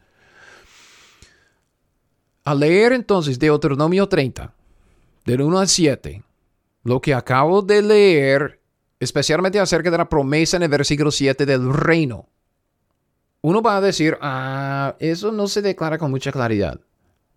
Al 2.44 2.60
leer 2.60 2.94
entonces 2.94 3.38
Deuteronomio 3.38 4.08
30, 4.08 4.54
del 5.26 5.42
1 5.42 5.58
al 5.58 5.68
7, 5.68 6.22
lo 6.84 7.02
que 7.02 7.12
acabo 7.12 7.60
de 7.60 7.82
leer, 7.82 8.62
especialmente 8.98 9.60
acerca 9.60 9.90
de 9.90 9.98
la 9.98 10.08
promesa 10.08 10.56
en 10.56 10.62
el 10.62 10.70
versículo 10.70 11.10
7 11.10 11.44
del 11.44 11.70
reino, 11.70 12.30
uno 13.42 13.60
va 13.60 13.76
a 13.76 13.82
decir, 13.82 14.16
ah, 14.22 14.96
eso 15.00 15.32
no 15.32 15.48
se 15.48 15.60
declara 15.60 15.98
con 15.98 16.10
mucha 16.10 16.32
claridad. 16.32 16.80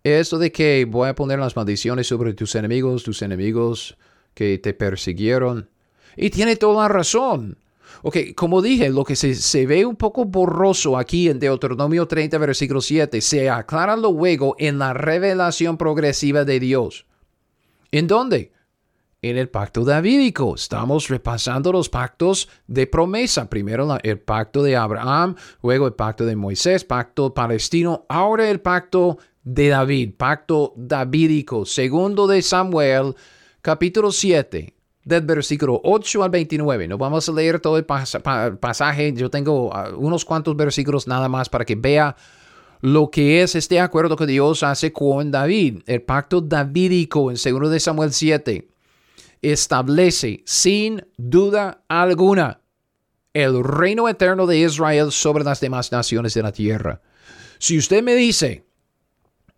Eso 0.02 0.38
de 0.38 0.52
que 0.52 0.86
voy 0.88 1.10
a 1.10 1.14
poner 1.14 1.38
las 1.38 1.54
maldiciones 1.54 2.06
sobre 2.06 2.32
tus 2.32 2.54
enemigos, 2.54 3.02
tus 3.02 3.20
enemigos 3.20 3.98
que 4.32 4.56
te 4.56 4.72
persiguieron. 4.72 5.68
Y 6.18 6.30
tiene 6.30 6.56
toda 6.56 6.82
la 6.82 6.88
razón. 6.88 7.56
Ok, 8.02 8.16
como 8.34 8.60
dije, 8.60 8.90
lo 8.90 9.04
que 9.04 9.16
se, 9.16 9.66
ve 9.66 9.86
un 9.86 9.96
poco 9.96 10.24
borroso 10.24 10.98
aquí 10.98 11.28
en 11.28 11.38
Deuteronomio 11.38 12.06
30, 12.06 12.38
versículo 12.38 12.80
7, 12.80 13.20
se 13.20 13.48
aclara 13.48 13.96
luego 13.96 14.54
en 14.58 14.78
la 14.78 14.92
revelación 14.92 15.76
progresiva 15.76 16.44
de 16.44 16.60
Dios. 16.60 17.06
¿En 17.90 18.06
dónde? 18.06 18.52
en 19.20 19.36
el 19.36 19.48
pacto 19.48 19.84
davídico. 19.84 20.54
Estamos 20.54 21.08
repasando 21.08 21.72
los 21.72 21.88
pactos 21.88 22.48
de 22.68 22.86
promesa. 22.86 23.50
Primero 23.50 23.98
el 24.00 24.20
pacto 24.20 24.62
de 24.62 24.76
Abraham, 24.76 25.34
luego 25.60 25.88
el 25.88 25.94
pacto 25.94 26.24
de 26.24 26.36
Moisés, 26.36 26.84
pacto 26.84 27.34
palestino, 27.34 28.06
ahora 28.08 28.48
el 28.48 28.60
pacto 28.60 29.18
de 29.42 29.70
David, 29.70 30.14
pacto 30.16 30.72
davídico. 30.76 31.64
Segundo 31.64 32.28
de 32.28 32.42
Samuel, 32.42 33.16
capítulo 33.60 34.12
7, 34.12 34.77
del 35.08 35.22
versículo 35.22 35.80
8 35.82 36.22
al 36.22 36.30
29. 36.30 36.86
No 36.86 36.98
vamos 36.98 37.28
a 37.28 37.32
leer 37.32 37.60
todo 37.60 37.78
el 37.78 37.86
pasaje. 37.86 39.12
Yo 39.14 39.30
tengo 39.30 39.74
ah, 39.74 39.90
unos 39.96 40.24
cuantos 40.24 40.54
versículos 40.54 41.08
nada 41.08 41.28
más 41.28 41.48
para 41.48 41.64
que 41.64 41.74
vea 41.74 42.14
lo 42.80 43.10
que 43.10 43.42
es 43.42 43.54
este 43.54 43.80
acuerdo 43.80 44.16
que 44.16 44.26
Dios 44.26 44.62
hace 44.62 44.92
con 44.92 45.30
David. 45.30 45.82
El 45.86 46.02
pacto 46.02 46.40
davídico 46.40 47.30
en 47.30 47.36
2 47.36 47.70
de 47.70 47.80
Samuel 47.80 48.12
7 48.12 48.68
establece 49.42 50.42
sin 50.44 51.04
duda 51.16 51.82
alguna 51.88 52.60
el 53.32 53.62
reino 53.62 54.08
eterno 54.08 54.46
de 54.46 54.58
Israel 54.58 55.12
sobre 55.12 55.44
las 55.44 55.60
demás 55.60 55.90
naciones 55.92 56.34
de 56.34 56.42
la 56.42 56.52
tierra. 56.52 57.00
Si 57.58 57.78
usted 57.78 58.02
me 58.02 58.14
dice, 58.14 58.67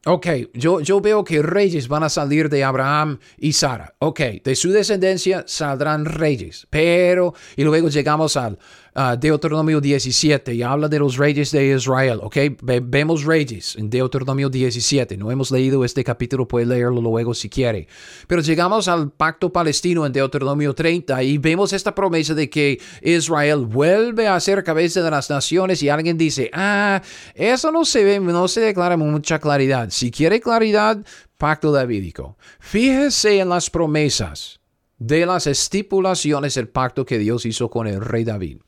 Ok, 0.07 0.27
yo, 0.55 0.81
yo 0.81 1.03
veo 1.03 1.25
que 1.25 1.43
reyes 1.43 1.87
van 1.87 2.03
a 2.03 2.09
salir 2.09 2.49
de 2.49 2.65
Abraham 2.65 3.19
y 3.37 3.53
Sara. 3.53 3.97
Ok, 3.99 4.21
de 4.43 4.55
su 4.57 4.73
descendencia 4.73 5.45
saldrán 5.47 6.07
reyes. 6.07 6.67
Pero, 6.71 7.35
y 7.55 7.65
luego 7.65 7.91
llegamos 7.91 8.39
al 8.39 8.59
uh, 9.01 9.17
Deuteronomio 9.17 9.81
17 9.81 10.55
y 10.55 10.63
habla 10.63 10.89
de 10.89 10.99
los 10.99 11.17
reyes 11.17 11.51
de 11.51 11.75
Israel. 11.75 12.21
Ok, 12.23 12.37
vemos 12.61 13.25
reyes 13.25 13.77
en 13.77 13.89
Deuteronomio 13.89 14.49
17. 14.49 15.17
No 15.17 15.31
hemos 15.31 15.51
leído 15.51 15.85
este 15.85 16.05
capítulo, 16.05 16.47
puede 16.47 16.67
leerlo 16.67 17.01
luego 17.01 17.35
si 17.35 17.49
quiere. 17.49 17.89
Pero 18.27 18.43
llegamos 18.43 18.89
al 18.89 19.11
pacto 19.11 19.53
palestino 19.53 20.07
en 20.07 20.13
Deuteronomio 20.13 20.75
30 20.75 21.23
y 21.23 21.39
vemos 21.39 21.73
esta 21.73 21.95
promesa 21.95 22.35
de 22.35 22.51
que 22.51 22.81
Israel 23.03 23.67
vuelve 23.67 24.29
a 24.29 24.39
ser 24.41 24.63
cabeza 24.65 25.03
de 25.03 25.11
las 25.11 25.31
naciones 25.31 25.83
y 25.83 25.89
alguien 25.89 26.19
dice, 26.19 26.51
ah, 26.53 27.03
eso 27.35 27.73
no 27.73 27.85
se 27.85 28.05
ve, 28.05 28.21
no 28.21 28.49
se 28.49 28.61
declara 28.61 28.97
mucha 28.97 29.39
claridad. 29.39 29.89
Si 29.91 30.11
quiere 30.11 30.41
claridad, 30.41 31.05
pacto 31.39 31.73
davídico. 31.73 32.37
Fíjese 32.61 33.41
en 33.41 33.49
las 33.49 33.71
promesas 33.71 34.60
de 35.01 35.27
las 35.27 35.49
estipulaciones 35.49 36.55
del 36.55 36.69
pacto 36.69 37.05
que 37.05 37.19
Dios 37.19 37.45
hizo 37.45 37.69
con 37.69 37.89
el 37.89 38.01
rey 38.01 38.23
David. 38.23 38.59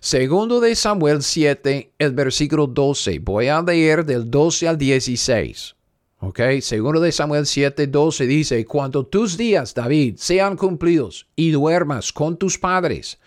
Segundo 0.00 0.60
de 0.60 0.74
Samuel 0.74 1.22
7, 1.22 1.92
el 1.98 2.12
versículo 2.12 2.66
12. 2.66 3.18
Voy 3.18 3.48
a 3.48 3.60
leer 3.60 4.06
del 4.06 4.30
12 4.30 4.68
al 4.68 4.78
16. 4.78 5.74
Ok, 6.20 6.40
segundo 6.62 7.00
de 7.00 7.12
Samuel 7.12 7.44
7, 7.44 7.86
12 7.86 8.26
dice, 8.26 8.64
cuando 8.64 9.04
tus 9.04 9.36
días, 9.36 9.74
David, 9.74 10.14
sean 10.16 10.56
cumplidos 10.56 11.26
y 11.36 11.50
duermas 11.50 12.10
con 12.10 12.38
tus 12.38 12.56
padres, 12.56 13.18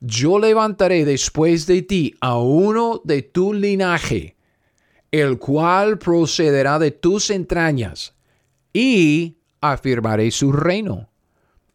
yo 0.00 0.38
levantaré 0.38 1.06
después 1.06 1.66
de 1.66 1.80
ti 1.80 2.14
a 2.20 2.36
uno 2.36 3.00
de 3.02 3.22
tu 3.22 3.54
linaje 3.54 4.36
el 5.10 5.38
cual 5.38 5.98
procederá 5.98 6.78
de 6.78 6.90
tus 6.90 7.30
entrañas, 7.30 8.14
y 8.72 9.38
afirmaré 9.60 10.30
su 10.30 10.52
reino. 10.52 11.08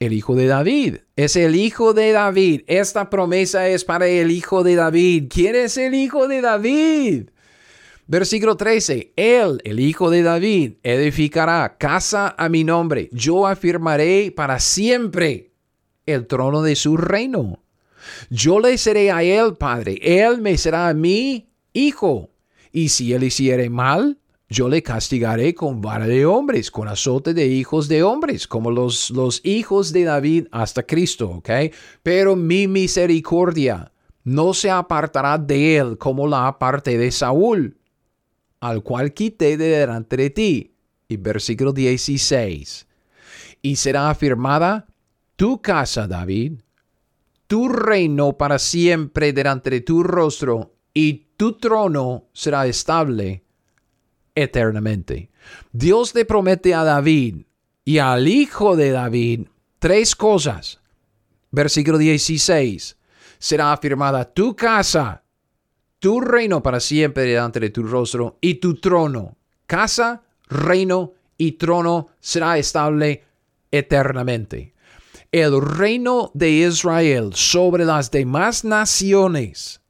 El 0.02 0.14
hijo 0.14 0.36
de 0.36 0.48
David 0.48 0.96
es 1.16 1.36
el 1.36 1.56
hijo 1.56 1.94
de 1.94 2.12
David. 2.12 2.62
Esta 2.66 3.12
promesa 3.12 3.68
es 3.68 3.86
para 3.86 4.08
el 4.08 4.32
hijo 4.32 4.64
de 4.64 4.74
David. 4.74 5.28
¿Quién 5.30 5.54
es 5.54 5.78
el 5.78 5.94
hijo 5.94 6.28
de 6.28 6.42
David? 6.42 7.30
Versículo 8.08 8.58
13. 8.58 9.14
Él, 9.16 9.62
el 9.64 9.80
hijo 9.80 10.10
de 10.10 10.24
David, 10.24 10.78
edificará 10.82 11.78
casa 11.78 12.34
a 12.36 12.50
mi 12.50 12.64
nombre. 12.64 13.10
Yo 13.12 13.46
afirmaré 13.46 14.34
para 14.36 14.60
siempre 14.60 15.52
el 16.08 16.26
trono 16.26 16.64
de 16.64 16.76
su 16.76 16.98
reino. 16.98 17.60
Yo 18.32 18.60
le 18.60 18.80
seré 18.80 19.12
a 19.12 19.22
él 19.22 19.54
padre. 19.54 20.00
Él 20.02 20.42
me 20.42 20.58
será 20.58 20.88
a 20.90 20.96
mí 20.96 21.52
hijo. 21.74 22.32
Y 22.72 22.90
si 22.90 23.14
él 23.14 23.24
hiciere 23.24 23.70
mal, 23.70 24.18
yo 24.52 24.68
le 24.68 24.84
castigaré 24.84 25.56
con 25.56 25.80
vara 25.80 26.06
de 26.06 26.26
hombres, 26.26 26.72
con 26.72 26.90
azote 26.90 27.34
de 27.34 27.48
hijos 27.48 27.88
de 27.88 28.04
hombres, 28.04 28.48
como 28.48 28.70
los, 28.70 29.10
los 29.10 29.40
hijos 29.46 29.94
de 29.94 30.04
David 30.04 30.48
hasta 30.52 30.84
Cristo, 30.84 31.30
¿ok? 31.30 31.50
Pero 32.04 32.36
mi 32.36 32.68
misericordia 32.68 33.94
no 34.26 34.54
se 34.54 34.70
apartará 34.70 35.38
de 35.38 35.78
él 35.78 35.98
como 35.98 36.28
la 36.28 36.48
aparte 36.48 36.98
de 36.98 37.12
Saúl, 37.12 37.78
al 38.60 38.84
cual 38.84 39.14
quité 39.14 39.56
de 39.56 39.68
delante 39.70 40.18
de 40.18 40.30
ti. 40.30 40.76
Y 41.08 41.16
versículo 41.16 41.72
16. 41.72 42.88
Y 43.62 43.78
será 43.78 44.10
afirmada 44.10 44.86
tu 45.38 45.62
casa, 45.62 46.08
David, 46.08 46.60
tu 47.48 47.70
reino 47.70 48.38
para 48.38 48.60
siempre 48.60 49.32
delante 49.32 49.70
de 49.70 49.80
tu 49.80 50.04
rostro, 50.04 50.76
y 50.94 51.28
tu 51.38 51.54
trono 51.54 52.26
será 52.34 52.68
estable 52.68 53.46
eternamente. 54.36 55.32
Dios 55.72 56.14
le 56.16 56.26
promete 56.26 56.74
a 56.74 56.84
David 56.84 57.44
y 57.84 57.98
al 57.98 58.28
hijo 58.28 58.76
de 58.76 58.92
David 58.92 59.48
tres 59.80 60.16
cosas. 60.16 60.80
Versículo 61.52 61.98
16. 61.98 62.98
Será 63.40 63.74
afirmada 63.74 64.32
tu 64.34 64.56
casa, 64.56 65.24
tu 66.00 66.22
reino 66.22 66.62
para 66.62 66.80
siempre 66.80 67.24
delante 67.24 67.60
de 67.60 67.70
tu 67.72 67.84
rostro 67.84 68.38
y 68.40 68.56
tu 68.56 68.76
trono. 68.76 69.38
Casa, 69.66 70.24
reino 70.48 71.14
y 71.38 71.54
trono 71.54 72.10
será 72.20 72.58
estable 72.58 73.24
eternamente. 73.72 74.74
El 75.32 75.62
reino 75.62 76.30
de 76.34 76.52
Israel 76.52 77.32
sobre 77.34 77.86
las 77.86 78.12
demás 78.12 78.64
naciones 78.64 79.81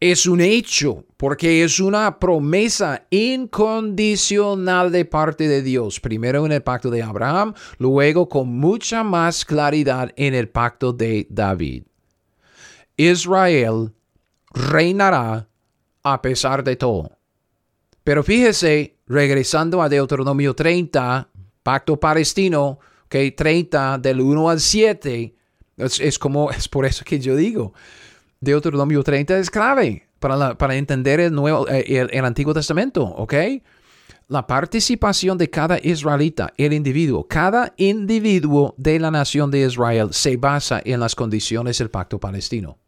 es 0.00 0.26
un 0.26 0.40
hecho, 0.40 1.04
porque 1.16 1.64
es 1.64 1.80
una 1.80 2.18
promesa 2.18 3.06
incondicional 3.10 4.92
de 4.92 5.04
parte 5.04 5.48
de 5.48 5.62
Dios, 5.62 5.98
primero 5.98 6.46
en 6.46 6.52
el 6.52 6.62
pacto 6.62 6.90
de 6.90 7.02
Abraham, 7.02 7.54
luego 7.78 8.28
con 8.28 8.48
mucha 8.48 9.02
más 9.02 9.44
claridad 9.44 10.12
en 10.16 10.34
el 10.34 10.48
pacto 10.48 10.92
de 10.92 11.26
David. 11.30 11.84
Israel 12.96 13.92
reinará 14.52 15.48
a 16.02 16.22
pesar 16.22 16.62
de 16.62 16.76
todo. 16.76 17.18
Pero 18.04 18.22
fíjese, 18.22 18.96
regresando 19.06 19.82
a 19.82 19.88
Deuteronomio 19.88 20.54
30, 20.54 21.28
pacto 21.62 21.98
palestino, 21.98 22.78
que 23.08 23.32
30 23.32 23.98
del 23.98 24.20
1 24.20 24.50
al 24.50 24.60
7, 24.60 25.34
es, 25.76 26.00
es 26.00 26.18
como, 26.18 26.50
es 26.52 26.68
por 26.68 26.86
eso 26.86 27.04
que 27.04 27.18
yo 27.18 27.34
digo, 27.36 27.74
Deuteronomio 28.40 29.02
30 29.02 29.38
es 29.38 29.50
clave 29.50 30.08
para, 30.20 30.56
para 30.56 30.76
entender 30.76 31.20
el, 31.20 31.32
nuevo, 31.32 31.68
eh, 31.68 32.08
el, 32.10 32.24
Antiguo 32.24 32.54
Testamento, 32.54 33.02
¿ok? 33.02 33.34
La 34.28 34.46
participación 34.46 35.38
de 35.38 35.50
cada 35.50 35.78
israelita, 35.82 36.52
el 36.56 36.72
individuo, 36.72 37.26
cada 37.26 37.72
individuo 37.76 38.74
de 38.76 39.00
la 39.00 39.10
nación 39.10 39.50
de 39.50 39.60
Israel 39.60 40.08
se 40.12 40.36
basa 40.36 40.80
en 40.84 41.00
las 41.00 41.14
condiciones 41.14 41.78
del 41.78 41.90
pacto 41.90 42.20
palestino. 42.20 42.78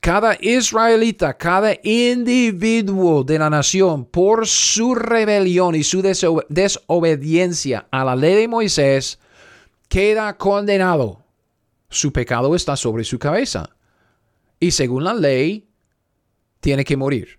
Cada 0.00 0.36
israelita, 0.40 1.36
cada 1.36 1.74
individuo 1.82 3.24
de 3.24 3.38
la 3.38 3.50
nación, 3.50 4.04
por 4.04 4.46
su 4.46 4.94
rebelión 4.94 5.74
y 5.74 5.82
su 5.82 6.02
desobediencia 6.02 7.86
a 7.90 8.04
la 8.04 8.14
ley 8.14 8.34
de 8.34 8.48
Moisés, 8.48 9.18
queda 9.88 10.36
condenado 10.36 11.25
su 11.88 12.12
pecado 12.12 12.54
está 12.54 12.76
sobre 12.76 13.04
su 13.04 13.18
cabeza. 13.18 13.76
Y 14.58 14.70
según 14.70 15.04
la 15.04 15.14
ley, 15.14 15.68
tiene 16.60 16.84
que 16.84 16.96
morir. 16.96 17.38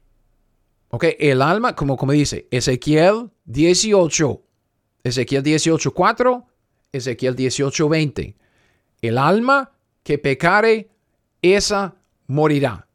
Ok, 0.90 1.06
el 1.20 1.42
alma, 1.42 1.76
como, 1.76 1.98
como 1.98 2.14
dice 2.14 2.48
Ezequiel 2.50 3.30
18, 3.46 4.42
Ezequiel 5.04 5.44
18, 5.44 5.94
4, 5.94 6.46
Ezequiel 6.94 7.36
18, 7.36 7.90
20. 7.90 8.36
El 9.02 9.18
alma 9.18 9.72
que 10.04 10.18
pecare, 10.18 10.90
esa 11.42 11.96
morirá. 12.28 12.88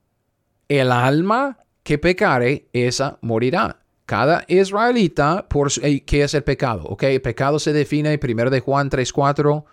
El 0.68 0.90
alma 0.90 1.58
que 1.82 1.98
pecare, 1.98 2.68
esa 2.72 3.18
morirá. 3.20 3.80
Cada 4.06 4.44
israelita, 4.48 5.48
por, 5.48 5.70
eh, 5.82 6.02
¿qué 6.04 6.22
es 6.22 6.34
el 6.34 6.44
pecado? 6.44 6.84
Ok, 6.84 7.04
el 7.04 7.22
pecado 7.22 7.58
se 7.58 7.72
define 7.72 8.12
en 8.12 8.20
1 8.22 8.50
de 8.50 8.60
Juan 8.60 8.88
3, 8.88 9.12
4 9.12 9.64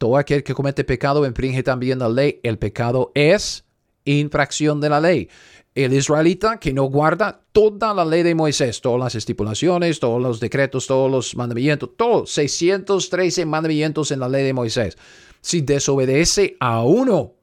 todo 0.00 0.16
aquel 0.16 0.42
que 0.42 0.54
comete 0.54 0.82
pecado 0.82 1.26
infringe 1.26 1.62
también 1.62 1.98
la 1.98 2.08
ley. 2.08 2.40
El 2.42 2.56
pecado 2.56 3.12
es 3.14 3.66
infracción 4.06 4.80
de 4.80 4.88
la 4.88 4.98
ley. 4.98 5.28
El 5.74 5.92
israelita 5.92 6.58
que 6.58 6.72
no 6.72 6.84
guarda 6.84 7.42
toda 7.52 7.92
la 7.92 8.06
ley 8.06 8.22
de 8.22 8.34
Moisés, 8.34 8.80
todas 8.80 8.98
las 8.98 9.14
estipulaciones, 9.14 10.00
todos 10.00 10.22
los 10.22 10.40
decretos, 10.40 10.86
todos 10.86 11.10
los 11.10 11.36
mandamientos, 11.36 11.90
todos 11.98 12.30
613 12.30 13.44
mandamientos 13.44 14.10
en 14.10 14.20
la 14.20 14.30
ley 14.30 14.42
de 14.42 14.54
Moisés. 14.54 14.96
Si 15.42 15.60
desobedece 15.60 16.56
a 16.60 16.82
uno, 16.82 17.34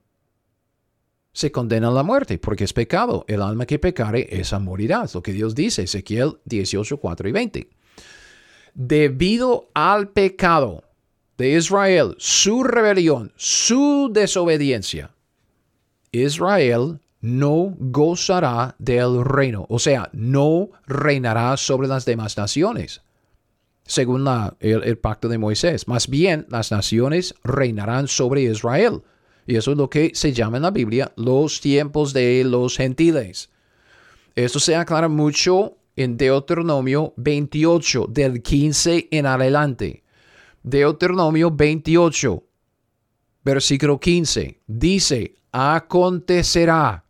se 1.33 1.51
condena 1.51 1.89
a 1.89 1.91
la 1.91 2.01
muerte 2.01 2.39
porque 2.39 2.63
es 2.63 2.73
pecado. 2.73 3.23
El 3.27 3.43
alma 3.43 3.67
que 3.67 3.77
pecare, 3.77 4.27
esa 4.31 4.57
morirá. 4.57 5.03
Es 5.03 5.13
lo 5.13 5.21
que 5.21 5.31
Dios 5.31 5.53
dice, 5.53 5.83
Ezequiel 5.83 6.39
18, 6.45 6.97
4 6.97 7.29
y 7.29 7.31
20. 7.31 7.69
Debido 8.73 9.69
al 9.75 10.09
pecado, 10.09 10.86
de 11.37 11.51
Israel, 11.51 12.15
su 12.17 12.63
rebelión, 12.63 13.31
su 13.35 14.09
desobediencia, 14.11 15.11
Israel 16.11 16.99
no 17.21 17.75
gozará 17.79 18.75
del 18.79 19.23
reino, 19.23 19.65
o 19.69 19.79
sea, 19.79 20.09
no 20.13 20.69
reinará 20.85 21.57
sobre 21.57 21.87
las 21.87 22.05
demás 22.05 22.37
naciones, 22.37 23.01
según 23.85 24.27
el, 24.59 24.83
el, 24.83 24.97
pacto 24.97 25.27
de 25.29 25.37
Moisés. 25.37 25.87
Más 25.87 26.07
bien, 26.07 26.45
las 26.49 26.71
naciones 26.71 27.35
reinarán 27.43 28.07
sobre 28.07 28.43
Israel. 28.43 29.01
Y 29.45 29.55
eso 29.55 29.71
es 29.71 29.77
lo 29.77 29.89
que 29.89 30.11
se 30.13 30.33
llama 30.33 30.57
en 30.57 30.63
la 30.63 30.71
Biblia 30.71 31.13
los 31.15 31.61
tiempos 31.61 32.11
de 32.11 32.43
los 32.43 32.75
gentiles. 32.75 33.49
Esto 34.35 34.59
se 34.59 34.75
aclara 34.75 35.07
mucho 35.07 35.77
en 35.95 36.17
Deuteronomio 36.17 37.13
28, 37.17 38.07
del 38.09 38.41
15 38.43 39.07
en 39.09 39.25
adelante. 39.25 40.03
Deuteronomio 40.69 41.49
28, 41.49 42.43
versículo 43.43 43.99
15, 43.99 44.59
dice, 44.67 45.35
acontecerá 45.51 47.05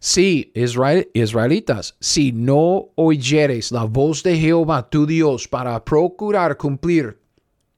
si, 0.00 0.50
Israel, 0.54 1.08
israelitas, 1.14 1.94
si 2.00 2.32
no 2.32 2.88
oyeres 2.96 3.70
la 3.70 3.84
voz 3.84 4.24
de 4.24 4.36
Jehová 4.36 4.88
tu 4.90 5.06
Dios 5.06 5.46
para 5.46 5.84
procurar 5.84 6.56
cumplir 6.56 7.20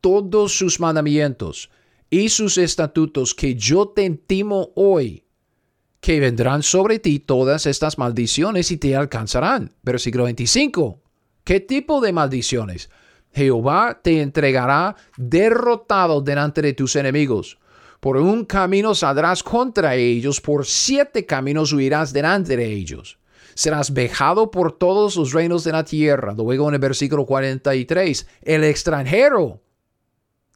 todos 0.01 0.57
sus 0.57 0.81
mandamientos 0.81 1.69
y 2.09 2.31
sus 2.31 2.57
estatutos 2.57 3.35
que 3.35 3.55
yo 3.55 3.89
te 3.89 4.05
intimo 4.05 4.71
hoy, 4.77 5.25
que 6.01 6.21
vendrán 6.21 6.63
sobre 6.63 6.99
ti 6.99 7.19
todas 7.19 7.67
estas 7.67 7.99
maldiciones 7.99 8.71
y 8.71 8.79
te 8.79 8.97
alcanzarán. 8.97 9.75
Versículo 9.83 10.25
25. 10.25 11.01
¿Qué 11.45 11.61
tipo 11.61 12.01
de 12.01 12.13
maldiciones? 12.13 12.89
Jehová 13.33 14.01
te 14.03 14.21
entregará 14.21 14.97
derrotado 15.17 16.21
delante 16.21 16.63
de 16.63 16.73
tus 16.73 16.97
enemigos 16.97 17.59
por 18.03 18.17
un 18.17 18.45
camino 18.47 18.97
saldrás 18.97 19.45
contra 19.45 19.95
ellos, 19.95 20.41
por 20.41 20.67
siete 20.67 21.25
caminos 21.25 21.73
huirás 21.73 22.13
delante 22.13 22.57
de 22.57 22.67
ellos. 22.67 23.21
Serás 23.55 23.95
vejado 23.95 24.51
por 24.51 24.77
todos 24.77 25.15
los 25.15 25.33
reinos 25.33 25.63
de 25.63 25.71
la 25.71 25.85
tierra. 25.85 26.35
Luego 26.37 26.67
en 26.67 26.75
el 26.75 26.81
versículo 26.81 27.25
43, 27.25 28.27
el 28.43 28.65
extranjero 28.65 29.63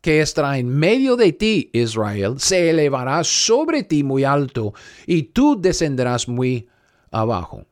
que 0.00 0.22
está 0.22 0.58
en 0.58 0.66
medio 0.70 1.14
de 1.14 1.32
ti, 1.34 1.70
Israel, 1.72 2.34
se 2.38 2.70
elevará 2.70 3.22
sobre 3.22 3.84
ti 3.84 4.02
muy 4.02 4.24
alto 4.24 4.74
y 5.06 5.22
tú 5.22 5.56
descenderás 5.56 6.26
muy 6.26 6.68
abajo. 7.12 7.64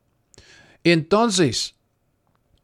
Entonces, 0.85 1.75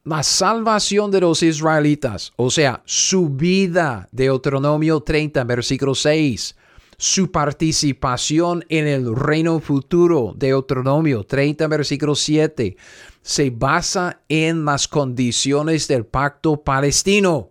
la 0.05 0.23
salvación 0.23 1.11
de 1.11 1.21
los 1.21 1.43
israelitas, 1.43 2.33
o 2.37 2.51
sea, 2.51 2.83
su 2.85 3.29
vida, 3.29 4.09
Deuteronomio 4.13 5.01
30, 5.01 5.45
versículo 5.45 5.95
6, 5.95 6.57
su 6.97 7.31
participación 7.31 8.65
en 8.69 8.87
el 8.87 9.15
reino 9.15 9.61
futuro, 9.61 10.33
de 10.37 10.49
Deuteronomio 10.49 11.25
30, 11.25 11.67
versículo 11.69 12.15
7, 12.15 12.77
se 13.23 13.51
basa 13.51 14.21
en 14.29 14.65
las 14.65 14.89
condiciones 14.89 15.87
del 15.89 16.07
pacto 16.07 16.63
palestino. 16.63 17.51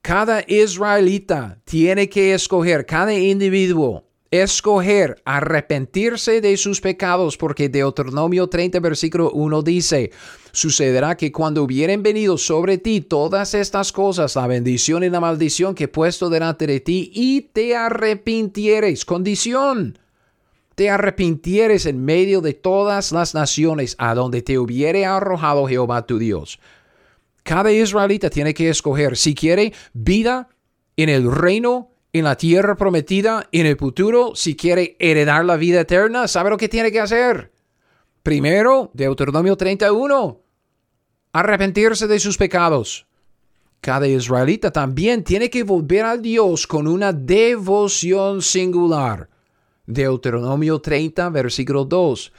Cada 0.00 0.42
israelita 0.46 1.60
tiene 1.64 2.08
que 2.08 2.34
escoger, 2.34 2.86
cada 2.86 3.14
individuo, 3.14 4.04
escoger 4.32 5.20
arrepentirse 5.26 6.40
de 6.40 6.56
sus 6.56 6.80
pecados, 6.80 7.36
porque 7.36 7.68
Deuteronomio 7.68 8.48
30, 8.48 8.80
versículo 8.80 9.30
1 9.30 9.62
dice, 9.62 10.10
sucederá 10.52 11.18
que 11.18 11.30
cuando 11.30 11.62
hubieren 11.62 12.02
venido 12.02 12.38
sobre 12.38 12.78
ti 12.78 13.02
todas 13.02 13.52
estas 13.52 13.92
cosas, 13.92 14.34
la 14.34 14.46
bendición 14.46 15.04
y 15.04 15.10
la 15.10 15.20
maldición 15.20 15.74
que 15.74 15.84
he 15.84 15.88
puesto 15.88 16.30
delante 16.30 16.66
de 16.66 16.80
ti, 16.80 17.12
y 17.14 17.42
te 17.52 17.76
arrepintieres, 17.76 19.04
condición, 19.04 19.98
te 20.76 20.88
arrepintieres 20.88 21.84
en 21.84 22.02
medio 22.02 22.40
de 22.40 22.54
todas 22.54 23.12
las 23.12 23.34
naciones 23.34 23.96
a 23.98 24.14
donde 24.14 24.40
te 24.40 24.58
hubiere 24.58 25.04
arrojado 25.04 25.66
Jehová 25.66 26.06
tu 26.06 26.18
Dios. 26.18 26.58
Cada 27.42 27.70
israelita 27.70 28.30
tiene 28.30 28.54
que 28.54 28.70
escoger 28.70 29.18
si 29.18 29.34
quiere 29.34 29.74
vida 29.92 30.48
en 30.96 31.10
el 31.10 31.30
reino 31.30 31.91
en 32.12 32.24
la 32.24 32.36
tierra 32.36 32.76
prometida 32.76 33.48
en 33.52 33.66
el 33.66 33.76
futuro, 33.76 34.32
si 34.34 34.54
quiere 34.54 34.96
heredar 34.98 35.44
la 35.44 35.56
vida 35.56 35.80
eterna, 35.80 36.28
¿sabe 36.28 36.50
lo 36.50 36.58
que 36.58 36.68
tiene 36.68 36.92
que 36.92 37.00
hacer? 37.00 37.52
Primero, 38.22 38.90
Deuteronomio 38.92 39.56
31, 39.56 40.40
arrepentirse 41.32 42.06
de 42.06 42.20
sus 42.20 42.36
pecados. 42.36 43.06
Cada 43.80 44.06
israelita 44.06 44.70
también 44.70 45.24
tiene 45.24 45.50
que 45.50 45.64
volver 45.64 46.04
a 46.04 46.16
Dios 46.16 46.66
con 46.66 46.86
una 46.86 47.12
devoción 47.12 48.42
singular. 48.42 49.28
Deuteronomio 49.86 50.80
30, 50.80 51.30
versículo 51.30 51.84
2 51.84 52.32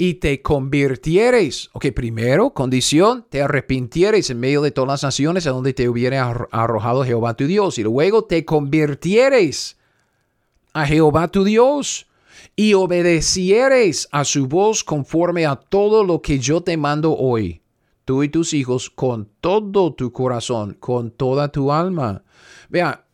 y 0.00 0.14
te 0.14 0.40
convirtieres. 0.40 1.68
Ok, 1.74 1.88
primero, 1.94 2.54
condición, 2.54 3.26
te 3.28 3.42
arrepintieres 3.42 4.30
en 4.30 4.40
medio 4.40 4.62
de 4.62 4.70
todas 4.70 4.88
las 4.88 5.02
naciones 5.02 5.46
a 5.46 5.50
donde 5.50 5.74
te 5.74 5.90
hubiera 5.90 6.26
arrojado 6.52 7.04
Jehová 7.04 7.34
tu 7.34 7.46
Dios. 7.46 7.78
Y 7.78 7.82
luego 7.82 8.24
te 8.24 8.46
convirtieres 8.46 9.76
a 10.72 10.86
Jehová 10.86 11.28
tu 11.28 11.44
Dios 11.44 12.06
y 12.56 12.72
obedecieres 12.72 14.08
a 14.10 14.24
su 14.24 14.46
voz 14.46 14.84
conforme 14.84 15.44
a 15.44 15.56
todo 15.56 16.02
lo 16.02 16.22
que 16.22 16.38
yo 16.38 16.62
te 16.62 16.78
mando 16.78 17.14
hoy, 17.14 17.60
tú 18.06 18.22
y 18.22 18.30
tus 18.30 18.54
hijos, 18.54 18.88
con 18.88 19.28
todo 19.42 19.92
tu 19.92 20.12
corazón, 20.12 20.78
con 20.80 21.10
toda 21.10 21.52
tu 21.52 21.72
alma. 21.72 22.22
Vea, 22.70 23.04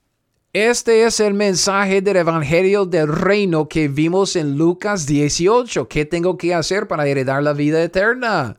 este 0.57 1.05
es 1.05 1.21
el 1.21 1.35
mensaje 1.35 2.01
del 2.01 2.17
Evangelio 2.17 2.87
del 2.87 3.09
Reino 3.09 3.69
que 3.69 3.89
vimos 3.89 4.37
en 4.37 4.57
Lucas 4.57 5.05
18. 5.05 5.87
¿Qué 5.87 6.07
tengo 6.07 6.39
que 6.39 6.55
hacer 6.55 6.89
para 6.89 7.07
heredar 7.07 7.43
la 7.43 7.53
vida 7.53 7.83
eterna? 7.83 8.59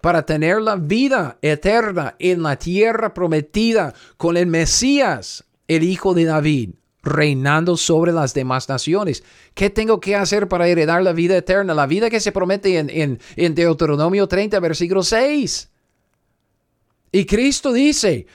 Para 0.00 0.24
tener 0.24 0.62
la 0.62 0.76
vida 0.76 1.36
eterna 1.42 2.16
en 2.18 2.42
la 2.42 2.56
tierra 2.56 3.12
prometida 3.12 3.92
con 4.16 4.38
el 4.38 4.46
Mesías, 4.46 5.44
el 5.68 5.82
Hijo 5.82 6.14
de 6.14 6.24
David, 6.24 6.70
reinando 7.02 7.76
sobre 7.76 8.10
las 8.12 8.32
demás 8.32 8.70
naciones. 8.70 9.22
¿Qué 9.52 9.68
tengo 9.68 10.00
que 10.00 10.16
hacer 10.16 10.48
para 10.48 10.66
heredar 10.66 11.02
la 11.02 11.12
vida 11.12 11.36
eterna? 11.36 11.74
La 11.74 11.86
vida 11.86 12.08
que 12.08 12.20
se 12.20 12.32
promete 12.32 12.78
en, 12.78 13.18
en, 13.36 13.54
Deuteronomio 13.54 14.26
30, 14.28 14.58
versículo 14.60 15.02
6. 15.02 15.68
Y 17.12 17.26
Cristo 17.26 17.70
dice, 17.70 18.26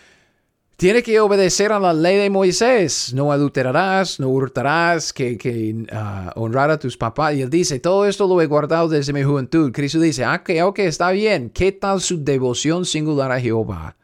tiene 0.78 1.02
que 1.02 1.20
obedecer 1.20 1.72
a 1.72 1.80
la 1.80 1.92
ley 1.92 2.18
de 2.18 2.30
Moisés. 2.30 3.12
No 3.12 3.32
adulterarás, 3.32 4.20
no 4.20 4.30
hurtarás, 4.30 5.12
que, 5.12 5.76
uh, 5.92 6.40
honrar 6.40 6.70
a 6.70 6.78
tus 6.78 6.96
papás. 6.96 7.34
Y 7.34 7.42
él 7.42 7.50
dice, 7.50 7.80
todo 7.80 8.06
esto 8.06 8.28
lo 8.28 8.40
he 8.42 8.46
guardado 8.46 8.88
desde 8.88 9.12
mi 9.12 9.24
juventud. 9.24 9.72
Cristo 9.72 10.00
dice, 10.00 10.24
ah, 10.24 10.44
que 10.44 10.62
ok, 10.62 10.80
está 10.80 11.10
bien. 11.10 11.50
¿Qué 11.50 11.72
tal 11.72 12.00
su 12.00 12.24
devoción 12.24 12.86
singular 12.86 13.32
a 13.32 13.42
Jehová? 13.42 13.98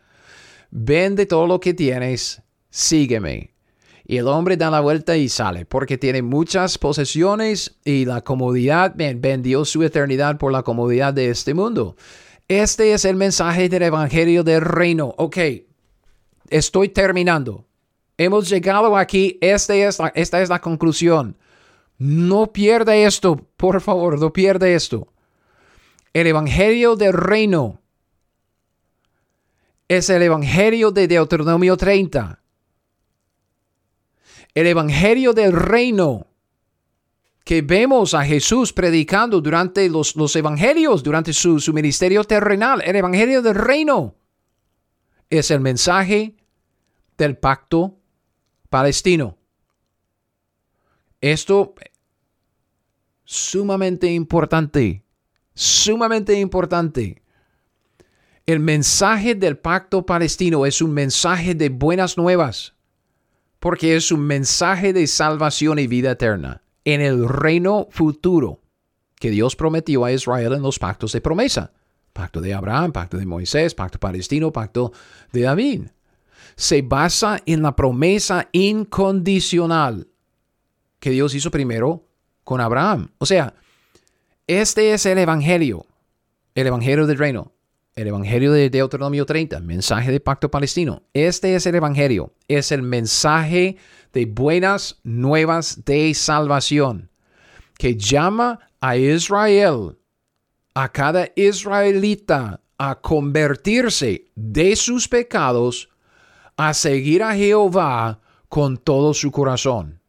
Vende 0.72 1.28
todo 1.28 1.46
lo 1.46 1.60
que 1.60 1.76
tienes, 1.76 2.42
sígueme. 2.72 3.54
Y 4.06 4.18
el 4.18 4.28
hombre 4.28 4.58
da 4.58 4.72
la 4.72 4.80
vuelta 4.80 5.16
y 5.16 5.30
sale, 5.30 5.66
porque 5.66 6.00
tiene 6.00 6.24
muchas 6.24 6.80
posesiones 6.80 7.78
y 7.86 8.06
la 8.06 8.22
comodidad, 8.22 8.96
vendió 8.96 9.64
su 9.64 9.84
eternidad 9.84 10.40
por 10.40 10.52
la 10.52 10.64
comodidad 10.64 11.14
de 11.14 11.30
este 11.30 11.54
mundo. 11.54 11.96
Este 12.48 12.94
es 12.94 13.06
el 13.06 13.16
mensaje 13.16 13.70
del 13.70 13.84
Evangelio 13.84 14.44
del 14.44 14.62
Reino. 14.62 15.14
Ok, 15.18 15.38
estoy 16.50 16.90
terminando. 16.90 17.66
Hemos 18.18 18.50
llegado 18.50 18.96
aquí. 18.96 19.38
Este 19.42 19.86
es 19.86 20.00
esta 20.16 20.42
es 20.42 20.50
la 20.50 20.62
conclusión. 20.62 21.38
No 21.98 22.52
pierda 22.52 22.96
esto, 22.96 23.38
por 23.58 23.82
favor, 23.82 24.20
no 24.20 24.34
pierda 24.34 24.68
esto. 24.68 25.08
El 26.14 26.28
Evangelio 26.28 26.96
del 26.96 27.14
Reino 27.14 27.82
es 29.88 30.10
el 30.10 30.22
Evangelio 30.22 30.92
de 30.92 31.08
Deuteronomio 31.08 31.78
30. 31.78 32.40
El 34.54 34.68
Evangelio 34.68 35.34
del 35.34 35.54
Reino 35.54 36.28
que 37.44 37.62
vemos 37.62 38.14
a 38.14 38.24
Jesús 38.24 38.72
predicando 38.72 39.42
durante 39.42 39.90
los, 39.90 40.16
los 40.16 40.36
Evangelios, 40.36 41.04
durante 41.04 41.34
su, 41.34 41.60
su 41.60 41.74
ministerio 41.74 42.24
terrenal, 42.24 42.82
el 42.86 42.96
Evangelio 42.96 43.42
del 43.42 43.56
Reino 43.56 44.16
es 45.30 45.52
el 45.52 45.60
mensaje 45.60 46.36
del 47.18 47.38
pacto 47.38 47.98
palestino. 48.70 49.38
Esto 51.22 51.76
sumamente 53.24 54.12
importante, 54.12 55.04
sumamente 55.54 56.40
importante. 56.40 57.22
El 58.46 58.60
mensaje 58.60 59.36
del 59.36 59.58
pacto 59.58 60.06
palestino 60.06 60.66
es 60.66 60.82
un 60.82 60.92
mensaje 60.92 61.56
de 61.56 61.70
buenas 61.70 62.18
nuevas, 62.18 62.74
porque 63.60 63.96
es 63.96 64.12
un 64.12 64.22
mensaje 64.22 64.92
de 64.92 65.08
salvación 65.08 65.80
y 65.80 65.88
vida 65.88 66.12
eterna 66.12 66.62
en 66.84 67.00
el 67.00 67.28
reino 67.30 67.88
futuro 67.90 68.62
que 69.16 69.30
Dios 69.30 69.56
prometió 69.56 70.04
a 70.04 70.12
Israel 70.12 70.54
en 70.54 70.62
los 70.62 70.80
pactos 70.80 71.14
de 71.14 71.22
promesa. 71.22 71.72
Pacto 72.14 72.42
de 72.42 72.54
Abraham, 72.54 72.92
pacto 72.92 73.18
de 73.18 73.26
Moisés, 73.26 73.74
pacto 73.74 74.00
palestino, 74.00 74.52
pacto 74.52 74.92
de 75.32 75.42
David. 75.42 75.88
se 76.56 76.84
basa 76.84 77.42
en 77.46 77.64
la 77.64 77.76
promesa 77.76 78.48
incondicional 78.52 80.08
que 81.00 81.10
Dios 81.10 81.34
hizo 81.34 81.50
primero 81.50 82.06
con 82.44 82.62
Abraham. 82.62 83.10
O 83.18 83.26
sea, 83.26 83.56
este 84.48 84.94
es 84.94 85.06
el 85.06 85.18
Evangelio, 85.18 85.86
el 86.54 86.68
Evangelio 86.68 87.08
del 87.08 87.18
reino, 87.18 87.54
el 87.96 88.08
Evangelio 88.08 88.52
de 88.52 88.70
Deuteronomio 88.70 89.26
30, 89.26 89.60
mensaje 89.62 90.12
del 90.12 90.22
pacto 90.22 90.52
palestino. 90.52 91.04
Este 91.14 91.56
es 91.56 91.66
el 91.66 91.76
Evangelio, 91.76 92.34
es 92.48 92.72
el 92.72 92.82
mensaje 92.84 93.78
de 94.14 94.26
buenas 94.26 95.00
nuevas 95.04 95.86
de 95.86 96.14
salvación 96.14 97.10
que 97.78 97.96
llama 97.96 98.60
a 98.80 98.98
Israel, 98.98 99.98
a 100.74 100.92
cada 100.92 101.30
israelita, 101.36 102.62
a 102.78 103.00
convertirse 103.00 104.32
de 104.36 104.76
sus 104.76 105.08
pecados, 105.08 105.90
a 106.58 106.74
seguir 106.74 107.24
a 107.24 107.36
Jehová 107.36 108.20
con 108.50 108.78
todo 108.78 109.14
su 109.14 109.32
corazón. 109.32 110.00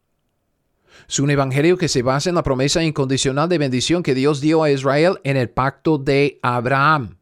Es 1.08 1.18
un 1.18 1.30
evangelio 1.30 1.76
que 1.76 1.88
se 1.88 2.02
basa 2.02 2.30
en 2.30 2.34
la 2.34 2.42
promesa 2.42 2.82
incondicional 2.82 3.48
de 3.48 3.58
bendición 3.58 4.02
que 4.02 4.14
Dios 4.14 4.40
dio 4.40 4.62
a 4.62 4.70
Israel 4.70 5.20
en 5.24 5.36
el 5.36 5.50
pacto 5.50 5.98
de 5.98 6.38
Abraham. 6.42 7.18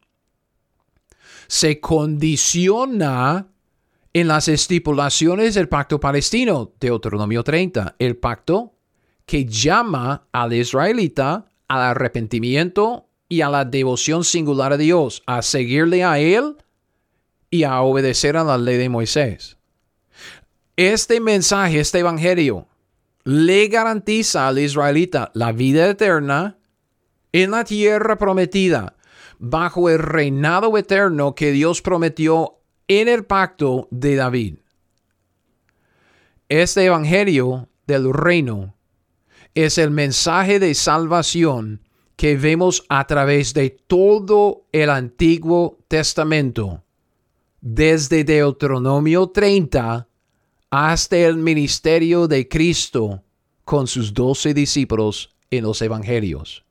Se 1.47 1.79
condiciona 1.79 3.47
en 4.13 4.27
las 4.27 4.47
estipulaciones 4.47 5.55
del 5.55 5.67
pacto 5.67 5.99
palestino, 5.99 6.71
Deuteronomio 6.79 7.43
30, 7.43 7.95
el 7.99 8.15
pacto 8.15 8.73
que 9.25 9.45
llama 9.45 10.27
al 10.31 10.53
israelita 10.53 11.45
al 11.67 11.81
arrepentimiento 11.81 13.09
y 13.33 13.41
a 13.41 13.49
la 13.49 13.65
devoción 13.65 14.23
singular 14.23 14.73
a 14.73 14.77
Dios, 14.77 15.23
a 15.25 15.41
seguirle 15.41 16.03
a 16.03 16.19
Él 16.19 16.55
y 17.49 17.63
a 17.63 17.81
obedecer 17.81 18.37
a 18.37 18.43
la 18.43 18.59
ley 18.59 18.77
de 18.77 18.89
Moisés. 18.89 19.57
Este 20.75 21.19
mensaje, 21.19 21.79
este 21.79 21.97
evangelio, 21.97 22.67
le 23.23 23.69
garantiza 23.69 24.47
al 24.47 24.59
israelita 24.59 25.31
la 25.33 25.51
vida 25.51 25.89
eterna 25.89 26.59
en 27.31 27.49
la 27.49 27.63
tierra 27.63 28.19
prometida, 28.19 28.97
bajo 29.39 29.89
el 29.89 29.97
reinado 29.97 30.77
eterno 30.77 31.33
que 31.33 31.51
Dios 31.51 31.81
prometió 31.81 32.59
en 32.87 33.07
el 33.07 33.25
pacto 33.25 33.87
de 33.89 34.15
David. 34.15 34.57
Este 36.49 36.85
evangelio 36.85 37.67
del 37.87 38.13
reino 38.13 38.75
es 39.55 39.79
el 39.79 39.89
mensaje 39.89 40.59
de 40.59 40.75
salvación 40.75 41.82
que 42.23 42.37
vemos 42.37 42.85
a 42.87 43.05
través 43.05 43.53
de 43.53 43.69
todo 43.69 44.63
el 44.71 44.89
Antiguo 44.89 45.79
Testamento, 45.89 46.81
desde 47.59 48.23
Deuteronomio 48.23 49.27
30 49.27 50.07
hasta 50.69 51.17
el 51.17 51.35
ministerio 51.35 52.29
de 52.29 52.47
Cristo 52.47 53.21
con 53.65 53.87
sus 53.87 54.13
doce 54.13 54.53
discípulos 54.53 55.35
en 55.51 55.63
los 55.65 55.81
Evangelios. 55.81 56.62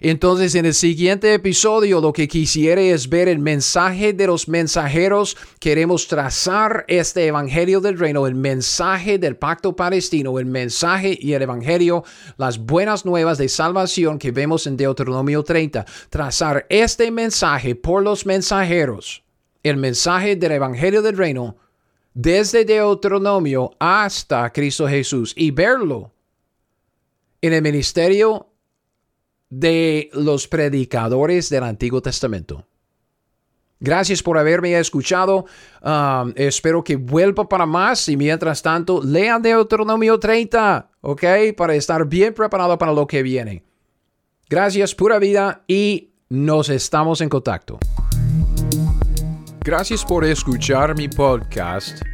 Entonces, 0.00 0.54
en 0.54 0.66
el 0.66 0.74
siguiente 0.74 1.32
episodio, 1.34 2.00
lo 2.00 2.12
que 2.12 2.28
quisiera 2.28 2.80
es 2.80 3.08
ver 3.08 3.28
el 3.28 3.38
mensaje 3.38 4.12
de 4.12 4.26
los 4.26 4.48
mensajeros. 4.48 5.36
Queremos 5.58 6.08
trazar 6.08 6.84
este 6.88 7.26
evangelio 7.26 7.80
del 7.80 7.98
reino, 7.98 8.26
el 8.26 8.34
mensaje 8.34 9.18
del 9.18 9.36
pacto 9.36 9.76
palestino, 9.76 10.38
el 10.38 10.46
mensaje 10.46 11.16
y 11.20 11.32
el 11.32 11.42
evangelio, 11.42 12.04
las 12.36 12.58
buenas 12.58 13.04
nuevas 13.04 13.38
de 13.38 13.48
salvación 13.48 14.18
que 14.18 14.32
vemos 14.32 14.66
en 14.66 14.76
Deuteronomio 14.76 15.42
30. 15.42 15.84
Trazar 16.10 16.66
este 16.68 17.10
mensaje 17.10 17.74
por 17.74 18.02
los 18.02 18.26
mensajeros, 18.26 19.22
el 19.62 19.76
mensaje 19.76 20.36
del 20.36 20.52
evangelio 20.52 21.02
del 21.02 21.16
reino, 21.16 21.56
desde 22.14 22.64
Deuteronomio 22.64 23.72
hasta 23.78 24.50
Cristo 24.52 24.88
Jesús 24.88 25.32
y 25.36 25.50
verlo 25.50 26.12
en 27.42 27.52
el 27.52 27.62
ministerio 27.62 28.53
de 29.58 30.10
los 30.12 30.48
predicadores 30.48 31.48
del 31.48 31.62
Antiguo 31.62 32.02
Testamento. 32.02 32.66
Gracias 33.80 34.22
por 34.22 34.38
haberme 34.38 34.78
escuchado. 34.78 35.44
Um, 35.82 36.32
espero 36.36 36.82
que 36.82 36.96
vuelva 36.96 37.48
para 37.48 37.66
más 37.66 38.08
y 38.08 38.16
mientras 38.16 38.62
tanto 38.62 39.02
lean 39.02 39.42
Deuteronomio 39.42 40.18
30, 40.18 40.90
¿ok? 41.02 41.24
Para 41.56 41.74
estar 41.74 42.06
bien 42.06 42.32
preparado 42.32 42.78
para 42.78 42.92
lo 42.92 43.06
que 43.06 43.22
viene. 43.22 43.64
Gracias, 44.48 44.94
pura 44.94 45.18
vida 45.18 45.64
y 45.68 46.10
nos 46.28 46.68
estamos 46.68 47.20
en 47.20 47.28
contacto. 47.28 47.78
Gracias 49.60 50.04
por 50.04 50.24
escuchar 50.24 50.96
mi 50.96 51.08
podcast 51.08 52.13